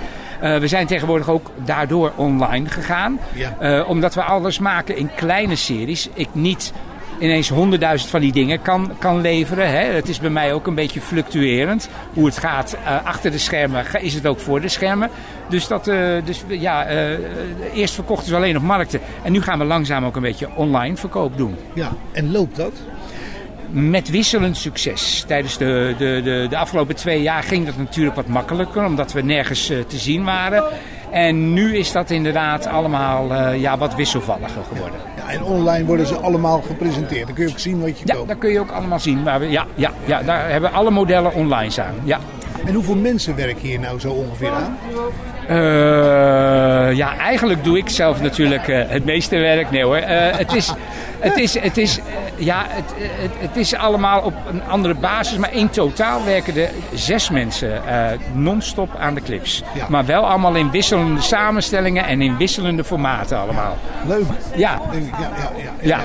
Eh, 0.40 0.56
we 0.56 0.66
zijn 0.66 0.86
tegenwoordig 0.86 1.28
ook 1.28 1.50
daardoor 1.64 2.12
online 2.16 2.68
gegaan. 2.68 3.18
Ja. 3.34 3.56
Eh, 3.58 3.88
omdat 3.88 4.14
we 4.14 4.22
alles 4.22 4.58
maken 4.58 4.96
in 4.96 5.10
kleine 5.14 5.56
series. 5.56 6.08
Ik 6.14 6.28
niet 6.32 6.72
ineens 7.18 7.48
honderdduizend 7.48 8.10
van 8.10 8.20
die 8.20 8.32
dingen 8.32 8.62
kan, 8.62 8.92
kan 8.98 9.20
leveren. 9.20 9.70
Hè. 9.70 9.84
Het 9.84 10.08
is 10.08 10.20
bij 10.20 10.30
mij 10.30 10.52
ook 10.52 10.66
een 10.66 10.74
beetje 10.74 11.00
fluctuerend. 11.00 11.88
Hoe 12.12 12.26
het 12.26 12.38
gaat 12.38 12.76
eh, 12.84 13.04
achter 13.04 13.30
de 13.30 13.38
schermen 13.38 13.84
is 14.00 14.14
het 14.14 14.26
ook 14.26 14.40
voor 14.40 14.60
de 14.60 14.68
schermen. 14.68 15.10
Dus, 15.48 15.68
dat, 15.68 15.84
dus 16.24 16.44
ja, 16.48 16.86
eerst 17.74 17.94
verkochten 17.94 18.30
we 18.30 18.36
alleen 18.36 18.56
op 18.56 18.62
markten. 18.62 19.00
En 19.22 19.32
nu 19.32 19.42
gaan 19.42 19.58
we 19.58 19.64
langzaam 19.64 20.04
ook 20.04 20.16
een 20.16 20.22
beetje 20.22 20.48
online 20.54 20.96
verkoop 20.96 21.36
doen. 21.36 21.56
Ja, 21.74 21.92
en 22.12 22.32
loopt 22.32 22.56
dat? 22.56 22.72
Met 23.70 24.10
wisselend 24.10 24.56
succes. 24.56 25.24
Tijdens 25.26 25.58
de, 25.58 25.94
de, 25.98 26.20
de, 26.24 26.46
de 26.50 26.56
afgelopen 26.56 26.96
twee 26.96 27.22
jaar 27.22 27.42
ging 27.42 27.66
dat 27.66 27.76
natuurlijk 27.76 28.16
wat 28.16 28.26
makkelijker, 28.26 28.84
omdat 28.84 29.12
we 29.12 29.22
nergens 29.22 29.70
eh, 29.70 29.78
te 29.86 29.98
zien 29.98 30.24
waren. 30.24 30.64
En 31.10 31.52
nu 31.52 31.76
is 31.76 31.92
dat 31.92 32.10
inderdaad 32.10 32.66
allemaal 32.66 33.32
eh, 33.32 33.60
ja, 33.60 33.78
wat 33.78 33.94
wisselvalliger 33.94 34.62
geworden. 34.72 35.00
Ja, 35.16 35.30
en 35.32 35.42
online 35.42 35.84
worden 35.84 36.06
ze 36.06 36.16
allemaal 36.16 36.60
gepresenteerd. 36.60 37.26
Dan 37.26 37.34
kun 37.34 37.44
je 37.44 37.50
ook 37.50 37.58
zien 37.58 37.80
wat 37.80 37.98
je 37.98 38.06
Ja, 38.06 38.14
koopt. 38.14 38.28
daar 38.28 38.36
kun 38.36 38.50
je 38.50 38.60
ook 38.60 38.70
allemaal 38.70 39.00
zien. 39.00 39.24
Waar 39.24 39.40
we, 39.40 39.50
ja, 39.50 39.66
ja, 39.74 39.92
ja, 40.04 40.22
daar 40.22 40.50
hebben 40.50 40.72
alle 40.72 40.90
modellen 40.90 41.34
online 41.34 41.70
staan. 41.70 41.94
Ja. 42.04 42.18
En 42.66 42.74
hoeveel 42.74 42.96
mensen 42.96 43.36
werken 43.36 43.60
hier 43.68 43.80
nou 43.80 44.00
zo 44.00 44.10
ongeveer 44.10 44.50
aan? 44.50 44.78
Eh, 45.48 46.96
ja, 46.96 47.16
eigenlijk 47.16 47.64
doe 47.64 47.78
ik 47.78 47.88
zelf 47.88 48.20
natuurlijk 48.20 48.68
eh, 48.68 48.82
het 48.88 49.04
meeste 49.04 49.36
werk. 49.36 49.70
Nee 49.70 49.84
hoor. 49.84 49.96
Eh, 49.96 50.36
het 50.36 50.52
is, 50.52 50.72
het 51.18 51.36
is, 51.36 51.58
het 51.60 51.76
is, 51.76 52.00
ja, 52.36 52.64
het, 52.68 52.92
het, 52.96 53.30
het 53.38 53.56
is 53.56 53.74
allemaal 53.74 54.20
op 54.20 54.34
een 54.50 54.62
andere 54.64 54.94
basis. 54.94 55.38
Maar 55.38 55.52
in 55.52 55.68
totaal 55.68 56.24
werken 56.24 56.56
er 56.56 56.70
zes 56.94 57.30
mensen 57.30 57.82
non-stop 58.32 58.96
aan 58.98 59.14
de 59.14 59.22
clips. 59.22 59.62
Ja. 59.74 59.86
Maar 59.88 60.06
wel 60.06 60.26
allemaal 60.26 60.54
in 60.54 60.70
wisselende 60.70 61.20
samenstellingen 61.20 62.06
en 62.06 62.22
in 62.22 62.36
wisselende 62.36 62.84
formaten 62.84 63.38
allemaal. 63.38 63.76
Leuk. 64.06 64.24
Ja. 64.54 64.80
Ja, 64.92 64.98
ja, 65.18 65.50
ja, 65.56 65.70
Ja. 65.80 66.00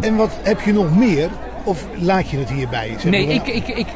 En 0.00 0.16
wat 0.16 0.30
heb 0.42 0.60
je 0.60 0.72
nog 0.72 0.96
meer? 0.96 1.28
Of 1.68 1.84
laat 2.00 2.30
je 2.30 2.36
het 2.38 2.50
hierbij? 2.50 2.94
Zeg 2.98 3.04
Nee, 3.10 3.26
maar? 3.26 3.34
ik, 3.34 3.46
ik, 3.46 3.68
ik, 3.68 3.86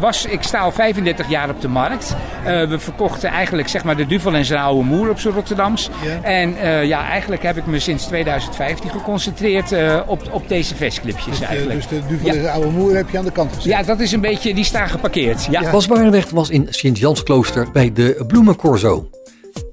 was, 0.00 0.24
ik 0.24 0.42
sta 0.42 0.58
al 0.58 0.72
35 0.72 1.28
jaar 1.28 1.50
op 1.50 1.60
de 1.60 1.68
markt. 1.68 2.16
Eh, 2.44 2.68
we 2.68 2.78
verkochten 2.78 3.30
eigenlijk 3.30 3.68
zeg 3.68 3.84
maar, 3.84 3.96
de 3.96 4.06
Duvel 4.06 4.34
en 4.34 4.44
zijn 4.44 4.60
oude 4.60 4.84
moer 4.84 5.10
op 5.10 5.18
zijn 5.18 5.34
Rotterdams. 5.34 5.90
Ja. 6.04 6.22
En 6.22 6.56
eh, 6.56 6.84
ja, 6.84 7.08
eigenlijk 7.08 7.42
heb 7.42 7.56
ik 7.56 7.66
me 7.66 7.78
sinds 7.78 8.04
2015 8.06 8.90
geconcentreerd 8.90 9.72
eh, 9.72 10.00
op, 10.06 10.28
op 10.30 10.48
deze 10.48 10.74
vestclipjes. 10.74 11.38
Dus, 11.38 11.40
eigenlijk. 11.48 11.88
dus 11.88 11.88
de 11.88 12.06
duvel 12.08 12.28
en 12.28 12.42
de 12.42 12.50
oude 12.50 12.68
moer 12.68 12.96
heb 12.96 13.10
je 13.10 13.18
aan 13.18 13.24
de 13.24 13.32
kant 13.32 13.52
gezet. 13.52 13.72
Ja, 13.72 13.82
dat 13.82 14.00
is 14.00 14.12
een 14.12 14.20
beetje, 14.20 14.54
die 14.54 14.64
staan 14.64 14.88
geparkeerd. 14.88 15.46
Ja. 15.50 15.70
Bas 15.70 15.86
Barendrecht 15.86 16.30
was 16.30 16.50
in 16.50 16.66
Sint-Jansklooster 16.70 17.70
bij 17.72 17.92
de 17.92 18.24
Bloemencorso. 18.26 19.08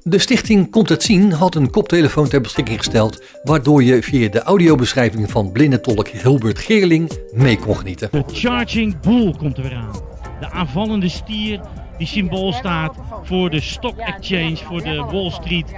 De 0.08 0.20
stichting 0.20 0.70
Komt 0.70 0.90
het 0.90 1.04
Zien 1.04 1.32
had 1.32 1.56
een 1.56 1.70
koptelefoon 1.70 2.28
ter 2.28 2.42
beschikking 2.42 2.78
gesteld, 2.78 3.24
waardoor 3.44 3.84
je 3.84 4.04
via 4.04 4.30
de 4.30 4.42
audiobeschrijving 4.42 5.32
van 5.32 5.52
blindentolk 5.52 6.08
Hilbert 6.08 6.60
Geerling 6.60 7.12
mee 7.32 7.60
kon 7.60 7.78
genieten. 7.78 8.10
De 8.12 8.24
Charging 8.28 9.00
Bull 9.00 9.34
komt 9.38 9.58
er 9.58 9.64
weer 9.64 9.76
aan. 9.76 9.92
De 10.40 10.50
aanvallende 10.50 11.10
stier 11.10 11.62
die 11.98 12.08
symbool 12.08 12.54
staat 12.54 12.98
voor 13.24 13.50
de 13.50 13.60
Stock 13.60 13.98
Exchange, 13.98 14.56
voor 14.56 14.84
de 14.84 14.96
Wall 14.96 15.30
Street 15.30 15.74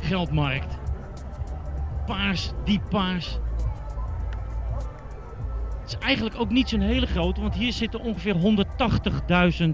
geldmarkt. 0.00 0.78
Paars, 2.06 2.52
diep 2.64 2.82
paars. 2.90 3.38
Het 5.80 5.92
is 5.92 5.98
eigenlijk 5.98 6.40
ook 6.40 6.50
niet 6.50 6.68
zo'n 6.68 6.80
hele 6.80 7.06
grote, 7.06 7.40
want 7.40 7.54
hier 7.54 7.72
zitten 7.72 8.00
ongeveer 8.00 8.36
180.000 9.64 9.68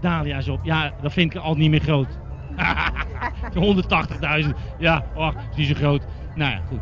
dahlia's 0.00 0.48
op. 0.48 0.60
Ja, 0.62 0.92
dat 1.02 1.12
vind 1.12 1.34
ik 1.34 1.40
al 1.40 1.54
niet 1.54 1.70
meer 1.70 1.80
groot. 1.80 2.18
180.000. 4.44 4.48
Ja, 4.78 5.04
ach, 5.16 5.34
is 5.50 5.56
niet 5.56 5.66
zo 5.66 5.74
groot. 5.74 6.06
Nou 6.34 6.50
ja, 6.50 6.60
goed. 6.68 6.80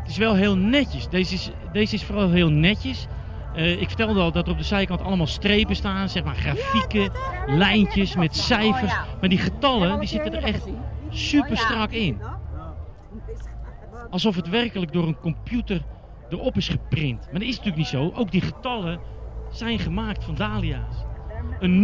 Het 0.00 0.10
is 0.10 0.16
wel 0.16 0.34
heel 0.34 0.56
netjes. 0.56 1.08
Deze 1.08 1.34
is, 1.34 1.50
deze 1.72 1.94
is 1.94 2.04
vooral 2.04 2.30
heel 2.30 2.50
netjes. 2.50 3.06
Eh, 3.54 3.80
ik 3.80 3.88
vertelde 3.88 4.20
al 4.20 4.32
dat 4.32 4.46
er 4.46 4.52
op 4.52 4.58
de 4.58 4.64
zijkant 4.64 5.02
allemaal 5.02 5.26
strepen 5.26 5.76
staan, 5.76 6.08
zeg 6.08 6.24
maar 6.24 6.34
grafieken, 6.34 7.10
lijntjes 7.46 8.16
met 8.16 8.36
cijfers. 8.36 8.94
Maar 9.20 9.28
die 9.28 9.38
getallen 9.38 9.98
die 9.98 10.08
zitten 10.08 10.34
er 10.34 10.44
echt 10.44 10.66
super 11.10 11.56
strak 11.56 11.90
in. 11.90 12.20
Alsof 14.10 14.36
het 14.36 14.48
werkelijk 14.48 14.92
door 14.92 15.06
een 15.06 15.18
computer 15.18 15.82
erop 16.28 16.56
is 16.56 16.68
geprint. 16.68 17.20
Maar 17.20 17.40
dat 17.40 17.48
is 17.48 17.48
natuurlijk 17.48 17.76
niet 17.76 17.86
zo. 17.86 18.12
Ook 18.14 18.30
die 18.30 18.40
getallen 18.40 19.00
zijn 19.50 19.78
gemaakt 19.78 20.24
van 20.24 20.34
dahlia's. 20.34 21.04
Een 21.58 21.82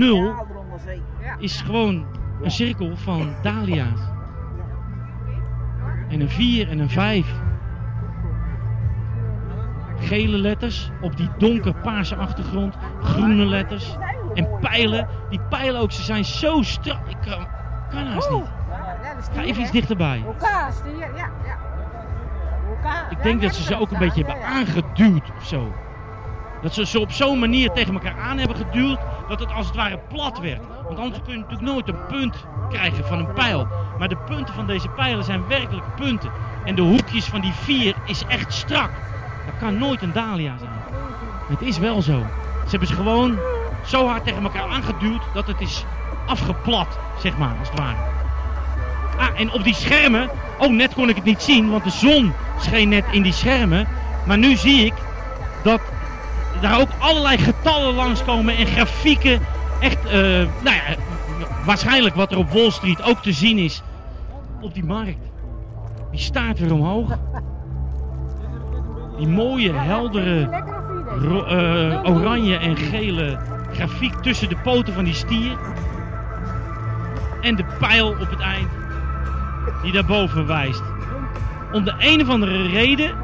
0 0.85 0.97
is 1.39 1.61
gewoon 1.61 2.07
een 2.43 2.51
cirkel 2.51 2.97
van 2.97 3.35
dahlia's. 3.43 4.01
En 6.09 6.21
een 6.21 6.31
4 6.31 6.69
en 6.69 6.79
een 6.79 6.91
5. 6.91 7.35
Gele 10.01 10.37
letters 10.37 10.91
op 11.01 11.17
die 11.17 11.31
donkerpaarse 11.39 12.17
achtergrond. 12.17 12.75
Groene 13.03 13.45
letters. 13.45 13.97
En 14.35 14.59
pijlen. 14.61 15.09
Die 15.31 15.41
pijlen 15.49 15.81
ook, 15.81 15.93
ze 15.93 16.03
zijn 16.03 16.25
zo 16.25 16.63
strak. 16.63 17.09
Ik 17.09 17.17
kan, 17.21 17.47
kan 17.91 18.07
haast 18.07 18.31
niet. 18.31 18.51
Ga 19.35 19.43
even 19.43 19.63
iets 19.63 19.71
dichterbij. 19.71 20.25
Ik 23.11 23.23
denk 23.23 23.43
dat 23.43 23.55
ze 23.55 23.63
ze 23.63 23.81
ook 23.81 23.91
een 23.91 23.99
beetje 23.99 24.25
hebben 24.25 24.45
aangeduwd 24.45 25.33
of 25.37 25.47
zo. 25.47 25.73
Dat 26.63 26.75
ze 26.75 26.87
ze 26.87 27.01
op 27.01 27.13
zo'n 27.13 27.39
manier 27.39 27.71
tegen 27.71 27.95
elkaar 27.95 28.19
aan 28.19 28.39
hebben 28.39 28.57
geduwd 28.57 28.99
dat 29.29 29.41
het 29.41 29.53
als 29.53 29.67
het 29.67 29.77
ware 29.77 29.99
plat 30.09 30.39
werd. 30.39 30.61
Want 30.87 30.99
anders 30.99 31.23
kun 31.25 31.33
je 31.33 31.39
natuurlijk 31.39 31.71
nooit 31.71 31.89
een 31.89 32.07
punt 32.07 32.47
krijgen 32.69 33.05
van 33.05 33.19
een 33.19 33.33
pijl. 33.33 33.69
Maar 33.99 34.09
de 34.09 34.17
punten 34.17 34.55
van 34.55 34.67
deze 34.67 34.89
pijlen 34.89 35.25
zijn 35.25 35.47
werkelijk 35.49 35.95
punten. 35.97 36.31
En 36.65 36.75
de 36.75 36.83
hoekjes 36.83 37.25
van 37.25 37.41
die 37.41 37.53
vier 37.53 37.95
is 38.05 38.25
echt 38.29 38.53
strak. 38.53 38.91
Dat 39.47 39.59
kan 39.59 39.79
nooit 39.79 40.03
een 40.03 40.13
dahlia 40.13 40.59
zijn. 40.59 40.71
Het 41.49 41.63
is 41.63 41.79
wel 41.79 42.03
zo. 42.03 42.27
Ze 42.65 42.71
hebben 42.71 42.89
ze 42.89 42.95
gewoon 42.95 43.39
zo 43.85 44.07
hard 44.07 44.25
tegen 44.25 44.43
elkaar 44.43 44.69
aangeduwd 44.69 45.23
dat 45.35 45.47
het 45.47 45.61
is 45.61 45.85
afgeplat, 46.27 46.99
zeg 47.19 47.39
maar, 47.39 47.57
als 47.59 47.69
het 47.71 47.79
ware. 47.79 47.97
Ah, 49.19 49.41
en 49.41 49.53
op 49.53 49.65
die 49.65 49.75
schermen, 49.75 50.31
oh 50.59 50.71
net 50.71 50.95
kon 50.95 51.09
ik 51.09 51.17
het 51.17 51.25
niet 51.25 51.43
zien, 51.43 51.71
want 51.71 51.85
de 51.85 51.91
zon 51.91 52.33
scheen 52.61 52.89
net 52.89 53.05
in 53.11 53.23
die 53.23 53.33
schermen. 53.33 53.89
Maar 54.27 54.39
nu 54.39 54.57
zie 54.57 54.85
ik 54.85 54.93
dat 55.63 55.81
daar 56.61 56.81
ook 56.81 56.89
allerlei 56.99 57.39
getallen 57.39 57.95
langskomen 57.95 58.57
en 58.57 58.67
grafieken. 58.67 59.41
Echt, 59.81 60.05
eh, 60.05 60.13
nou 60.63 60.77
ja, 60.77 60.83
waarschijnlijk 61.65 62.15
wat 62.15 62.33
er 62.33 62.39
op 62.39 62.51
Wall 62.51 62.71
Street 62.71 63.03
ook 63.03 63.23
te 63.23 63.33
zien 63.33 63.59
is 63.59 63.83
op 64.61 64.75
die 64.75 64.85
markt. 64.85 65.31
Die 66.11 66.21
staart 66.21 66.59
weer 66.59 66.73
omhoog. 66.73 67.19
Die 69.19 69.29
mooie, 69.29 69.73
heldere, 69.73 70.41
eh, 71.21 72.15
oranje 72.15 72.57
en 72.57 72.77
gele 72.77 73.39
grafiek 73.73 74.15
tussen 74.15 74.49
de 74.49 74.57
poten 74.57 74.95
van 74.95 75.05
die 75.05 75.15
stier. 75.15 75.57
En 77.41 77.57
de 77.57 77.65
pijl 77.79 78.09
op 78.09 78.31
het 78.31 78.41
eind 78.41 78.69
die 79.83 79.93
daarboven 79.93 80.47
wijst. 80.47 80.83
Om 81.73 81.85
de 81.85 81.95
een 81.99 82.21
of 82.21 82.29
andere 82.29 82.69
reden 82.69 83.15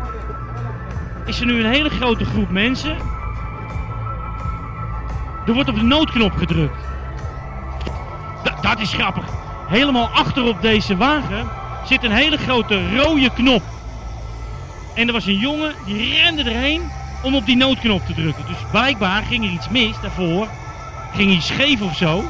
is 1.24 1.40
er 1.40 1.46
nu 1.46 1.64
een 1.64 1.70
hele 1.72 1.90
grote 1.90 2.24
groep 2.24 2.50
mensen. 2.50 2.96
Er 5.46 5.52
wordt 5.52 5.68
op 5.68 5.74
de 5.74 5.82
noodknop 5.82 6.32
gedrukt. 6.36 6.76
Da- 8.44 8.60
dat 8.60 8.80
is 8.80 8.92
grappig. 8.92 9.24
Helemaal 9.68 10.08
achter 10.08 10.44
op 10.44 10.62
deze 10.62 10.96
wagen 10.96 11.48
zit 11.84 12.04
een 12.04 12.12
hele 12.12 12.36
grote 12.36 12.96
rode 12.96 13.30
knop. 13.30 13.62
En 14.94 15.06
er 15.06 15.12
was 15.12 15.26
een 15.26 15.38
jongen 15.38 15.74
die 15.86 16.14
rende 16.14 16.42
erheen 16.42 16.90
om 17.22 17.34
op 17.34 17.46
die 17.46 17.56
noodknop 17.56 18.06
te 18.06 18.14
drukken. 18.14 18.44
Dus 18.46 18.56
blijkbaar 18.70 19.22
ging 19.22 19.44
er 19.44 19.50
iets 19.50 19.68
mis 19.68 20.00
daarvoor. 20.02 20.48
Ging 21.14 21.30
hij 21.32 21.40
scheef 21.40 21.80
of 21.80 21.96
zo. 21.96 22.24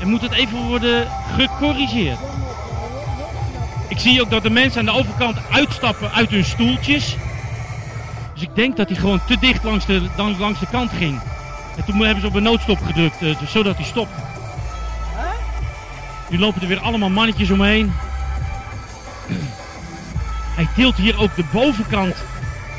En 0.00 0.08
moet 0.08 0.20
het 0.20 0.32
even 0.32 0.58
worden 0.58 1.08
gecorrigeerd. 1.36 2.18
Ik 3.88 3.98
zie 3.98 4.20
ook 4.20 4.30
dat 4.30 4.42
de 4.42 4.50
mensen 4.50 4.80
aan 4.80 4.94
de 4.94 5.00
overkant 5.00 5.36
uitstappen 5.50 6.12
uit 6.12 6.30
hun 6.30 6.44
stoeltjes. 6.44 7.16
Dus 8.40 8.48
ik 8.48 8.54
denk 8.54 8.76
dat 8.76 8.88
hij 8.88 8.98
gewoon 8.98 9.20
te 9.26 9.38
dicht 9.38 9.64
langs 9.64 9.86
de, 9.86 10.08
dan, 10.16 10.38
langs 10.38 10.60
de 10.60 10.66
kant 10.66 10.90
ging. 10.90 11.20
En 11.76 11.84
toen 11.84 11.98
hebben 11.98 12.20
ze 12.20 12.26
op 12.26 12.34
een 12.34 12.42
noodstop 12.42 12.78
gedrukt, 12.86 13.22
eh, 13.22 13.38
dus 13.38 13.50
zodat 13.50 13.76
hij 13.76 13.84
stopt. 13.84 14.10
Nu 16.28 16.38
lopen 16.38 16.62
er 16.62 16.68
weer 16.68 16.80
allemaal 16.80 17.10
mannetjes 17.10 17.50
omheen. 17.50 17.92
Hij 20.56 20.68
tilt 20.74 20.94
hier 20.94 21.20
ook 21.20 21.34
de 21.36 21.44
bovenkant 21.52 22.14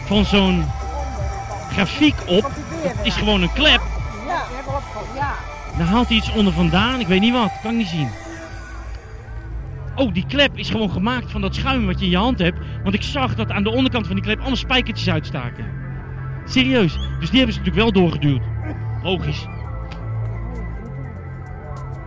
van 0.06 0.26
zo'n 0.26 0.66
grafiek 1.72 2.16
op. 2.26 2.52
Het 2.82 2.96
is 3.04 3.14
gewoon 3.16 3.42
een 3.42 3.54
klep. 3.54 3.82
Ja, 4.28 4.44
ja. 5.16 5.36
Daar 5.78 5.88
haalt 5.88 6.08
hij 6.08 6.18
iets 6.18 6.32
onder 6.32 6.54
vandaan. 6.54 7.00
Ik 7.00 7.08
weet 7.08 7.22
niet 7.22 7.34
wat. 7.34 7.52
Kan 7.62 7.72
ik 7.72 7.78
niet 7.78 7.88
zien. 7.88 8.10
Oh, 10.02 10.14
die 10.14 10.26
klep 10.26 10.58
is 10.58 10.70
gewoon 10.70 10.92
gemaakt 10.92 11.32
van 11.32 11.42
dat 11.42 11.56
schuim 11.56 11.86
wat 11.86 12.00
je 12.00 12.06
in 12.06 12.12
je 12.12 12.18
hand 12.18 12.40
hebt. 12.40 12.58
Want 12.84 12.96
ik 12.96 13.02
zag 13.02 13.36
dat 13.36 13.52
aan 13.52 13.64
de 13.64 13.72
onderkant 13.72 14.06
van 14.06 14.16
die 14.16 14.24
klep 14.24 14.38
allemaal 14.38 14.56
spijkertjes 14.56 15.10
uitstaken. 15.10 15.66
Serieus. 16.46 16.94
Dus 17.20 17.30
die 17.30 17.38
hebben 17.38 17.56
ze 17.56 17.60
natuurlijk 17.60 17.76
wel 17.76 17.92
doorgeduwd. 17.92 18.42
Logisch. 19.04 19.46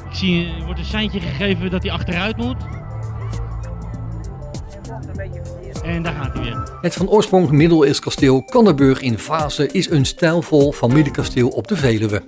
Ik 0.09 0.15
zie, 0.15 0.47
er 0.59 0.65
wordt 0.65 0.79
een 0.79 0.87
seintje 0.87 1.21
gegeven 1.21 1.71
dat 1.71 1.83
hij 1.83 1.93
achteruit 1.93 2.37
moet. 2.37 2.57
En 5.83 6.03
daar 6.03 6.15
gaat 6.15 6.35
hij 6.35 6.43
weer. 6.43 6.79
Het 6.81 6.95
van 6.95 7.09
oorsprong 7.09 7.51
middeleeuws 7.51 8.01
kasteel 8.01 8.43
Kanderburg 8.45 9.01
in 9.01 9.19
Vaassen 9.19 9.73
is 9.73 9.91
een 9.91 10.07
stijlvol 10.07 10.73
familiekasteel 10.73 11.49
op 11.49 11.69
de 11.69 11.77
Veluwe. 11.77 12.23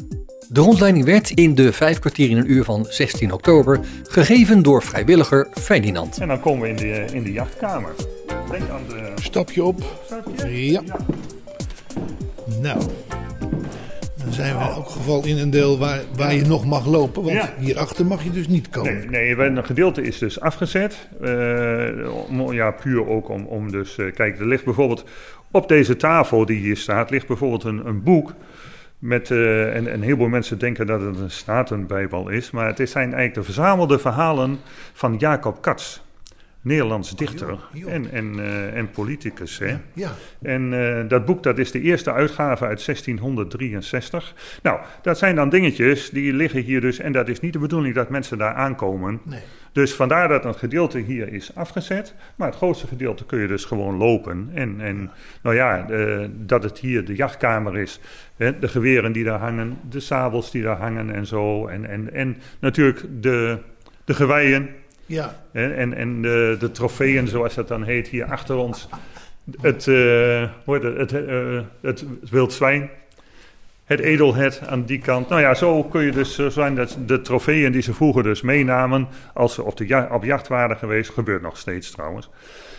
De 0.49 0.61
rondleiding 0.61 1.05
werd 1.05 1.30
in 1.30 1.55
de 1.55 1.72
vijf 1.72 1.99
kwartier 1.99 2.30
in 2.30 2.36
een 2.36 2.51
uur 2.53 2.64
van 2.64 2.86
16 2.88 3.32
oktober 3.32 3.80
gegeven 4.03 4.62
door 4.62 4.82
vrijwilliger 4.82 5.49
Ferdinand. 5.53 6.18
En 6.18 6.28
dan 6.28 6.40
komen 6.40 6.62
we 6.62 6.68
in 6.68 6.76
de, 6.76 7.05
in 7.14 7.22
de 7.22 7.32
jachtkamer. 7.32 7.90
Denk 8.51 8.68
aan 8.70 8.82
de... 8.88 9.12
Stapje 9.22 9.64
op. 9.64 9.82
Ja. 10.47 10.82
Nou. 12.61 12.80
Dan 14.24 14.32
zijn 14.34 14.57
we 14.59 14.64
in 14.64 14.70
elk 14.70 14.88
geval 14.90 15.24
in 15.24 15.38
een 15.38 15.51
deel 15.51 15.78
waar, 15.78 16.01
waar 16.16 16.34
je 16.34 16.44
nog 16.44 16.64
mag 16.66 16.86
lopen. 16.86 17.22
Want 17.22 17.34
Ja. 17.34 17.55
hierachter 17.59 18.07
mag 18.07 18.24
je 18.24 18.30
dus 18.30 18.49
niet 18.49 18.68
komen. 18.68 19.11
Nee, 19.11 19.36
nee, 19.36 19.47
een 19.47 19.64
gedeelte 19.64 20.03
is 20.03 20.18
dus 20.18 20.40
afgezet. 20.40 21.09
Eh, 21.22 21.88
om, 22.28 22.53
ja, 22.53 22.70
puur 22.70 23.09
ook 23.09 23.28
om, 23.28 23.44
om 23.47 23.70
dus... 23.70 23.99
eh, 23.99 24.12
kijk, 24.14 24.38
er 24.38 24.47
ligt 24.47 24.64
bijvoorbeeld 24.64 25.05
op 25.51 25.68
deze 25.68 25.97
tafel 25.97 26.47
die 26.47 26.59
hier 26.59 26.76
staat... 26.76 27.11
ligt 27.11 27.26
bijvoorbeeld 27.26 27.64
een, 27.64 27.86
een 27.86 28.03
boek... 28.03 28.34
Met, 28.99 29.30
eh, 29.30 29.76
en, 29.76 29.86
en 29.86 29.94
een 29.94 30.03
heleboel 30.03 30.28
mensen 30.28 30.59
denken 30.59 30.86
dat 30.86 31.01
het 31.01 31.18
een 31.18 31.30
Statenbijbel 31.30 32.28
is... 32.28 32.51
maar 32.51 32.66
het 32.66 32.90
zijn 32.90 33.05
eigenlijk 33.05 33.34
de 33.34 33.42
verzamelde 33.42 33.99
verhalen 33.99 34.59
van 34.92 35.16
Jacob 35.18 35.62
Katz... 35.62 36.01
Nederlands 36.66 37.16
dichter 37.16 37.59
en, 37.86 38.11
en, 38.11 38.38
eh, 38.38 38.76
en 38.76 38.90
politicus. 38.90 39.59
Hè? 39.59 39.76
Ja. 39.92 40.11
En 40.42 40.72
eh, 40.72 41.09
dat 41.09 41.24
boek 41.24 41.42
dat 41.42 41.59
is 41.59 41.70
de 41.70 41.80
eerste 41.80 42.12
uitgave 42.12 42.66
uit 42.66 42.84
1663. 42.84 44.34
Nou, 44.62 44.80
dat 45.03 45.18
zijn 45.18 45.34
dan 45.34 45.49
dingetjes 45.49 46.11
die 46.11 46.32
liggen 46.32 46.62
hier 46.62 46.80
dus. 46.80 46.99
En 46.99 47.12
dat 47.12 47.28
is 47.28 47.40
niet 47.40 47.53
de 47.53 47.59
bedoeling 47.59 47.94
dat 47.94 48.09
mensen 48.11 48.38
daar 48.38 48.55
aankomen. 48.55 49.20
Nee. 49.24 49.40
Dus 49.77 49.95
vandaar 49.95 50.29
dat 50.29 50.45
een 50.45 50.55
gedeelte 50.55 50.99
hier 50.99 51.33
is 51.33 51.55
afgezet. 51.55 52.14
Maar 52.37 52.49
het 52.49 52.57
grootste 52.57 52.87
gedeelte 52.87 53.24
kun 53.24 53.39
je 53.39 53.47
dus 53.47 53.64
gewoon 53.64 53.97
lopen. 53.97 54.51
En, 54.55 54.81
en 54.81 55.11
nou 55.43 55.57
ja, 55.57 55.87
dat 56.33 56.62
het 56.62 56.79
hier 56.79 57.05
de 57.05 57.14
jachtkamer 57.14 57.79
is. 57.79 58.01
Hè, 58.37 58.59
de 58.59 58.68
geweren 58.68 59.12
die 59.12 59.24
daar 59.24 59.39
hangen, 59.39 59.79
de 59.89 60.01
sabels 60.01 60.51
die 60.51 60.62
daar 60.62 60.77
hangen 60.77 61.14
en 61.14 61.27
zo. 61.27 61.66
En, 61.66 61.89
en, 61.89 62.12
en 62.12 62.37
natuurlijk 62.59 63.05
de, 63.20 63.59
de 64.05 64.14
geweien. 64.14 64.68
Ja. 65.07 65.37
Hè, 65.53 65.74
En, 65.74 65.95
en 65.95 66.22
de, 66.22 66.57
de 66.59 66.70
trofeeën, 66.70 67.29
zoals 67.29 67.55
dat 67.55 67.68
dan 67.68 67.83
heet, 67.83 68.09
hier 68.09 68.24
achter 68.24 68.57
ons. 68.57 68.89
Het, 69.61 69.85
hoe 69.85 70.51
heet 70.64 70.83
het, 70.83 71.11
het, 71.11 71.12
eh, 71.27 71.61
het 71.81 72.05
wild 72.31 72.53
zwijn. 72.53 72.91
Het 73.87 74.01
edelhet 74.01 74.62
aan 74.66 74.84
die 74.84 74.99
kant. 74.99 75.28
Nou 75.28 75.41
ja, 75.41 75.55
zo 75.55 75.84
kun 75.84 76.03
je 76.03 76.12
dus 76.12 76.34
zo 76.34 76.49
zijn 76.49 76.74
dat 76.74 76.99
de 77.07 77.20
trofeeën 77.20 77.72
die 77.72 77.82
ze 77.82 77.95
vroeger 77.95 78.22
dus 78.22 78.43
meenamen. 78.43 79.09
als 79.34 79.55
ze 79.55 79.62
op, 79.62 79.76
de 79.76 79.87
ja- 79.87 80.09
op 80.12 80.24
jacht 80.24 80.49
waren 80.49 80.76
geweest. 80.76 81.11
gebeurt 81.11 81.43
nog 81.43 81.59
steeds 81.59 81.91
trouwens. 81.91 82.30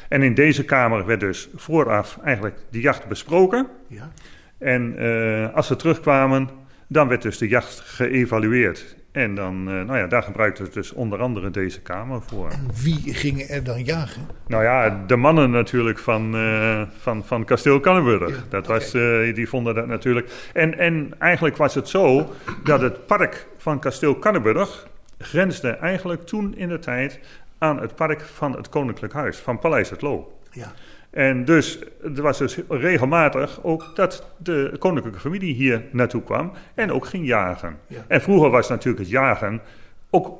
En 0.10 0.22
in 0.22 0.34
deze 0.34 0.66
kamer 0.66 1.06
werd 1.06 1.20
dus 1.20 1.50
vooraf 1.56 2.20
eigenlijk 2.24 2.56
de 2.70 2.80
jacht 2.80 3.08
besproken. 3.08 3.68
Ja. 3.88 4.12
En 4.58 4.98
eh, 4.98 5.56
als 5.56 5.68
ze 5.68 5.76
terugkwamen, 5.76 6.50
dan 6.88 7.08
werd 7.08 7.22
dus 7.22 7.38
de 7.38 7.48
jacht 7.48 7.80
geëvalueerd. 7.80 8.97
En 9.12 9.36
dan, 9.36 9.68
eh, 9.68 9.74
nou 9.74 9.98
ja, 9.98 10.08
daar 10.08 10.24
gebruikte 10.24 10.64
het 10.64 10.74
dus 10.74 10.94
onder 10.94 11.20
andere 11.20 11.50
deze 11.50 11.82
kamer 11.82 12.22
voor. 12.22 12.52
Wie 12.84 13.14
gingen 13.14 13.50
er 13.50 13.64
dan 13.64 13.84
jagen? 13.84 14.28
Nou 14.48 14.64
ja, 14.64 15.04
de 15.08 15.16
mannen 15.16 15.52
natuurlijk 15.52 16.00
van, 16.00 16.36
eh, 16.36 16.82
van, 17.00 17.26
van 17.26 17.46
Kasteel 17.46 17.80
Kannenburg. 17.80 18.46
dat 18.50 18.68
was, 18.68 18.94
eh, 18.94 19.36
die 19.36 19.50
vonden 19.50 19.76
dat 19.76 19.88
natuurlijk. 19.88 20.50
En, 20.54 20.78
en 20.78 21.14
eigenlijk 21.20 21.58
was 21.58 21.76
het 21.76 21.90
zo 21.90 22.34
dat 22.64 22.82
het 22.82 23.06
park 23.06 23.48
van 23.58 23.80
Kasteel 23.80 24.16
Kannenburg 24.16 24.88
grensde 25.18 25.70
eigenlijk 25.70 26.26
toen 26.26 26.56
in 26.56 26.70
de 26.70 26.80
tijd 26.80 27.20
aan 27.58 27.82
het 27.82 27.96
park 27.96 28.22
van 28.22 28.56
het 28.56 28.70
Koninklijk 28.70 29.14
Huis, 29.14 29.38
van 29.38 29.60
Paleis 29.60 29.90
het 29.90 30.02
Loo. 30.02 30.32
Ja. 30.52 30.74
En 31.18 31.46
dus 31.46 31.80
er 32.16 32.22
was 32.22 32.38
dus 32.38 32.60
regelmatig 32.70 33.60
ook 33.64 33.92
dat 33.96 34.32
de 34.38 34.76
koninklijke 34.80 35.20
familie 35.20 35.54
hier 35.54 35.84
naartoe 35.92 36.24
kwam 36.24 36.52
en 36.74 36.92
ook 36.92 37.06
ging 37.06 37.28
jagen. 37.28 37.80
Ja. 37.88 38.06
En 38.08 38.22
vroeger 38.22 38.50
was 38.50 38.70
natuurlijk 38.70 39.00
het 39.00 39.10
jagen 39.10 39.62
ook 40.10 40.38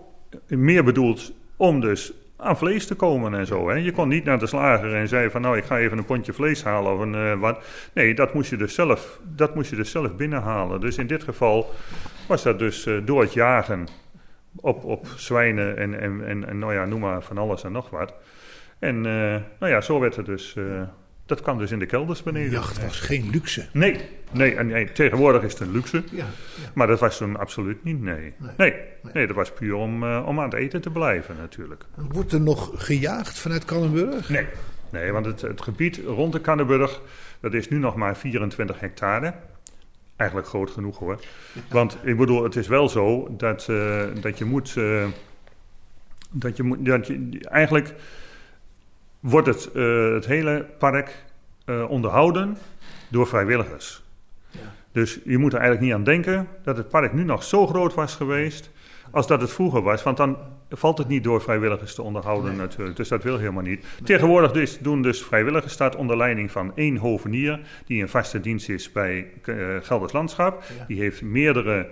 meer 0.48 0.84
bedoeld 0.84 1.34
om 1.56 1.80
dus 1.80 2.14
aan 2.36 2.58
vlees 2.58 2.86
te 2.86 2.96
komen 2.96 3.34
en 3.34 3.46
zo. 3.46 3.70
Hè. 3.70 3.76
Je 3.76 3.92
kon 3.92 4.08
niet 4.08 4.24
naar 4.24 4.40
de 4.40 4.48
slager 4.48 4.96
en 4.96 5.08
zei 5.08 5.30
van 5.30 5.42
nou 5.42 5.58
ik 5.58 5.64
ga 5.64 5.78
even 5.78 5.98
een 5.98 6.06
pondje 6.06 6.34
vlees 6.34 6.64
halen 6.64 6.94
of 6.94 7.00
een 7.00 7.16
eh, 7.16 7.40
wat. 7.40 7.64
Nee, 7.94 8.16
dat 8.16 8.34
moest 8.34 8.50
je 8.50 8.58
dus 8.58 8.76
zelf, 8.76 9.20
dat 9.36 9.56
moest 9.56 9.70
je 9.70 9.76
dus 9.76 9.92
zelf 9.92 10.16
binnenhalen. 10.16 10.82
Dus 10.82 10.98
in 10.98 11.08
dit 11.08 11.24
geval 11.24 11.74
was 12.28 12.44
dat 12.44 12.60
dus 12.60 12.86
eh, 12.86 12.96
door 13.06 13.22
het 13.22 13.34
jagen 13.34 13.88
op, 14.56 14.84
op 14.84 15.08
zwijnen 15.16 15.78
en, 15.78 16.00
en, 16.00 16.28
en, 16.28 16.48
en 16.48 16.60
nou 16.60 16.74
ja, 16.74 16.86
noem 16.86 17.00
maar 17.00 17.22
van 17.22 17.38
alles 17.38 17.64
en 17.64 17.72
nog 17.72 17.90
wat. 17.90 18.14
En 18.80 18.96
eh, 18.96 19.42
nou 19.60 19.72
ja, 19.72 19.82
zo 19.82 20.00
werd 20.00 20.16
er 20.16 20.24
dus 20.24 20.56
eh, 20.56 20.82
Dat 21.26 21.42
kwam 21.42 21.58
dus 21.58 21.72
in 21.72 21.80
de 21.80 21.86
kelders 21.86 22.24
beneden. 22.24 22.52
Jacht 22.52 22.84
was 22.84 23.00
geen 23.00 23.30
luxe. 23.30 23.68
Nee, 23.72 24.02
nee, 24.32 24.56
en 24.56 24.68
nee, 24.68 24.92
tegenwoordig 24.92 25.44
is 25.44 25.52
het 25.52 25.62
een 25.62 25.72
luxe. 25.72 26.04
Ja, 26.12 26.26
Maar 26.74 26.88
dat 26.88 27.00
was 27.00 27.18
toen 27.18 27.38
absoluut 27.38 27.84
niet, 27.84 28.02
nee. 28.02 28.34
Nee, 28.58 28.74
nee, 29.14 29.28
dat 29.28 29.36
was 29.36 29.52
puur 29.52 29.76
om, 29.76 30.04
eh, 30.04 30.24
om 30.28 30.40
aan 30.40 30.50
het 30.50 30.54
eten 30.54 30.82
te 30.82 30.90
blijven 30.90 31.36
natuurlijk. 31.38 31.86
Wordt 31.96 32.32
er 32.32 32.42
nog 32.42 32.72
gejaagd 32.76 33.40
vanuit 33.40 33.66
Kannenburg? 33.66 34.30
Nee, 34.30 34.46
nee 34.92 35.12
want 35.12 35.26
het, 35.26 35.42
het 35.42 35.62
gebied 35.62 36.02
rond 36.06 36.34
de 36.34 36.42
Kannenburg, 36.42 37.02
dat 37.40 37.54
is 37.54 37.70
nu 37.70 37.78
nog 37.78 37.96
maar 37.96 38.18
24 38.18 38.80
hectare. 38.80 39.34
Eigenlijk 40.16 40.50
groot 40.50 40.72
genoeg 40.72 41.00
hoor. 41.00 41.20
Want 41.70 41.98
ik 42.04 42.18
bedoel, 42.18 42.44
het 42.44 42.56
is 42.56 42.68
wel 42.68 42.90
zo 42.90 43.36
dat, 43.38 43.66
dat 44.22 44.38
je 44.38 44.46
moet... 44.46 44.74
dat 46.32 46.58
je 46.58 46.64
moet 46.64 46.86
dat 46.86 47.08
je, 47.08 47.40
eigenlijk 47.42 47.94
wordt 49.30 49.48
het, 49.48 49.72
eh, 49.72 50.14
het 50.14 50.26
hele 50.26 50.66
park 50.78 51.24
eh, 51.66 51.90
onderhouden 51.90 52.58
door 53.10 53.28
vrijwilligers. 53.28 54.06
Dus 54.92 55.20
je 55.26 55.38
moet 55.38 55.54
er 55.54 55.60
eigenlijk 55.60 55.88
niet 55.88 55.98
aan 55.98 56.04
denken 56.04 56.48
dat 56.64 56.78
het 56.78 56.90
park 56.90 57.14
nu 57.14 57.24
nog 57.24 57.44
zo 57.44 57.68
groot 57.68 57.94
was 57.94 58.16
geweest 58.16 58.70
als 59.12 59.28
dat 59.28 59.42
het 59.42 59.52
vroeger 59.52 59.82
was. 59.82 60.04
Want 60.04 60.18
dan 60.18 60.38
valt 60.70 60.98
het 60.98 61.08
niet 61.08 61.24
door 61.24 61.42
vrijwilligers 61.42 61.96
te 61.96 62.02
onderhouden 62.02 62.56
natuurlijk. 62.56 62.98
Dus 62.98 63.08
dat 63.08 63.24
wil 63.24 63.38
helemaal 63.38 63.64
niet. 63.64 63.86
Tegenwoordig 64.04 64.52
dus, 64.52 64.80
doen 64.80 65.02
dus 65.02 65.24
vrijwilligers 65.24 65.74
staat 65.74 65.96
onder 65.96 66.18
leiding 66.18 66.52
van 66.52 66.72
één 66.76 66.98
hovenier... 66.98 67.60
die 67.86 68.00
in 68.00 68.08
vaste 68.08 68.40
dienst 68.40 68.70
is 68.70 68.92
bij 68.92 69.28
eh, 69.44 69.56
Gelders 69.82 70.14
Landschap. 70.14 70.64
Die 70.88 71.00
heeft 71.00 71.22
meerdere 71.22 71.90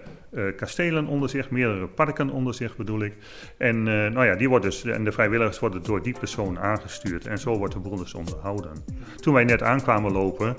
kastelen 0.56 1.08
onder 1.08 1.30
zich, 1.30 1.50
meerdere 1.50 1.88
parken 1.88 2.30
onder 2.30 2.54
zich 2.54 2.76
bedoel 2.76 3.02
ik. 3.02 3.14
En, 3.58 3.76
eh, 3.78 4.12
nou 4.12 4.26
ja, 4.26 4.36
die 4.36 4.50
wordt 4.50 4.66
dus, 4.66 4.84
en 4.84 5.04
de 5.04 5.12
vrijwilligers 5.12 5.60
worden 5.60 5.84
door 5.84 6.02
die 6.02 6.16
persoon 6.20 6.60
aangestuurd. 6.60 7.28
En 7.28 7.38
zo 7.38 7.58
wordt 7.58 7.74
de 7.74 7.80
boel 7.80 7.98
dus 7.98 8.14
onderhouden. 8.14 8.72
Toen 9.16 9.34
wij 9.34 9.44
net 9.44 9.64
aankwamen 9.64 10.12
lopen, 10.12 10.58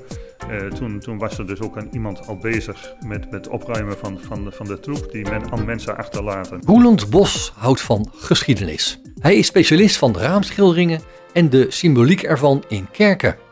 eh, 0.49 0.67
toen, 0.67 0.99
toen 0.99 1.19
was 1.19 1.39
er 1.39 1.47
dus 1.47 1.61
ook 1.61 1.77
een, 1.77 1.89
iemand 1.93 2.27
al 2.27 2.39
bezig 2.39 2.95
met 3.07 3.27
het 3.31 3.49
opruimen 3.49 3.99
van, 3.99 4.19
van, 4.21 4.45
de, 4.45 4.51
van 4.51 4.67
de 4.67 4.81
troep 4.81 5.13
die 5.13 5.31
men 5.31 5.53
aan 5.53 5.65
mensen 5.65 5.97
achterlaten. 5.97 6.63
Roeland 6.65 7.11
Bos 7.11 7.53
houdt 7.57 7.81
van 7.81 8.11
geschiedenis. 8.15 9.01
Hij 9.19 9.37
is 9.37 9.47
specialist 9.47 9.97
van 9.97 10.17
raamschilderingen 10.17 11.01
en 11.33 11.51
de 11.51 11.67
symboliek 11.69 12.23
ervan 12.23 12.65
in 12.69 12.89
kerken. 12.91 13.46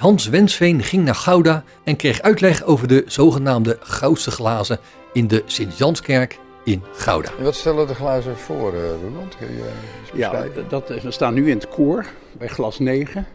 Hans 0.00 0.28
Wensveen 0.28 0.82
ging 0.82 1.04
naar 1.04 1.14
Gouda 1.14 1.64
en 1.84 1.96
kreeg 1.96 2.22
uitleg 2.22 2.64
over 2.64 2.88
de 2.88 3.04
zogenaamde 3.06 3.78
goudse 3.80 4.30
glazen 4.30 4.78
in 5.12 5.28
de 5.28 5.42
Sint-Janskerk 5.46 6.38
in 6.64 6.82
Gouda. 6.92 7.30
En 7.38 7.44
wat 7.44 7.54
stellen 7.54 7.86
de 7.86 7.94
glazen 7.94 8.36
voor, 8.36 8.74
uh, 8.74 8.80
Roland? 9.02 9.36
Kun 9.36 9.46
je 9.46 9.72
eens 10.00 10.10
Ja, 10.14 10.46
dat, 10.68 10.88
we 10.88 11.10
staan 11.10 11.34
nu 11.34 11.50
in 11.50 11.56
het 11.56 11.68
koor 11.68 12.06
bij 12.32 12.48
glas 12.48 12.78
9. 12.78 13.26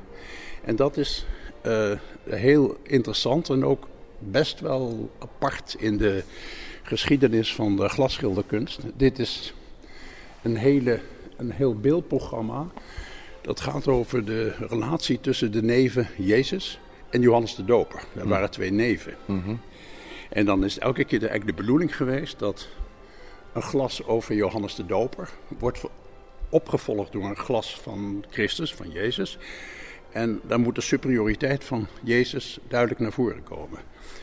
En 0.64 0.76
dat 0.76 0.98
is 0.98 1.26
eh, 1.62 1.92
heel 2.30 2.78
interessant 2.84 3.50
en 3.50 3.66
ook 3.66 3.88
best 4.20 4.60
wel 4.60 5.10
apart 5.20 5.76
in 5.80 5.98
de 5.98 6.24
geschiedenis 6.84 7.56
van 7.56 7.76
de 7.76 7.90
glasschilderkunst. 7.90 8.80
Dit 8.98 9.20
is 9.20 9.54
een, 10.42 10.56
hele, 10.56 11.00
een 11.38 11.52
heel 11.52 11.76
beeldprogramma. 11.76 12.68
Dat 13.46 13.60
gaat 13.60 13.88
over 13.88 14.26
de 14.26 14.54
relatie 14.60 15.20
tussen 15.20 15.52
de 15.52 15.64
neven 15.64 16.08
Jezus 16.18 16.80
en 17.10 17.22
Johannes 17.22 17.56
de 17.56 17.66
Doper. 17.66 18.04
Er 18.16 18.28
waren 18.28 18.52
twee 18.52 18.72
neven. 18.72 19.14
En 20.30 20.46
dan 20.46 20.64
is 20.64 20.80
elke 20.80 21.04
keer 21.04 21.20
de, 21.20 21.28
eigenlijk 21.28 21.58
de 21.58 21.64
bedoeling 21.64 21.96
geweest 21.96 22.40
dat 22.40 22.68
een 23.54 23.62
glas 23.62 24.06
over 24.06 24.36
Johannes 24.36 24.76
de 24.76 24.86
Doper 24.86 25.30
wordt 25.58 25.82
opgevolgd 26.50 27.12
door 27.12 27.24
een 27.24 27.38
glas 27.38 27.80
van 27.82 28.26
Christus, 28.30 28.74
van 28.76 28.92
Jezus. 28.92 29.38
En 30.12 30.42
dan 30.44 30.62
moet 30.62 30.76
de 30.76 30.82
superioriteit 30.82 31.64
van 31.64 31.88
Jezus 32.04 32.60
duidelijk 32.68 33.00
naar 33.00 33.12
voren 33.12 33.44
komen. 33.44 33.80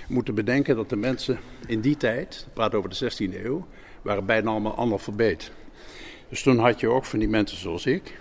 We 0.07 0.15
moeten 0.15 0.35
bedenken 0.35 0.77
dat 0.77 0.89
de 0.89 0.97
mensen 0.97 1.39
in 1.67 1.81
die 1.81 1.97
tijd, 1.97 2.45
ik 2.47 2.53
praat 2.53 2.75
over 2.75 2.91
de 2.91 3.11
16e 3.11 3.45
eeuw, 3.45 3.67
waren 4.03 4.27
bijna 4.27 4.51
allemaal 4.51 4.79
analfabeet. 4.79 5.53
Dus 6.29 6.43
toen 6.43 6.59
had 6.59 6.81
je 6.81 6.89
ook 6.89 7.05
van 7.05 7.19
die 7.19 7.29
mensen 7.29 7.59
zoals 7.59 7.87
ik, 7.87 8.21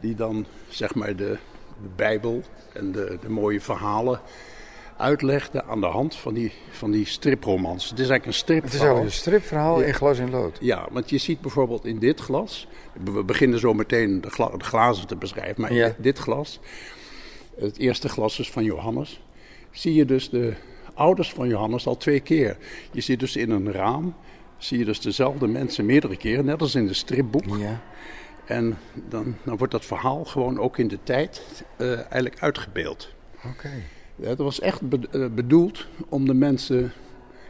die 0.00 0.14
dan 0.14 0.46
zeg 0.68 0.94
maar 0.94 1.16
de, 1.16 1.38
de 1.82 1.88
Bijbel 1.96 2.42
en 2.72 2.92
de, 2.92 3.18
de 3.22 3.30
mooie 3.30 3.60
verhalen 3.60 4.20
uitlegden 4.96 5.64
aan 5.66 5.80
de 5.80 5.86
hand 5.86 6.14
van 6.16 6.34
die, 6.34 6.52
van 6.70 6.90
die 6.90 7.06
stripromans. 7.06 7.90
Het 7.90 7.98
is 7.98 8.08
eigenlijk 8.08 8.26
een 8.26 8.32
stripverhaal. 8.32 8.72
Het 8.72 8.74
is 8.74 8.80
eigenlijk 8.80 9.14
een 9.14 9.20
stripverhaal 9.20 9.80
in 9.80 9.94
glas 9.94 10.18
in 10.18 10.30
lood. 10.30 10.58
Ja, 10.60 10.88
want 10.90 11.10
je 11.10 11.18
ziet 11.18 11.40
bijvoorbeeld 11.40 11.84
in 11.84 11.98
dit 11.98 12.20
glas, 12.20 12.66
we 13.04 13.24
beginnen 13.24 13.58
zo 13.58 13.74
meteen 13.74 14.20
de, 14.20 14.30
gla- 14.30 14.56
de 14.56 14.64
glazen 14.64 15.06
te 15.06 15.16
beschrijven, 15.16 15.60
maar 15.60 15.72
Ja. 15.72 15.86
in 15.86 15.94
dit 15.98 16.18
glas, 16.18 16.60
het 17.58 17.78
eerste 17.78 18.08
glas 18.08 18.38
is 18.38 18.50
van 18.50 18.64
Johannes, 18.64 19.20
zie 19.70 19.94
je 19.94 20.04
dus 20.04 20.30
de 20.30 20.54
ouders 20.94 21.32
van 21.32 21.48
Johannes 21.48 21.86
al 21.86 21.96
twee 21.96 22.20
keer. 22.20 22.56
Je 22.92 23.00
ziet 23.00 23.20
dus 23.20 23.36
in 23.36 23.50
een 23.50 23.72
raam, 23.72 24.14
zie 24.58 24.78
je 24.78 24.84
dus 24.84 25.00
dezelfde 25.00 25.46
mensen 25.46 25.86
meerdere 25.86 26.16
keren, 26.16 26.44
net 26.44 26.60
als 26.60 26.74
in 26.74 26.86
de 26.86 26.94
stripboek. 26.94 27.46
En 28.50 28.78
dan, 29.08 29.36
dan 29.42 29.56
wordt 29.56 29.72
dat 29.72 29.84
verhaal 29.84 30.24
gewoon 30.24 30.58
ook 30.58 30.78
in 30.78 30.88
de 30.88 30.98
tijd 31.02 31.42
eh, 31.76 31.92
eigenlijk 31.96 32.36
uitgebeeld. 32.42 33.08
Oké. 33.44 33.70
Ja, 34.16 34.28
dat 34.28 34.38
was 34.38 34.60
echt 34.60 34.88
be- 34.88 35.08
eh, 35.12 35.26
bedoeld 35.34 35.86
om 36.08 36.26
de 36.26 36.34
mensen 36.34 36.92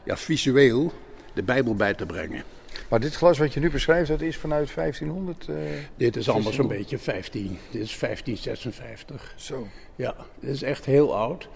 ja, 0.04 0.16
visueel 0.16 0.92
de 1.34 1.42
Bijbel 1.42 1.74
bij 1.74 1.94
te 1.94 2.06
brengen. 2.06 2.42
Maar 2.88 3.00
dit 3.00 3.14
glas 3.14 3.38
wat 3.38 3.54
je 3.54 3.60
nu 3.60 3.70
beschrijft, 3.70 4.08
dat 4.08 4.20
is 4.20 4.36
vanuit 4.36 4.74
1500? 4.74 5.48
eh, 5.48 5.54
Dit 5.96 6.16
is 6.16 6.28
allemaal 6.28 6.52
zo'n 6.52 6.68
1600? 6.68 6.78
beetje 6.78 6.98
15. 6.98 7.58
Dit 7.70 7.82
is 7.82 7.98
1556. 7.98 9.34
Zo. 9.36 9.66
Ja, 9.96 10.14
dit 10.40 10.50
is 10.50 10.62
echt 10.62 10.84
heel 10.84 11.16
oud. 11.16 11.48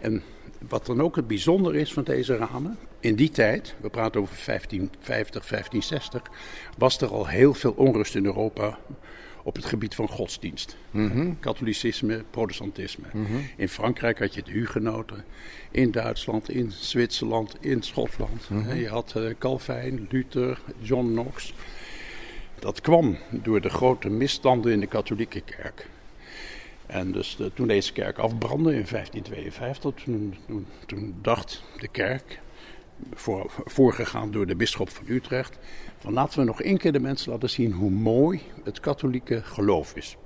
En 0.00 0.22
wat 0.68 0.86
dan 0.86 1.02
ook 1.02 1.16
het 1.16 1.26
bijzonder 1.26 1.76
is 1.76 1.92
van 1.92 2.04
deze 2.04 2.36
ramen, 2.36 2.78
in 3.00 3.14
die 3.14 3.30
tijd, 3.30 3.74
we 3.80 3.88
praten 3.88 4.20
over 4.20 4.42
1550, 4.46 5.46
1560, 5.46 6.22
was 6.78 7.00
er 7.00 7.08
al 7.08 7.26
heel 7.26 7.54
veel 7.54 7.72
onrust 7.72 8.14
in 8.14 8.24
Europa 8.24 8.78
op 9.42 9.56
het 9.56 9.64
gebied 9.64 9.94
van 9.94 10.08
godsdienst. 10.08 10.76
Mhm. 10.90 11.32
Katholicisme, 11.40 12.24
protestantisme. 12.30 13.06
Mhm. 13.12 13.36
In 13.56 13.68
Frankrijk 13.68 14.18
had 14.18 14.34
je 14.34 14.42
de 14.42 14.50
hugenoten, 14.50 15.24
in 15.70 15.90
Duitsland, 15.90 16.50
in 16.50 16.72
Zwitserland, 16.72 17.56
in 17.60 17.82
Schotland. 17.82 18.50
Mhm. 18.50 18.76
Je 18.76 18.88
had 18.88 19.14
Calvijn, 19.38 20.06
Luther, 20.10 20.60
John 20.80 21.06
Knox. 21.06 21.54
Dat 22.58 22.80
kwam 22.80 23.16
door 23.30 23.60
de 23.60 23.68
grote 23.68 24.08
misstanden 24.08 24.72
in 24.72 24.80
de 24.80 24.86
katholieke 24.86 25.40
kerk. 25.40 25.86
En 26.86 27.12
dus 27.12 27.36
de- 27.36 27.52
toen 27.54 27.66
deze 27.66 27.92
kerk 27.92 28.18
afbrandde 28.18 28.74
in 28.74 28.86
1552, 28.86 30.04
toen, 30.04 30.34
toen, 30.86 31.14
dacht 31.22 31.62
de 31.80 31.88
kerk, 31.88 32.40
voor, 33.14 33.52
voorgegaan 33.64 34.30
door 34.30 34.46
de 34.46 34.56
bisschop 34.56 34.90
van 34.90 35.04
Utrecht, 35.08 35.58
van 35.98 36.12
laten 36.12 36.38
we 36.38 36.44
nog 36.44 36.62
één 36.62 36.78
keer 36.78 36.92
de 36.92 37.00
mensen 37.00 37.32
laten 37.32 37.50
zien 37.50 37.72
hoe 37.72 37.90
mooi 37.90 38.40
het 38.64 38.80
katholieke 38.80 39.42
geloof 39.42 39.94
is. 39.94 40.16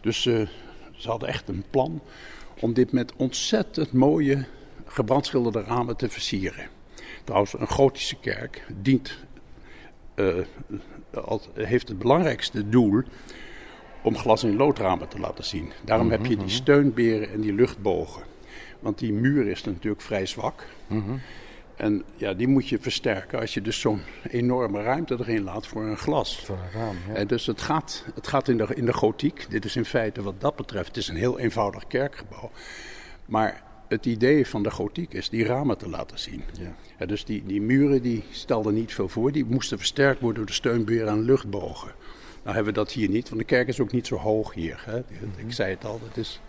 Dus 0.00 0.26
eh, 0.26 0.48
ze 0.92 1.08
hadden 1.08 1.28
echt 1.28 1.48
een 1.48 1.64
plan 1.70 2.00
om 2.60 2.72
dit 2.72 2.92
met 2.92 3.12
ontzettend 3.16 3.92
mooie 3.92 4.44
gebrandschilderde 4.86 5.62
ramen 5.62 5.96
te 5.96 6.08
versieren. 6.08 6.68
Trouwens, 7.24 7.52
een 7.58 7.68
gotische 7.68 8.16
kerk 8.20 8.66
dient, 8.82 9.18
eh, 10.14 10.34
heeft 11.54 11.88
het 11.88 11.98
belangrijkste 11.98 12.68
doel 12.68 13.02
om 14.02 14.16
glas- 14.16 14.44
in 14.44 14.56
loodramen 14.56 15.08
te 15.08 15.18
laten 15.18 15.44
zien. 15.44 15.72
Daarom 15.84 16.10
heb 16.10 16.26
je 16.26 16.36
die 16.36 16.48
steunberen 16.48 17.30
en 17.30 17.40
die 17.40 17.52
luchtbogen. 17.52 18.22
Want 18.80 18.98
die 18.98 19.12
muur 19.12 19.46
is 19.46 19.64
natuurlijk 19.64 20.02
vrij 20.02 20.26
zwak. 20.26 20.66
En 21.76 22.02
ja, 22.16 22.34
die 22.34 22.48
moet 22.48 22.68
je 22.68 22.78
versterken 22.78 23.40
als 23.40 23.54
je 23.54 23.60
dus 23.62 23.80
zo'n 23.80 24.00
enorme 24.30 24.82
ruimte 24.82 25.16
erin 25.18 25.42
laat 25.42 25.66
voor 25.66 25.82
een 25.82 25.96
glas. 25.96 26.40
Voor 26.44 26.56
een 26.56 26.80
raam, 26.80 26.96
ja. 27.08 27.14
En 27.14 27.26
dus 27.26 27.46
het 27.46 27.60
gaat, 27.60 28.04
het 28.14 28.26
gaat 28.26 28.48
in, 28.48 28.56
de, 28.56 28.66
in 28.74 28.86
de 28.86 28.92
gotiek. 28.92 29.46
Dit 29.48 29.64
is 29.64 29.76
in 29.76 29.84
feite 29.84 30.22
wat 30.22 30.40
dat 30.40 30.56
betreft, 30.56 30.86
het 30.86 30.96
is 30.96 31.08
een 31.08 31.16
heel 31.16 31.38
eenvoudig 31.38 31.86
kerkgebouw. 31.86 32.50
Maar 33.26 33.62
het 33.88 34.06
idee 34.06 34.46
van 34.46 34.62
de 34.62 34.70
gotiek 34.70 35.12
is 35.12 35.28
die 35.28 35.44
ramen 35.44 35.78
te 35.78 35.88
laten 35.88 36.18
zien. 36.18 36.42
Ja. 36.98 37.06
dus 37.06 37.24
die, 37.24 37.42
die 37.46 37.60
muren 37.60 38.02
die 38.02 38.24
stelden 38.30 38.74
niet 38.74 38.94
veel 38.94 39.08
voor. 39.08 39.32
Die 39.32 39.44
moesten 39.44 39.78
versterkt 39.78 40.20
worden 40.20 40.36
door 40.36 40.46
de 40.46 40.52
steunberen 40.52 41.08
en 41.08 41.22
luchtbogen. 41.22 41.92
Nou 42.50 42.62
hebben 42.62 42.82
we 42.82 42.86
dat 42.86 42.96
hier 42.96 43.08
niet, 43.08 43.28
want 43.28 43.40
de 43.40 43.46
kerk 43.46 43.68
is 43.68 43.80
ook 43.80 43.92
niet 43.92 44.06
zo 44.06 44.16
hoog 44.16 44.54
hier. 44.54 44.82
Hè. 44.86 44.98
Ik 45.36 45.52
zei 45.52 45.70
het 45.70 45.84
al, 45.84 46.00
is, 46.14 46.40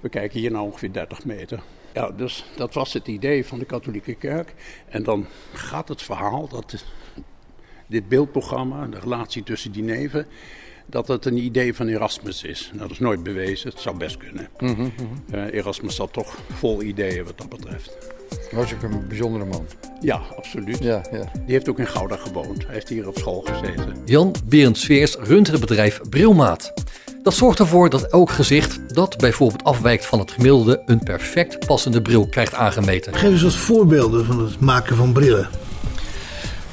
we 0.00 0.08
kijken 0.08 0.40
hier 0.40 0.50
nou 0.50 0.64
ongeveer 0.64 0.92
30 0.92 1.24
meter. 1.24 1.62
Ja, 1.92 2.10
dus 2.10 2.44
dat 2.56 2.74
was 2.74 2.92
het 2.92 3.08
idee 3.08 3.46
van 3.46 3.58
de 3.58 3.64
katholieke 3.64 4.14
kerk. 4.14 4.54
En 4.88 5.02
dan 5.02 5.26
gaat 5.52 5.88
het 5.88 6.02
verhaal 6.02 6.48
dat 6.48 6.84
dit 7.86 8.08
beeldprogramma, 8.08 8.86
de 8.86 8.98
relatie 8.98 9.42
tussen 9.42 9.72
die 9.72 9.82
neven, 9.82 10.26
dat 10.86 11.08
het 11.08 11.24
een 11.24 11.38
idee 11.38 11.74
van 11.74 11.88
Erasmus 11.88 12.42
is. 12.42 12.68
Nou, 12.68 12.82
dat 12.82 12.90
is 12.90 12.98
nooit 12.98 13.22
bewezen, 13.22 13.70
het 13.70 13.80
zou 13.80 13.96
best 13.96 14.16
kunnen. 14.16 14.48
Mhm, 14.58 14.80
mhm. 14.80 14.90
Eh, 15.30 15.54
Erasmus 15.54 15.94
zat 15.94 16.12
toch 16.12 16.38
vol 16.52 16.82
ideeën 16.82 17.24
wat 17.24 17.38
dat 17.38 17.48
betreft. 17.48 17.96
Was 18.52 18.74
ook 18.74 18.82
een 18.82 19.08
bijzondere 19.08 19.44
man. 19.44 19.66
Ja, 20.00 20.20
absoluut. 20.36 20.78
Ja, 20.78 21.02
ja. 21.12 21.18
Die 21.18 21.54
heeft 21.54 21.68
ook 21.68 21.78
in 21.78 21.86
Gouda 21.86 22.16
gewoond. 22.16 22.64
Hij 22.64 22.74
heeft 22.74 22.88
hier 22.88 23.08
op 23.08 23.18
school 23.18 23.44
gezeten. 23.46 23.96
Jan 24.04 24.34
Berend 24.44 24.78
Sveers 24.78 25.16
runt 25.16 25.46
het 25.46 25.60
bedrijf 25.60 26.00
Brilmaat. 26.10 26.72
Dat 27.22 27.34
zorgt 27.34 27.58
ervoor 27.58 27.90
dat 27.90 28.02
elk 28.02 28.30
gezicht 28.30 28.94
dat 28.94 29.16
bijvoorbeeld 29.16 29.64
afwijkt 29.64 30.06
van 30.06 30.18
het 30.18 30.30
gemiddelde 30.30 30.82
een 30.86 31.02
perfect 31.02 31.66
passende 31.66 32.02
bril 32.02 32.26
krijgt 32.26 32.54
aangemeten. 32.54 33.14
Geef 33.14 33.30
eens 33.30 33.42
wat 33.42 33.54
voorbeelden 33.54 34.24
van 34.24 34.38
het 34.44 34.60
maken 34.60 34.96
van 34.96 35.12
brillen. 35.12 35.48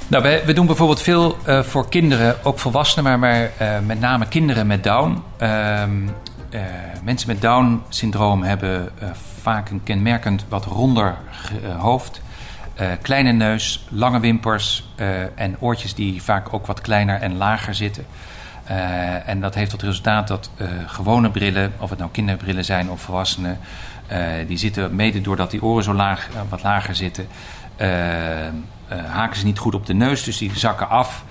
Nou, 0.08 0.24
we, 0.24 0.42
we 0.46 0.54
doen 0.54 0.66
bijvoorbeeld 0.66 1.02
veel 1.02 1.38
uh, 1.48 1.64
voor 1.64 1.90
kinderen, 1.90 2.36
ook 2.44 2.60
volwassenen, 2.60 3.04
maar, 3.04 3.20
maar 3.20 3.52
uh, 3.62 3.80
met 3.86 4.00
name 4.00 4.28
kinderen 4.28 4.68
met 4.68 4.84
Down. 4.84 5.24
Uh, 5.42 5.84
mensen 7.04 7.28
met 7.28 7.42
Down-syndroom 7.42 8.44
hebben 8.44 8.90
vaak 9.42 9.70
een 9.70 9.84
kenmerkend 9.84 10.46
wat 10.50 10.66
ronder 10.66 11.16
hoofd. 11.78 12.22
kleine 13.02 13.32
neus, 13.32 13.88
lange 13.90 14.20
wimpers 14.20 14.94
en 15.36 15.56
oortjes 15.60 15.96
die 15.96 16.24
vaak 16.24 16.54
ook 16.54 16.66
wat 16.66 16.82
kleiner 16.82 17.22
en 17.22 17.38
lager 17.38 17.76
zitten. 17.76 18.06
En 19.26 19.42
dat 19.42 19.56
heeft 19.56 19.70
tot 19.70 19.82
resultaat 19.82 20.28
dat 20.28 20.52
gewone 20.86 21.30
brillen, 21.32 21.74
of 21.80 21.90
het 21.90 22.00
nou 22.00 22.12
kinderbrillen 22.12 22.66
zijn 22.66 22.90
of 22.90 23.02
volwassenen, 23.02 23.60
die 24.48 24.58
zitten 24.58 24.96
mede 24.96 25.22
doordat 25.22 25.52
die 25.52 25.64
oren 25.64 25.84
zo 25.84 25.94
laag, 25.94 26.30
wat 26.50 26.64
lager 26.64 26.96
zitten, 26.96 27.28
haken 29.08 29.38
ze 29.38 29.46
niet 29.46 29.60
goed 29.60 29.76
op 29.76 29.86
de 29.86 29.94
neus, 29.94 30.24
dus 30.24 30.38
die 30.38 30.58
zakken 30.58 30.90
af. 30.90 31.24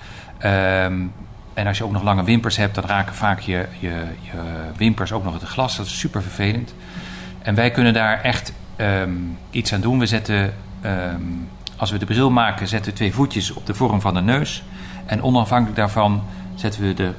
Ehm, 1.59 1.65
en 1.65 1.67
als 1.67 1.77
je 1.77 1.83
ook 1.83 1.91
nog 1.91 2.03
lange 2.03 2.23
wimpers 2.23 2.57
hebt, 2.57 2.75
dan 2.75 2.83
raken 2.83 3.15
vaak 3.15 3.39
je, 3.39 3.67
je, 3.79 4.05
je 4.21 4.31
wimpers 4.77 5.11
ook 5.11 5.23
nog 5.23 5.33
het 5.33 5.43
glas. 5.43 5.77
Dat 5.77 5.85
is 5.85 5.99
super 5.99 6.21
vervelend. 6.21 6.73
En 7.41 7.55
wij 7.55 7.71
kunnen 7.71 7.93
daar 7.93 8.21
echt 8.21 8.53
um, 8.77 9.37
iets 9.49 9.73
aan 9.73 9.81
doen. 9.81 9.99
We 9.99 10.05
zetten, 10.05 10.53
um, 10.85 11.49
als 11.77 11.91
we 11.91 11.97
de 11.97 12.05
bril 12.05 12.31
maken, 12.31 12.67
zetten 12.67 12.91
we 12.91 12.97
twee 12.97 13.13
voetjes 13.13 13.53
op 13.53 13.65
de 13.65 13.73
vorm 13.73 14.01
van 14.01 14.13
de 14.13 14.21
neus. 14.21 14.63
En 15.05 15.23
onafhankelijk 15.23 15.75
daarvan 15.77 16.23
zetten 16.55 16.81
we 16.81 16.93
de 16.93 17.13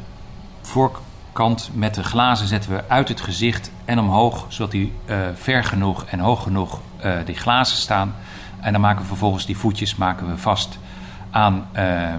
voorkant 0.62 1.70
met 1.74 1.94
de 1.94 2.04
glazen 2.04 2.46
zetten 2.46 2.70
we 2.70 2.88
uit 2.88 3.08
het 3.08 3.20
gezicht 3.20 3.70
en 3.84 3.98
omhoog, 3.98 4.46
zodat 4.48 4.70
die 4.70 4.92
uh, 5.06 5.16
ver 5.34 5.64
genoeg 5.64 6.04
en 6.04 6.18
hoog 6.18 6.42
genoeg 6.42 6.80
uh, 7.04 7.12
die 7.24 7.34
glazen 7.34 7.76
staan. 7.76 8.14
En 8.60 8.72
dan 8.72 8.80
maken 8.80 9.00
we 9.00 9.06
vervolgens 9.06 9.46
die 9.46 9.56
voetjes 9.56 9.96
maken 9.96 10.28
we 10.28 10.36
vast 10.36 10.78
aan 11.30 11.68
uh, 11.76 12.14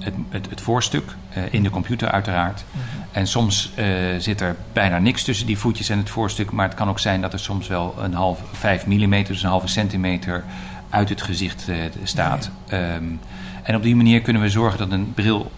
het, 0.00 0.14
het, 0.28 0.50
het, 0.50 0.60
voorstuk, 0.60 1.14
uh, 1.36 1.42
in 1.50 1.62
de 1.62 1.70
computer 1.70 2.10
uiteraard. 2.10 2.64
Mm 2.70 2.80
-hmm. 2.80 3.04
En 3.12 3.26
soms 3.26 3.72
zit 4.18 4.40
er 4.40 4.56
bijna 4.72 4.98
niks 4.98 5.22
tussen 5.22 5.46
die 5.46 5.58
voetjes 5.58 5.88
en 5.88 5.98
het 5.98 6.10
voorstuk, 6.10 6.50
maar 6.50 6.66
het 6.66 6.74
kan 6.74 6.88
ook 6.88 6.98
zijn 6.98 7.20
dat 7.20 7.32
er 7.32 7.38
soms 7.38 7.68
wel 7.68 7.94
een 7.98 8.14
half, 8.14 8.40
vijf 8.52 8.86
millimeter, 8.86 9.32
dus 9.32 9.42
een 9.42 9.48
halve 9.48 9.66
centimeter 9.66 10.44
uit 10.90 11.08
het 11.08 11.22
gezicht 11.22 11.68
staat. 12.02 12.50
Ja, 12.66 12.78
ja. 12.78 12.94
Um, 12.94 13.20
en 13.62 13.76
op 13.76 13.82
die 13.82 13.96
manier 13.96 14.20
kunnen 14.20 14.42
we 14.42 14.48
zorgen 14.48 14.78
dat 14.78 14.90
een 14.90 15.12
bril 15.14 15.50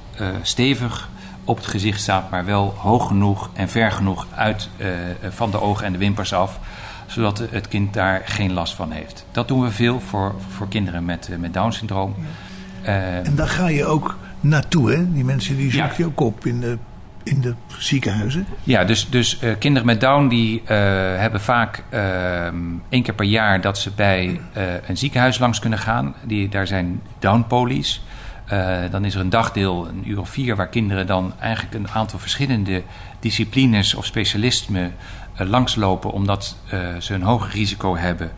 stevig 0.43 1.09
op 1.45 1.57
het 1.57 1.67
gezicht 1.67 2.01
staat, 2.01 2.31
maar 2.31 2.45
wel 2.45 2.75
hoog 2.79 3.07
genoeg 3.07 3.51
en 3.53 3.69
ver 3.69 3.93
genoeg 3.93 4.27
uit 4.35 4.69
uh, 4.77 4.89
van 5.29 5.51
de 5.51 5.61
ogen 5.61 5.87
en 5.87 5.93
de 5.93 5.99
wimpers 5.99 6.33
af, 6.33 6.59
zodat 7.07 7.39
het 7.51 7.69
kind 7.69 7.95
daar 7.95 8.23
geen 8.25 8.53
last 8.53 8.75
van 8.75 8.91
heeft. 8.91 9.25
Dat 9.31 9.49
doen 9.49 9.63
we 9.63 9.71
veel 9.71 10.01
voor, 10.01 10.35
voor 10.49 10.69
kinderen 10.69 11.05
met, 11.05 11.31
met 11.39 11.55
Down-syndroom. 11.55 12.15
Ja. 12.83 12.89
Uh, 12.89 13.27
en 13.27 13.35
daar 13.35 13.49
ga 13.49 13.69
je 13.69 13.85
ook 13.87 14.17
naartoe, 14.43 14.93
hè? 14.93 15.13
Die 15.13 15.25
mensen 15.25 15.57
die 15.57 15.71
zoek 15.71 15.93
je 15.93 16.03
ja. 16.03 16.09
ook 16.09 16.21
op 16.21 16.47
in 16.47 16.61
de, 16.61 16.79
in 17.23 17.41
de 17.41 17.55
ziekenhuizen. 17.79 18.47
Ja, 18.63 18.85
dus, 18.85 19.11
dus 19.11 19.39
kinderen 19.59 19.87
met 19.87 20.01
Down 20.01 20.29
die 20.29 20.63
hebben 21.17 21.41
vaak 21.41 21.83
ehm, 21.91 22.57
één 22.89 23.03
keer 23.03 23.15
per 23.15 23.25
jaar 23.25 23.61
dat 23.61 23.79
ze 23.79 23.91
bij 23.91 24.41
een 24.87 24.97
ziekenhuis 24.97 25.39
langs 25.39 25.59
kunnen 25.59 25.79
gaan. 25.79 26.15
Die, 26.25 26.49
daar 26.49 26.67
zijn 26.67 27.03
Down-polies. 27.19 28.05
Dan 28.91 29.05
is 29.05 29.15
er 29.15 29.21
een 29.21 29.31
dagdeel, 29.31 29.89
een 29.89 30.11
uur 30.11 30.21
of 30.21 30.29
vier, 30.29 30.57
waar 30.57 30.69
kinderen 30.69 31.07
dan 31.07 31.33
eigenlijk 31.41 31.75
een 31.75 31.89
aantal 31.89 32.19
verschillende 32.19 32.83
disciplines 33.21 33.95
of 33.95 34.05
specialismen 34.05 34.95
langslopen, 35.37 36.13
omdat 36.13 36.57
ze 36.99 37.15
een 37.15 37.23
hoger 37.23 37.51
risico 37.51 37.97
hebben 37.97 38.31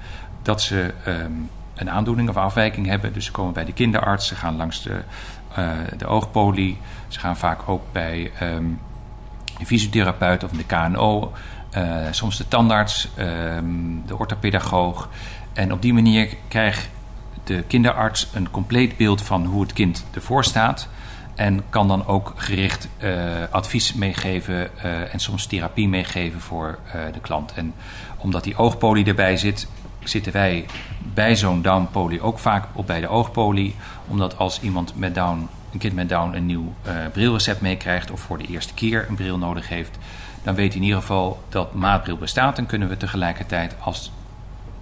dat 0.44 0.62
ze 0.62 0.94
um, 1.06 1.50
een 1.74 1.90
aandoening 1.90 2.28
of 2.28 2.36
afwijking 2.36 2.86
hebben. 2.86 3.12
Dus 3.12 3.24
ze 3.24 3.30
komen 3.30 3.52
bij 3.52 3.64
de 3.64 3.72
kinderarts, 3.72 4.26
ze 4.26 4.34
gaan 4.34 4.56
langs 4.56 4.82
de, 4.82 5.00
de 5.96 6.06
oogpolie, 6.06 6.78
ze 7.08 7.18
gaan 7.18 7.36
vaak 7.36 7.68
ook 7.68 7.82
bij 7.92 8.32
um, 8.42 8.80
een 9.58 9.66
fysiotherapeut 9.66 10.44
of 10.44 10.50
de 10.50 10.64
KNO, 10.64 11.32
soms 12.10 12.36
de 12.36 12.48
tandarts, 12.48 13.08
um, 13.18 14.02
de 14.06 14.18
orthopedagoog. 14.18 15.08
En 15.52 15.72
op 15.72 15.82
die 15.82 15.94
manier 15.94 16.28
krijgt 16.48 16.88
de 17.44 17.64
kinderarts 17.66 18.28
een 18.32 18.50
compleet 18.50 18.96
beeld 18.96 19.22
van 19.22 19.44
hoe 19.44 19.62
het 19.62 19.72
kind 19.72 20.04
ervoor 20.14 20.44
staat. 20.44 20.88
En 21.34 21.64
kan 21.70 21.88
dan 21.88 22.06
ook 22.06 22.32
gericht 22.36 22.88
uh, 22.98 23.12
advies 23.50 23.94
meegeven 23.94 24.82
en 25.12 25.18
soms 25.18 25.46
therapie 25.46 25.88
meegeven 25.88 26.40
voor 26.40 26.78
de 27.12 27.20
klant. 27.20 27.52
En 27.52 27.74
omdat 28.16 28.44
die 28.44 28.56
oogpolie 28.56 29.04
erbij 29.04 29.36
zit, 29.36 29.66
zitten 30.04 30.32
wij 30.32 30.66
bij 31.14 31.36
zo'n 31.36 31.62
downpolie 31.62 32.20
ook 32.20 32.38
vaak 32.38 32.66
op 32.72 32.86
bij 32.86 33.00
de 33.00 33.08
oogpolie. 33.08 33.74
Omdat 34.08 34.38
als 34.38 34.60
iemand 34.60 34.92
met 34.96 35.14
down, 35.14 35.48
een 35.72 35.78
kind 35.78 35.94
met 35.94 36.08
down 36.08 36.34
een 36.34 36.46
nieuw 36.46 36.72
brilrecept 37.12 37.60
meekrijgt 37.60 38.10
of 38.10 38.20
voor 38.20 38.38
de 38.38 38.46
eerste 38.46 38.74
keer 38.74 39.06
een 39.08 39.14
bril 39.14 39.38
nodig 39.38 39.68
heeft, 39.68 39.98
dan 40.42 40.54
weet 40.54 40.68
hij 40.68 40.76
in 40.76 40.86
ieder 40.86 41.00
geval 41.00 41.42
dat 41.48 41.74
maatbril 41.74 42.16
bestaat. 42.16 42.58
En 42.58 42.66
kunnen 42.66 42.88
we 42.88 42.96
tegelijkertijd, 42.96 43.74
als 43.80 44.12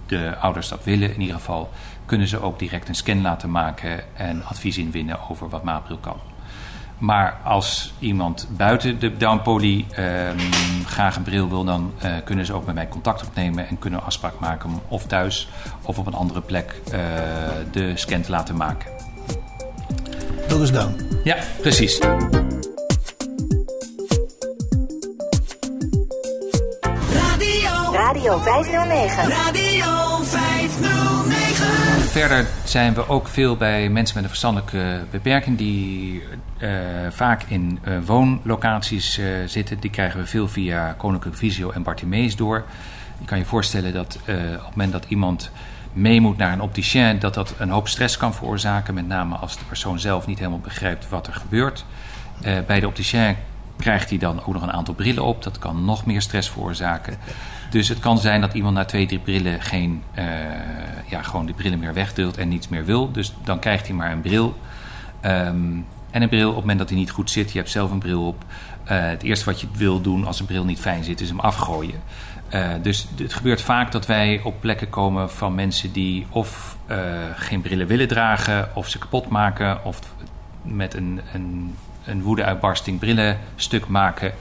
de 0.05 0.35
ouders 0.39 0.67
dat 0.67 0.83
willen, 0.83 1.13
in 1.13 1.21
ieder 1.21 1.35
geval 1.35 1.69
kunnen 2.05 2.27
ze 2.27 2.41
ook 2.41 2.59
direct 2.59 2.87
een 2.87 2.95
scan 2.95 3.21
laten 3.21 3.51
maken 3.51 4.17
en 4.17 4.45
advies 4.45 4.77
inwinnen 4.77 5.29
over 5.29 5.49
wat 5.49 5.63
maatbril 5.63 5.97
kan. 5.97 6.17
Maar 6.97 7.37
als 7.43 7.93
iemand 7.99 8.47
buiten 8.57 8.99
de 8.99 9.17
downpoly 9.17 9.85
um, 9.99 10.39
graag 10.85 11.15
een 11.15 11.23
bril 11.23 11.49
wil, 11.49 11.63
dan 11.63 11.93
uh, 12.03 12.11
kunnen 12.23 12.45
ze 12.45 12.53
ook 12.53 12.65
met 12.65 12.75
mij 12.75 12.87
contact 12.87 13.27
opnemen 13.27 13.67
en 13.67 13.79
kunnen 13.79 14.03
afspraak 14.03 14.39
maken 14.39 14.69
om 14.69 14.81
of 14.87 15.05
thuis 15.05 15.49
of 15.81 15.97
op 15.97 16.07
een 16.07 16.13
andere 16.13 16.41
plek 16.41 16.81
uh, 16.85 16.93
de 17.71 17.91
scan 17.95 18.21
te 18.21 18.31
laten 18.31 18.55
maken. 18.55 19.02
Dat 20.47 20.61
is 20.61 20.71
dan. 20.71 20.95
Ja, 21.23 21.37
precies. 21.61 21.99
Radio, 27.11 27.91
Radio 27.93 28.37
509. 28.39 29.29
Radio 29.29 30.23
509. 30.23 32.09
Verder 32.09 32.45
zijn 32.63 32.93
we 32.93 33.07
ook 33.07 33.27
veel 33.27 33.57
bij 33.57 33.89
mensen 33.89 34.15
met 34.15 34.23
een 34.23 34.29
verstandelijke 34.29 34.99
beperking 35.11 35.57
die 35.57 36.23
uh, 36.59 36.69
vaak 37.09 37.43
in 37.47 37.79
uh, 37.87 37.97
woonlocaties 38.05 39.17
uh, 39.17 39.25
zitten. 39.45 39.79
Die 39.79 39.89
krijgen 39.89 40.19
we 40.19 40.25
veel 40.25 40.47
via 40.47 40.93
Koninklijk 40.97 41.37
Visio 41.37 41.71
en 41.71 41.83
Bartimeus 41.83 42.35
door. 42.35 42.63
Je 43.19 43.25
kan 43.25 43.37
je 43.37 43.45
voorstellen 43.45 43.93
dat 43.93 44.17
op 44.19 44.27
het 44.27 44.69
moment 44.69 44.91
dat 44.91 45.05
iemand 45.07 45.51
mee 45.93 46.21
moet 46.21 46.37
naar 46.37 46.53
een 46.53 46.61
opticien, 46.61 47.19
dat 47.19 47.33
dat 47.33 47.53
een 47.57 47.69
hoop 47.69 47.87
stress 47.87 48.17
kan 48.17 48.33
veroorzaken. 48.33 48.93
Met 48.93 49.07
name 49.07 49.35
als 49.35 49.57
de 49.57 49.65
persoon 49.65 49.99
zelf 49.99 50.27
niet 50.27 50.37
helemaal 50.37 50.59
begrijpt 50.59 51.09
wat 51.09 51.27
er 51.27 51.33
gebeurt. 51.33 51.85
bij 52.67 52.79
de 52.79 52.87
opticien 52.87 53.35
krijgt 53.77 54.09
hij 54.09 54.17
dan 54.17 54.39
ook 54.45 54.53
nog 54.53 54.61
een 54.61 54.71
aantal 54.71 54.93
brillen 54.93 55.23
op. 55.23 55.43
Dat 55.43 55.59
kan 55.59 55.85
nog 55.85 56.05
meer 56.05 56.21
stress 56.21 56.49
veroorzaken. 56.49 57.17
Dus 57.69 57.87
het 57.87 57.99
kan 57.99 58.17
zijn 58.17 58.41
dat 58.41 58.53
iemand 58.53 58.75
na 58.75 58.85
twee, 58.85 59.05
drie 59.05 59.19
brillen 59.19 59.61
geen, 59.61 60.03
uh, 60.17 60.23
ja, 61.07 61.21
gewoon 61.21 61.45
die 61.45 61.55
brillen 61.55 61.79
meer 61.79 61.93
wegdeelt 61.93 62.37
en 62.37 62.47
niets 62.47 62.67
meer 62.67 62.85
wil. 62.85 63.11
Dus 63.11 63.33
dan 63.43 63.59
krijgt 63.59 63.87
hij 63.87 63.95
maar 63.95 64.11
een 64.11 64.21
bril. 64.21 64.57
Um, 65.25 65.85
en 66.11 66.21
een 66.21 66.29
bril 66.29 66.49
op 66.49 66.55
het 66.55 66.61
moment 66.61 66.79
dat 66.79 66.89
hij 66.89 66.97
niet 66.97 67.11
goed 67.11 67.31
zit, 67.31 67.51
je 67.51 67.57
hebt 67.57 67.69
zelf 67.69 67.91
een 67.91 67.99
bril 67.99 68.27
op. 68.27 68.43
Uh, 68.43 68.49
het 69.09 69.23
eerste 69.23 69.45
wat 69.45 69.61
je 69.61 69.67
wil 69.73 70.01
doen 70.01 70.25
als 70.25 70.39
een 70.39 70.45
bril 70.45 70.65
niet 70.65 70.79
fijn 70.79 71.03
zit, 71.03 71.21
is 71.21 71.29
hem 71.29 71.39
afgooien. 71.39 72.01
Uh, 72.53 72.69
dus 72.81 73.07
het 73.17 73.33
gebeurt 73.33 73.61
vaak 73.61 73.91
dat 73.91 74.05
wij 74.05 74.41
op 74.43 74.59
plekken 74.59 74.89
komen 74.89 75.31
van 75.31 75.55
mensen 75.55 75.91
die 75.91 76.25
of 76.29 76.77
geen 77.35 77.61
brillen 77.61 77.87
willen 77.87 78.07
dragen, 78.07 78.69
of 78.73 78.89
ze 78.89 78.97
kapot 78.97 79.29
maken, 79.29 79.85
of 79.85 79.99
met 80.61 80.93
een, 80.93 81.21
een, 81.33 81.75
een 82.05 82.21
woedeuitbarsting 82.21 82.99
brillen 82.99 83.39
stuk 83.55 83.87
maken. 83.87 84.31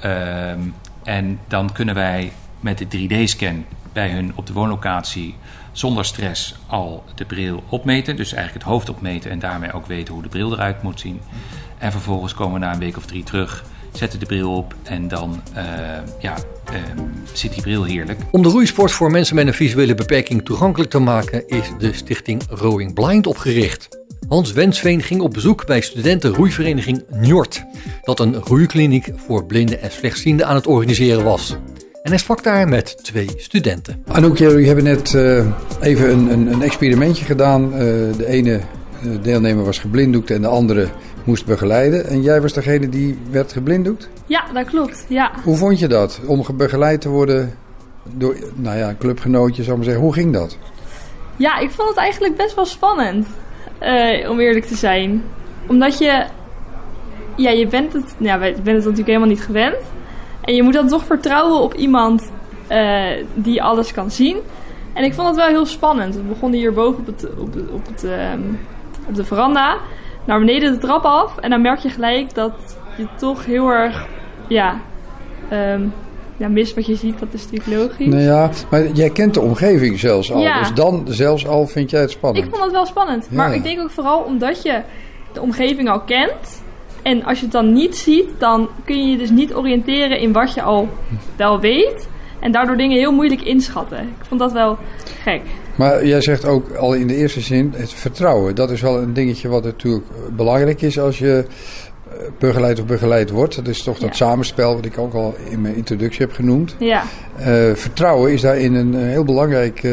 Ja. 0.00 0.50
Um, 0.50 0.74
en 1.04 1.38
dan 1.48 1.72
kunnen 1.72 1.94
wij 1.94 2.32
met 2.60 2.78
de 2.78 2.86
3D-scan 2.86 3.64
bij 3.92 4.10
hun 4.10 4.32
op 4.34 4.46
de 4.46 4.52
woonlocatie 4.52 5.36
zonder 5.72 6.04
stress 6.04 6.54
al 6.66 7.04
de 7.14 7.24
bril 7.24 7.62
opmeten. 7.68 8.16
Dus 8.16 8.32
eigenlijk 8.32 8.64
het 8.64 8.72
hoofd 8.74 8.88
opmeten 8.88 9.30
en 9.30 9.38
daarmee 9.38 9.72
ook 9.72 9.86
weten 9.86 10.14
hoe 10.14 10.22
de 10.22 10.28
bril 10.28 10.52
eruit 10.52 10.82
moet 10.82 11.00
zien. 11.00 11.20
En 11.78 11.92
vervolgens 11.92 12.34
komen 12.34 12.60
we 12.60 12.66
na 12.66 12.72
een 12.72 12.78
week 12.78 12.96
of 12.96 13.06
drie 13.06 13.24
terug, 13.24 13.64
zetten 13.92 14.18
de 14.18 14.26
bril 14.26 14.56
op 14.56 14.74
en 14.82 15.08
dan 15.08 15.42
uh, 15.56 15.62
ja, 16.18 16.36
uh, 16.72 16.76
zit 17.32 17.52
die 17.52 17.62
bril 17.62 17.84
heerlijk. 17.84 18.20
Om 18.30 18.42
de 18.42 18.48
roeisport 18.48 18.92
voor 18.92 19.10
mensen 19.10 19.34
met 19.34 19.46
een 19.46 19.54
visuele 19.54 19.94
beperking 19.94 20.44
toegankelijk 20.44 20.90
te 20.90 20.98
maken 20.98 21.48
is 21.48 21.70
de 21.78 21.92
stichting 21.92 22.42
Rowing 22.48 22.94
Blind 22.94 23.26
opgericht. 23.26 23.98
Hans 24.28 24.52
Wensveen 24.52 25.02
ging 25.02 25.20
op 25.20 25.32
bezoek 25.32 25.66
bij 25.66 25.80
studentenroeivereniging 25.80 27.04
Njord, 27.10 27.64
dat 28.02 28.20
een 28.20 28.34
roeikliniek 28.34 29.12
voor 29.16 29.44
blinden 29.44 29.80
en 29.80 29.90
slechtzienden 29.90 30.46
aan 30.46 30.54
het 30.54 30.66
organiseren 30.66 31.24
was. 31.24 31.56
En 32.02 32.10
hij 32.10 32.18
sprak 32.18 32.42
daar 32.42 32.68
met 32.68 33.04
twee 33.04 33.28
studenten. 33.36 34.04
Anouk, 34.06 34.38
jullie 34.38 34.66
hebben 34.66 34.84
net 34.84 35.12
uh, 35.12 35.46
even 35.80 36.10
een, 36.10 36.32
een, 36.32 36.46
een, 36.52 36.62
experimentje 36.62 37.24
gedaan. 37.24 37.64
Uh, 37.64 37.78
de 38.16 38.26
ene 38.26 38.60
deelnemer 39.22 39.64
was 39.64 39.78
geblinddoekt 39.78 40.30
en 40.30 40.42
de 40.42 40.48
andere 40.48 40.88
moest 41.24 41.46
begeleiden. 41.46 42.06
En 42.06 42.22
jij 42.22 42.40
was 42.40 42.52
degene 42.52 42.88
die 42.88 43.18
werd 43.30 43.52
geblinddoekt? 43.52 44.08
Ja, 44.26 44.44
dat 44.52 44.64
klopt. 44.64 45.04
Ja. 45.08 45.30
Hoe 45.44 45.56
vond 45.56 45.78
je 45.78 45.88
dat? 45.88 46.20
Om 46.26 46.44
begeleid 46.54 47.00
te 47.00 47.08
worden 47.08 47.54
door 48.04 48.36
nou 48.54 48.76
ja, 48.78 48.88
een 48.88 48.98
clubgenootje, 48.98 49.62
zou 49.62 49.70
ik 49.70 49.76
maar 49.76 49.84
zeggen. 49.84 50.02
Hoe 50.04 50.12
ging 50.14 50.32
dat? 50.32 50.56
Ja, 51.36 51.58
ik 51.58 51.70
vond 51.70 51.88
het 51.88 51.98
eigenlijk 51.98 52.36
best 52.36 52.54
wel 52.54 52.64
spannend. 52.64 53.26
eh, 53.78 54.30
om 54.30 54.40
eerlijk 54.40 54.64
te 54.64 54.74
zijn. 54.76 55.22
Omdat 55.66 55.98
je... 55.98 56.24
Ja, 57.36 57.50
je 57.50 57.66
bent 57.66 57.92
het, 57.92 58.14
ja, 58.18 58.34
je 58.34 58.40
bent 58.52 58.66
het 58.66 58.74
natuurlijk 58.76 59.06
helemaal 59.06 59.28
niet 59.28 59.42
gewend. 59.42 59.76
En 60.40 60.54
je 60.54 60.62
moet 60.62 60.72
dan 60.72 60.88
toch 60.88 61.04
vertrouwen 61.04 61.60
op 61.60 61.74
iemand 61.74 62.30
eh, 62.66 63.06
die 63.34 63.62
alles 63.62 63.92
kan 63.92 64.10
zien. 64.10 64.36
En 64.92 65.04
ik 65.04 65.14
vond 65.14 65.26
het 65.28 65.36
wel 65.36 65.46
heel 65.46 65.66
spannend. 65.66 66.14
We 66.14 66.20
begonnen 66.22 66.58
hier 66.58 66.72
boven 66.72 67.00
op, 67.00 67.06
het, 67.06 67.26
op, 67.38 67.54
het- 67.54 67.70
op, 67.70 67.86
het, 67.86 68.04
ehm, 68.04 68.40
op 69.08 69.14
de 69.14 69.24
veranda. 69.24 69.76
Naar 70.30 70.38
beneden 70.38 70.72
de 70.72 70.78
trap 70.78 71.04
af. 71.04 71.38
En 71.38 71.50
dan 71.50 71.60
merk 71.60 71.78
je 71.78 71.88
gelijk 71.88 72.34
dat 72.34 72.52
je 72.96 73.06
toch 73.18 73.44
heel 73.44 73.68
erg... 73.68 74.06
Ja, 74.48 74.80
ehm, 75.48 75.82
ja 76.36 76.48
mist 76.48 76.74
wat 76.74 76.86
je 76.86 76.94
ziet. 76.94 77.18
Dat 77.18 77.28
is 77.32 77.50
natuurlijk 77.50 77.80
logisch. 77.80 78.06
Nou 78.06 78.22
ja, 78.22 78.50
maar 78.70 78.86
jij 78.86 79.10
kent 79.10 79.34
de 79.34 79.40
omgeving 79.40 79.98
zelfs 79.98 80.32
al. 80.32 80.40
Ja. 80.40 80.58
Dus 80.58 80.74
dan 80.74 81.04
zelfs 81.08 81.46
al 81.46 81.66
vind 81.66 81.90
jij 81.90 82.00
het 82.00 82.10
spannend. 82.10 82.44
Ik 82.44 82.50
vond 82.50 82.62
het 82.62 82.72
wel 82.72 82.86
spannend. 82.86 83.26
Ja, 83.30 83.36
maar 83.36 83.54
ik 83.54 83.62
denk 83.62 83.80
ook 83.80 83.90
vooral 83.90 84.20
omdat 84.20 84.62
je 84.62 84.80
de 85.32 85.40
omgeving 85.40 85.88
al 85.88 86.00
kent. 86.00 86.62
En 87.02 87.24
als 87.24 87.38
je 87.38 87.44
het 87.44 87.52
dan 87.52 87.72
niet 87.72 87.96
ziet, 87.96 88.28
dan 88.38 88.68
kun 88.84 88.96
je 88.96 89.10
je 89.10 89.18
dus 89.18 89.30
niet 89.30 89.54
oriënteren 89.54 90.18
in 90.18 90.32
wat 90.32 90.54
je 90.54 90.62
al 90.62 90.88
wel 91.36 91.60
weet. 91.60 92.08
En 92.40 92.52
daardoor 92.52 92.76
dingen 92.76 92.98
heel 92.98 93.12
moeilijk 93.12 93.42
inschatten. 93.42 93.98
Ik 93.98 94.24
vond 94.26 94.40
dat 94.40 94.52
wel 94.52 94.78
gek. 95.22 95.42
Maar 95.80 96.06
jij 96.06 96.20
zegt 96.20 96.44
ook 96.44 96.74
al 96.74 96.94
in 96.94 97.06
de 97.06 97.14
eerste 97.14 97.40
zin 97.40 97.74
het 97.76 97.92
vertrouwen. 97.92 98.54
Dat 98.54 98.70
is 98.70 98.80
wel 98.80 98.98
een 98.98 99.12
dingetje 99.12 99.48
wat 99.48 99.64
natuurlijk 99.64 100.04
belangrijk 100.36 100.82
is 100.82 100.98
als 100.98 101.18
je 101.18 101.44
eh, 102.08 102.16
begeleid 102.38 102.80
of 102.80 102.86
begeleid 102.86 103.30
wordt. 103.30 103.56
Dat 103.56 103.68
is 103.68 103.82
toch 103.82 103.98
dat 103.98 104.16
samenspel 104.16 104.74
wat 104.74 104.84
ik 104.84 104.98
ook 104.98 105.14
al 105.14 105.34
in 105.50 105.60
mijn 105.60 105.74
introductie 105.74 106.26
heb 106.26 106.34
genoemd. 106.34 106.76
Ja. 106.78 107.02
Eh, 107.36 107.74
vertrouwen 107.74 108.32
is 108.32 108.40
daarin 108.40 108.74
een 108.74 108.94
eh, 108.94 109.00
heel 109.00 109.24
belangrijk 109.24 109.88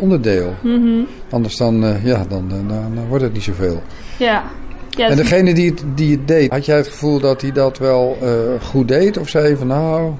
onderdeel. 0.00 0.54
Mhm. 0.62 1.04
Anders 1.30 1.56
dan, 1.56 1.96
ja, 2.04 2.24
dan, 2.28 2.48
dan, 2.48 2.68
dan 2.68 3.06
wordt 3.08 3.24
het 3.24 3.32
niet 3.32 3.42
zoveel. 3.42 3.82
Ja. 4.16 4.44
ja 4.90 5.08
en 5.08 5.16
degene 5.16 5.54
die 5.54 5.70
het, 5.70 5.84
die 5.94 6.16
het 6.16 6.28
deed, 6.28 6.50
had 6.50 6.66
jij 6.66 6.76
het 6.76 6.88
gevoel 6.88 7.20
dat 7.20 7.40
hij 7.40 7.52
dat 7.52 7.78
wel 7.78 8.16
goed 8.62 8.88
deed? 8.88 9.18
Of 9.18 9.28
zei 9.28 9.48
je 9.48 9.56
van 9.56 9.66
nou, 9.66 10.12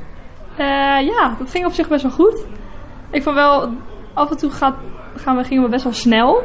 ja, 1.04 1.36
dat 1.38 1.50
ging 1.50 1.66
op 1.66 1.72
zich 1.72 1.88
best 1.88 2.02
wel 2.02 2.12
goed. 2.12 2.44
Ik 3.10 3.22
vond 3.22 3.36
wel, 3.36 3.70
af 4.14 4.30
en 4.30 4.36
toe 4.36 4.50
gaat, 4.50 4.74
gaan 5.16 5.36
we, 5.36 5.44
gingen 5.44 5.62
we 5.62 5.68
best 5.68 5.84
wel 5.84 5.92
snel. 5.92 6.42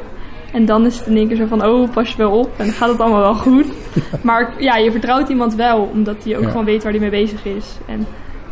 En 0.54 0.66
dan 0.66 0.86
is 0.86 0.98
het 0.98 1.08
in 1.08 1.16
één 1.18 1.28
keer 1.28 1.38
zo 1.38 1.46
van, 1.46 1.66
oh, 1.66 1.90
pas 1.94 2.12
je 2.12 2.18
wel 2.18 2.32
op. 2.40 2.50
En 2.58 2.72
gaat 2.72 2.90
het 2.90 3.00
allemaal 3.00 3.20
wel 3.22 3.34
goed. 3.36 3.66
maar 4.24 4.54
ja, 4.58 4.76
je 4.76 4.92
vertrouwt 4.92 5.30
iemand 5.30 5.56
wel, 5.56 5.90
omdat 5.94 6.24
hij 6.24 6.36
ook 6.38 6.44
Ja. 6.44 6.50
gewoon 6.50 6.66
weet 6.66 6.84
waar 6.84 6.92
hij 6.92 7.02
mee 7.02 7.10
bezig 7.10 7.46
is. 7.46 7.78
En 7.88 8.08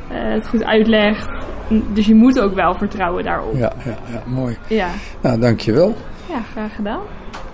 eh, 0.09 0.33
het 0.33 0.47
goed 0.47 0.63
uitlegt. 0.63 1.27
Dus 1.93 2.05
je 2.05 2.15
moet 2.15 2.39
ook 2.39 2.53
wel 2.53 2.75
vertrouwen 2.75 3.23
daarop. 3.23 3.55
ja, 3.55 3.73
ja, 3.85 3.97
ja 4.11 4.23
mooi. 4.25 4.57
Ja, 4.67 4.89
Nou, 5.21 5.39
dankjewel. 5.39 5.93
ja 6.29 6.41
graag 6.51 6.75
gedaan. 6.75 6.99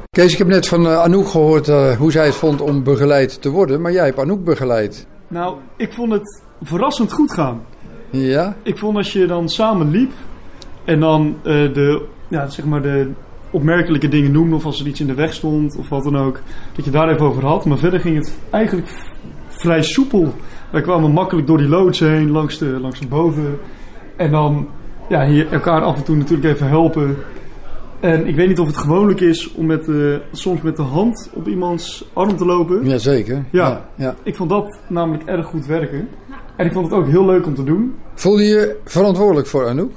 Kees, 0.09 0.31
ik 0.31 0.37
heb 0.37 0.47
net 0.47 0.67
van 0.67 0.87
eh, 0.87 0.99
Anouk 1.01 1.27
gehoord 1.27 1.67
eh, 1.67 1.91
hoe 1.97 2.11
zij 2.11 2.25
het 2.25 2.35
vond 2.35 2.61
om 2.61 2.83
begeleid 2.83 3.41
te 3.41 3.49
worden. 3.49 3.81
Maar 3.81 3.91
jij 3.91 4.05
hebt 4.05 4.19
Anouk 4.19 4.43
begeleid. 4.43 5.07
Nou, 5.27 5.55
ik 5.77 5.93
vond 5.93 6.11
het 6.11 6.41
verrassend 6.61 7.11
goed 7.13 7.33
gaan. 7.33 7.61
Ja? 8.09 8.55
Ik 8.63 8.77
vond 8.77 8.97
als 8.97 9.13
je 9.13 9.25
dan 9.25 9.49
samen 9.49 9.89
liep 9.91 10.11
en 10.85 10.99
dan 10.99 11.35
eh, 11.43 11.73
de, 11.73 12.05
ja, 12.27 12.49
zeg 12.49 12.65
maar 12.65 12.81
de 12.81 13.11
opmerkelijke 13.51 14.07
dingen 14.07 14.31
noemde 14.31 14.55
of 14.55 14.65
als 14.65 14.79
er 14.79 14.87
iets 14.87 14.99
in 14.99 15.07
de 15.07 15.13
weg 15.13 15.33
stond 15.33 15.77
of 15.77 15.89
wat 15.89 16.03
dan 16.03 16.17
ook, 16.17 16.39
dat 16.75 16.85
je 16.85 16.91
daar 16.91 17.09
even 17.09 17.25
over 17.25 17.45
had. 17.45 17.65
Maar 17.65 17.77
verder 17.77 17.99
ging 17.99 18.15
het 18.15 18.37
eigenlijk 18.49 18.87
vrij 19.47 19.83
soepel. 19.83 20.33
Wij 20.71 20.81
kwamen 20.81 21.11
makkelijk 21.11 21.47
door 21.47 21.57
die 21.57 21.67
loods 21.67 21.99
heen, 21.99 22.31
langs 22.31 22.57
de, 22.57 22.65
langs 22.65 22.99
de 22.99 23.07
boven. 23.07 23.59
En 24.17 24.31
dan 24.31 24.67
ja, 25.09 25.25
hier 25.25 25.51
elkaar 25.51 25.81
af 25.81 25.97
en 25.97 26.03
toe 26.03 26.15
natuurlijk 26.15 26.53
even 26.53 26.67
helpen. 26.67 27.17
En 27.99 28.27
ik 28.27 28.35
weet 28.35 28.47
niet 28.47 28.59
of 28.59 28.67
het 28.67 28.77
gewoonlijk 28.77 29.19
is 29.19 29.51
om 29.53 29.65
met, 29.65 29.89
soms 30.31 30.61
met 30.61 30.75
de 30.75 30.81
hand 30.81 31.29
op 31.33 31.47
iemands 31.47 32.09
arm 32.13 32.37
te 32.37 32.45
lopen. 32.45 32.85
Jazeker. 32.85 33.45
Ja, 33.51 33.67
Ja, 33.67 33.89
ja. 33.95 34.15
ik 34.23 34.35
vond 34.35 34.49
dat 34.49 34.79
namelijk 34.87 35.23
erg 35.25 35.45
goed 35.45 35.65
werken. 35.65 36.07
En 36.55 36.65
ik 36.65 36.73
vond 36.73 36.85
het 36.85 36.95
ook 36.99 37.07
heel 37.07 37.25
leuk 37.25 37.45
om 37.45 37.55
te 37.55 37.63
doen. 37.63 37.95
Voelde 38.15 38.43
je 38.43 38.49
je 38.49 38.77
verantwoordelijk 38.85 39.47
voor 39.47 39.67
Anouk? 39.67 39.91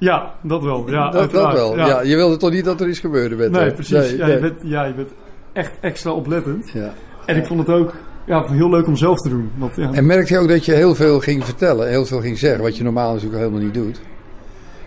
Ja, 0.00 0.34
dat 0.42 0.62
wel. 0.62 0.90
Ja, 0.90 1.10
dat, 1.10 1.32
wel. 1.32 1.76
Ja. 1.76 2.02
je 2.02 2.16
wilde 2.16 2.36
toch 2.36 2.50
niet 2.50 2.64
dat 2.64 2.80
er 2.80 2.88
iets 2.88 2.98
gebeurde 2.98 3.36
met 3.36 3.50
Nee, 3.50 3.72
precies. 3.72 3.92
Nee, 3.92 4.16
ja, 4.16 4.26
nee. 4.26 4.34
Je 4.34 4.40
bent, 4.40 4.54
ja, 4.62 4.84
je 4.84 4.92
bent 4.94 5.08
echt 5.52 5.72
extra 5.80 6.10
oplettend. 6.10 6.70
Ja. 6.70 6.92
En 7.26 7.36
ik 7.36 7.46
vond 7.46 7.60
het 7.66 7.68
ook 7.76 7.94
ja, 8.26 8.44
heel 8.46 8.70
leuk 8.70 8.86
om 8.86 8.96
zelf 8.96 9.18
te 9.20 9.28
doen. 9.28 9.50
Want, 9.56 9.76
ja, 9.76 9.90
En 9.92 10.06
merkte 10.06 10.32
je 10.34 10.38
ook 10.40 10.48
dat 10.48 10.64
je 10.64 10.72
heel 10.72 10.94
veel 10.94 11.20
ging 11.20 11.44
vertellen, 11.44 11.88
heel 11.88 12.04
veel 12.06 12.20
ging 12.20 12.38
zeggen, 12.38 12.62
wat 12.62 12.76
je 12.76 12.82
normaal 12.82 13.12
natuurlijk 13.12 13.38
helemaal 13.42 13.60
niet 13.62 13.74
doet? 13.74 14.00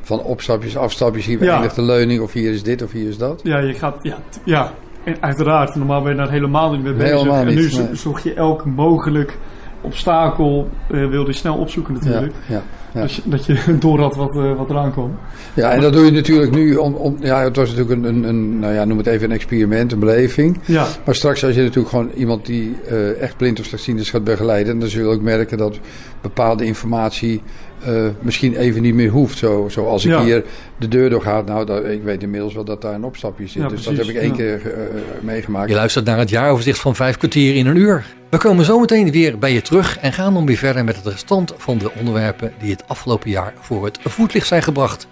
Van 0.02 0.20
opstapjes, 0.24 0.78
afstapjes, 0.78 1.26
hier 1.26 1.44
Ja. 1.44 1.54
eindigt 1.54 1.76
de 1.76 1.82
leuning, 1.82 2.22
of 2.22 2.34
hier 2.34 2.52
is 2.52 2.64
dit, 2.64 2.82
of 2.82 2.92
hier 2.92 3.08
is 3.08 3.18
dat. 3.18 3.40
ja, 3.44 3.58
je 3.58 3.74
gaat... 3.74 3.96
Ja, 4.02 4.18
ja. 4.44 4.72
En 5.04 5.16
uiteraard. 5.20 5.76
Normaal 5.76 6.02
ben 6.02 6.12
je 6.12 6.18
daar 6.18 6.30
helemaal 6.32 6.72
niet 6.72 6.84
mee 6.84 6.94
bezig. 6.94 7.18
Helemaal 7.18 7.42
en 7.42 7.48
nu 7.48 7.56
niet, 7.62 7.74
zo- 7.74 7.84
nee. 7.84 7.96
zocht 7.96 8.24
je 8.24 8.34
elk 8.34 8.66
mogelijk 8.66 9.38
obstakel 9.84 10.70
eh, 10.92 11.08
wilde 11.10 11.32
je 11.32 11.38
snel 11.38 11.56
opzoeken 11.56 11.94
natuurlijk. 11.94 12.34
Ja, 12.48 12.54
ja, 12.56 12.62
ja. 12.94 13.02
Dus 13.02 13.22
dat 13.24 13.46
je 13.46 13.64
door 13.80 14.00
had 14.00 14.16
wat, 14.16 14.36
eh, 14.36 14.56
wat 14.58 14.70
eraan 14.70 14.92
kwam. 14.92 15.18
Ja, 15.54 15.72
en 15.72 15.82
dat 15.82 15.94
doe 15.94 16.06
je 16.06 16.12
natuurlijk 16.12 16.52
nu 16.52 16.76
om, 16.76 16.94
om 16.94 17.18
ja, 17.20 17.44
het 17.44 17.56
was 17.56 17.70
natuurlijk 17.70 18.02
een, 18.02 18.14
een, 18.14 18.24
een, 18.24 18.60
nou 18.60 18.74
ja, 18.74 18.86
noem 18.86 18.98
het 18.98 19.08
even 19.08 19.30
een 19.30 19.36
experiment, 19.36 19.92
een 19.92 20.00
beleving. 20.00 20.60
Ja. 20.66 20.88
Maar 21.06 21.16
straks 21.16 21.46
als 21.46 21.56
je 21.56 21.62
natuurlijk 21.62 21.90
gewoon 21.90 22.10
iemand 22.16 22.46
die 22.46 22.76
eh, 22.88 23.22
echt 23.22 23.38
blind 23.38 23.60
of 23.60 23.66
slechtziend 23.66 24.00
is 24.00 24.10
gaat 24.10 24.24
begeleiden, 24.24 24.80
dan 24.80 24.90
zul 24.90 25.10
je 25.10 25.16
ook 25.16 25.22
merken 25.22 25.58
dat 25.58 25.80
bepaalde 26.22 26.66
informatie 26.66 27.42
eh, 27.86 28.06
misschien 28.20 28.56
even 28.56 28.82
niet 28.82 28.94
meer 28.94 29.10
hoeft. 29.10 29.38
Zo, 29.38 29.68
zo 29.70 29.86
als 29.88 30.06
ik 30.06 30.12
Ja. 30.12 30.24
hier 30.24 30.44
de 30.78 30.88
deur 30.88 31.10
door 31.10 31.22
ga, 31.22 31.42
nou, 31.42 31.66
dat, 31.66 31.86
ik 31.86 32.04
weet 32.04 32.24
inmiddels 32.24 32.54
wel 32.54 32.64
dat 32.64 32.82
daar 32.82 32.94
een 32.94 33.04
opstapje 33.04 33.48
zit. 33.48 33.62
Ja, 33.62 33.68
dus 33.68 33.84
dat 33.84 33.98
heb 33.98 34.06
ik 34.06 34.16
één 34.16 34.30
ja. 34.30 34.36
keer 34.36 34.62
eh, 34.74 34.80
meegemaakt. 35.22 35.70
Je 35.70 35.76
luistert 35.76 36.06
naar 36.06 36.18
het 36.18 36.30
jaaroverzicht 36.30 36.80
van 36.80 36.96
vijf 36.96 37.18
kwartier 37.18 37.56
in 37.56 37.68
een 37.68 37.76
uur. 37.76 38.06
We 38.30 38.38
komen 38.38 38.66
zometeen 38.66 39.12
weer 39.12 39.38
bij 39.38 39.54
je 39.54 39.62
terug 39.62 39.98
en 40.00 40.14
gaan 40.14 40.34
dan 40.34 40.46
weer 40.46 40.58
verder 40.58 40.84
met 40.84 40.96
het 40.96 41.06
restant 41.06 41.54
van 41.58 41.78
de 41.78 41.92
onderwerpen 42.00 42.54
die 42.60 42.72
het 42.72 42.84
afgelopen 42.88 43.30
jaar 43.30 43.54
voor 43.60 43.86
het 43.86 44.00
voetlicht 44.04 44.48
zijn 44.48 44.64
gebracht. 44.64 45.08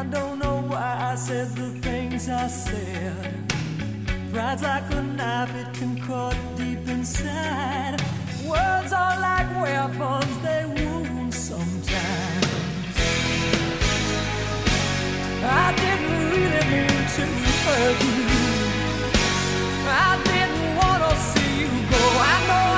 I 0.00 0.04
don't 0.04 0.38
know 0.38 0.62
why 0.66 1.10
I 1.12 1.14
said 1.14 1.48
the 1.50 1.68
things 1.86 2.30
I 2.30 2.46
said. 2.46 3.52
Pride's 4.32 4.62
like 4.62 4.90
a 4.94 5.02
knife, 5.02 5.54
it 5.54 5.74
can 5.74 6.00
cut 6.00 6.34
deep 6.56 6.88
inside. 6.88 8.00
Words 8.48 8.94
are 8.94 9.20
like 9.20 9.50
weapons, 9.60 10.38
they 10.40 10.64
wound 10.74 11.34
sometimes. 11.34 12.46
I 15.44 15.66
didn't 15.82 16.16
really 16.32 16.64
mean 16.72 17.02
to 17.16 17.24
hurt 17.64 18.00
you. 18.08 18.24
I 19.86 20.12
didn't 20.30 20.76
want 20.80 21.00
to 21.04 21.14
see 21.28 21.52
you 21.60 21.68
go. 21.92 22.02
I 22.32 22.36
know 22.48 22.69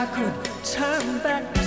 자꾸 0.00 0.22
처음 0.62 1.22
봐 1.22 1.59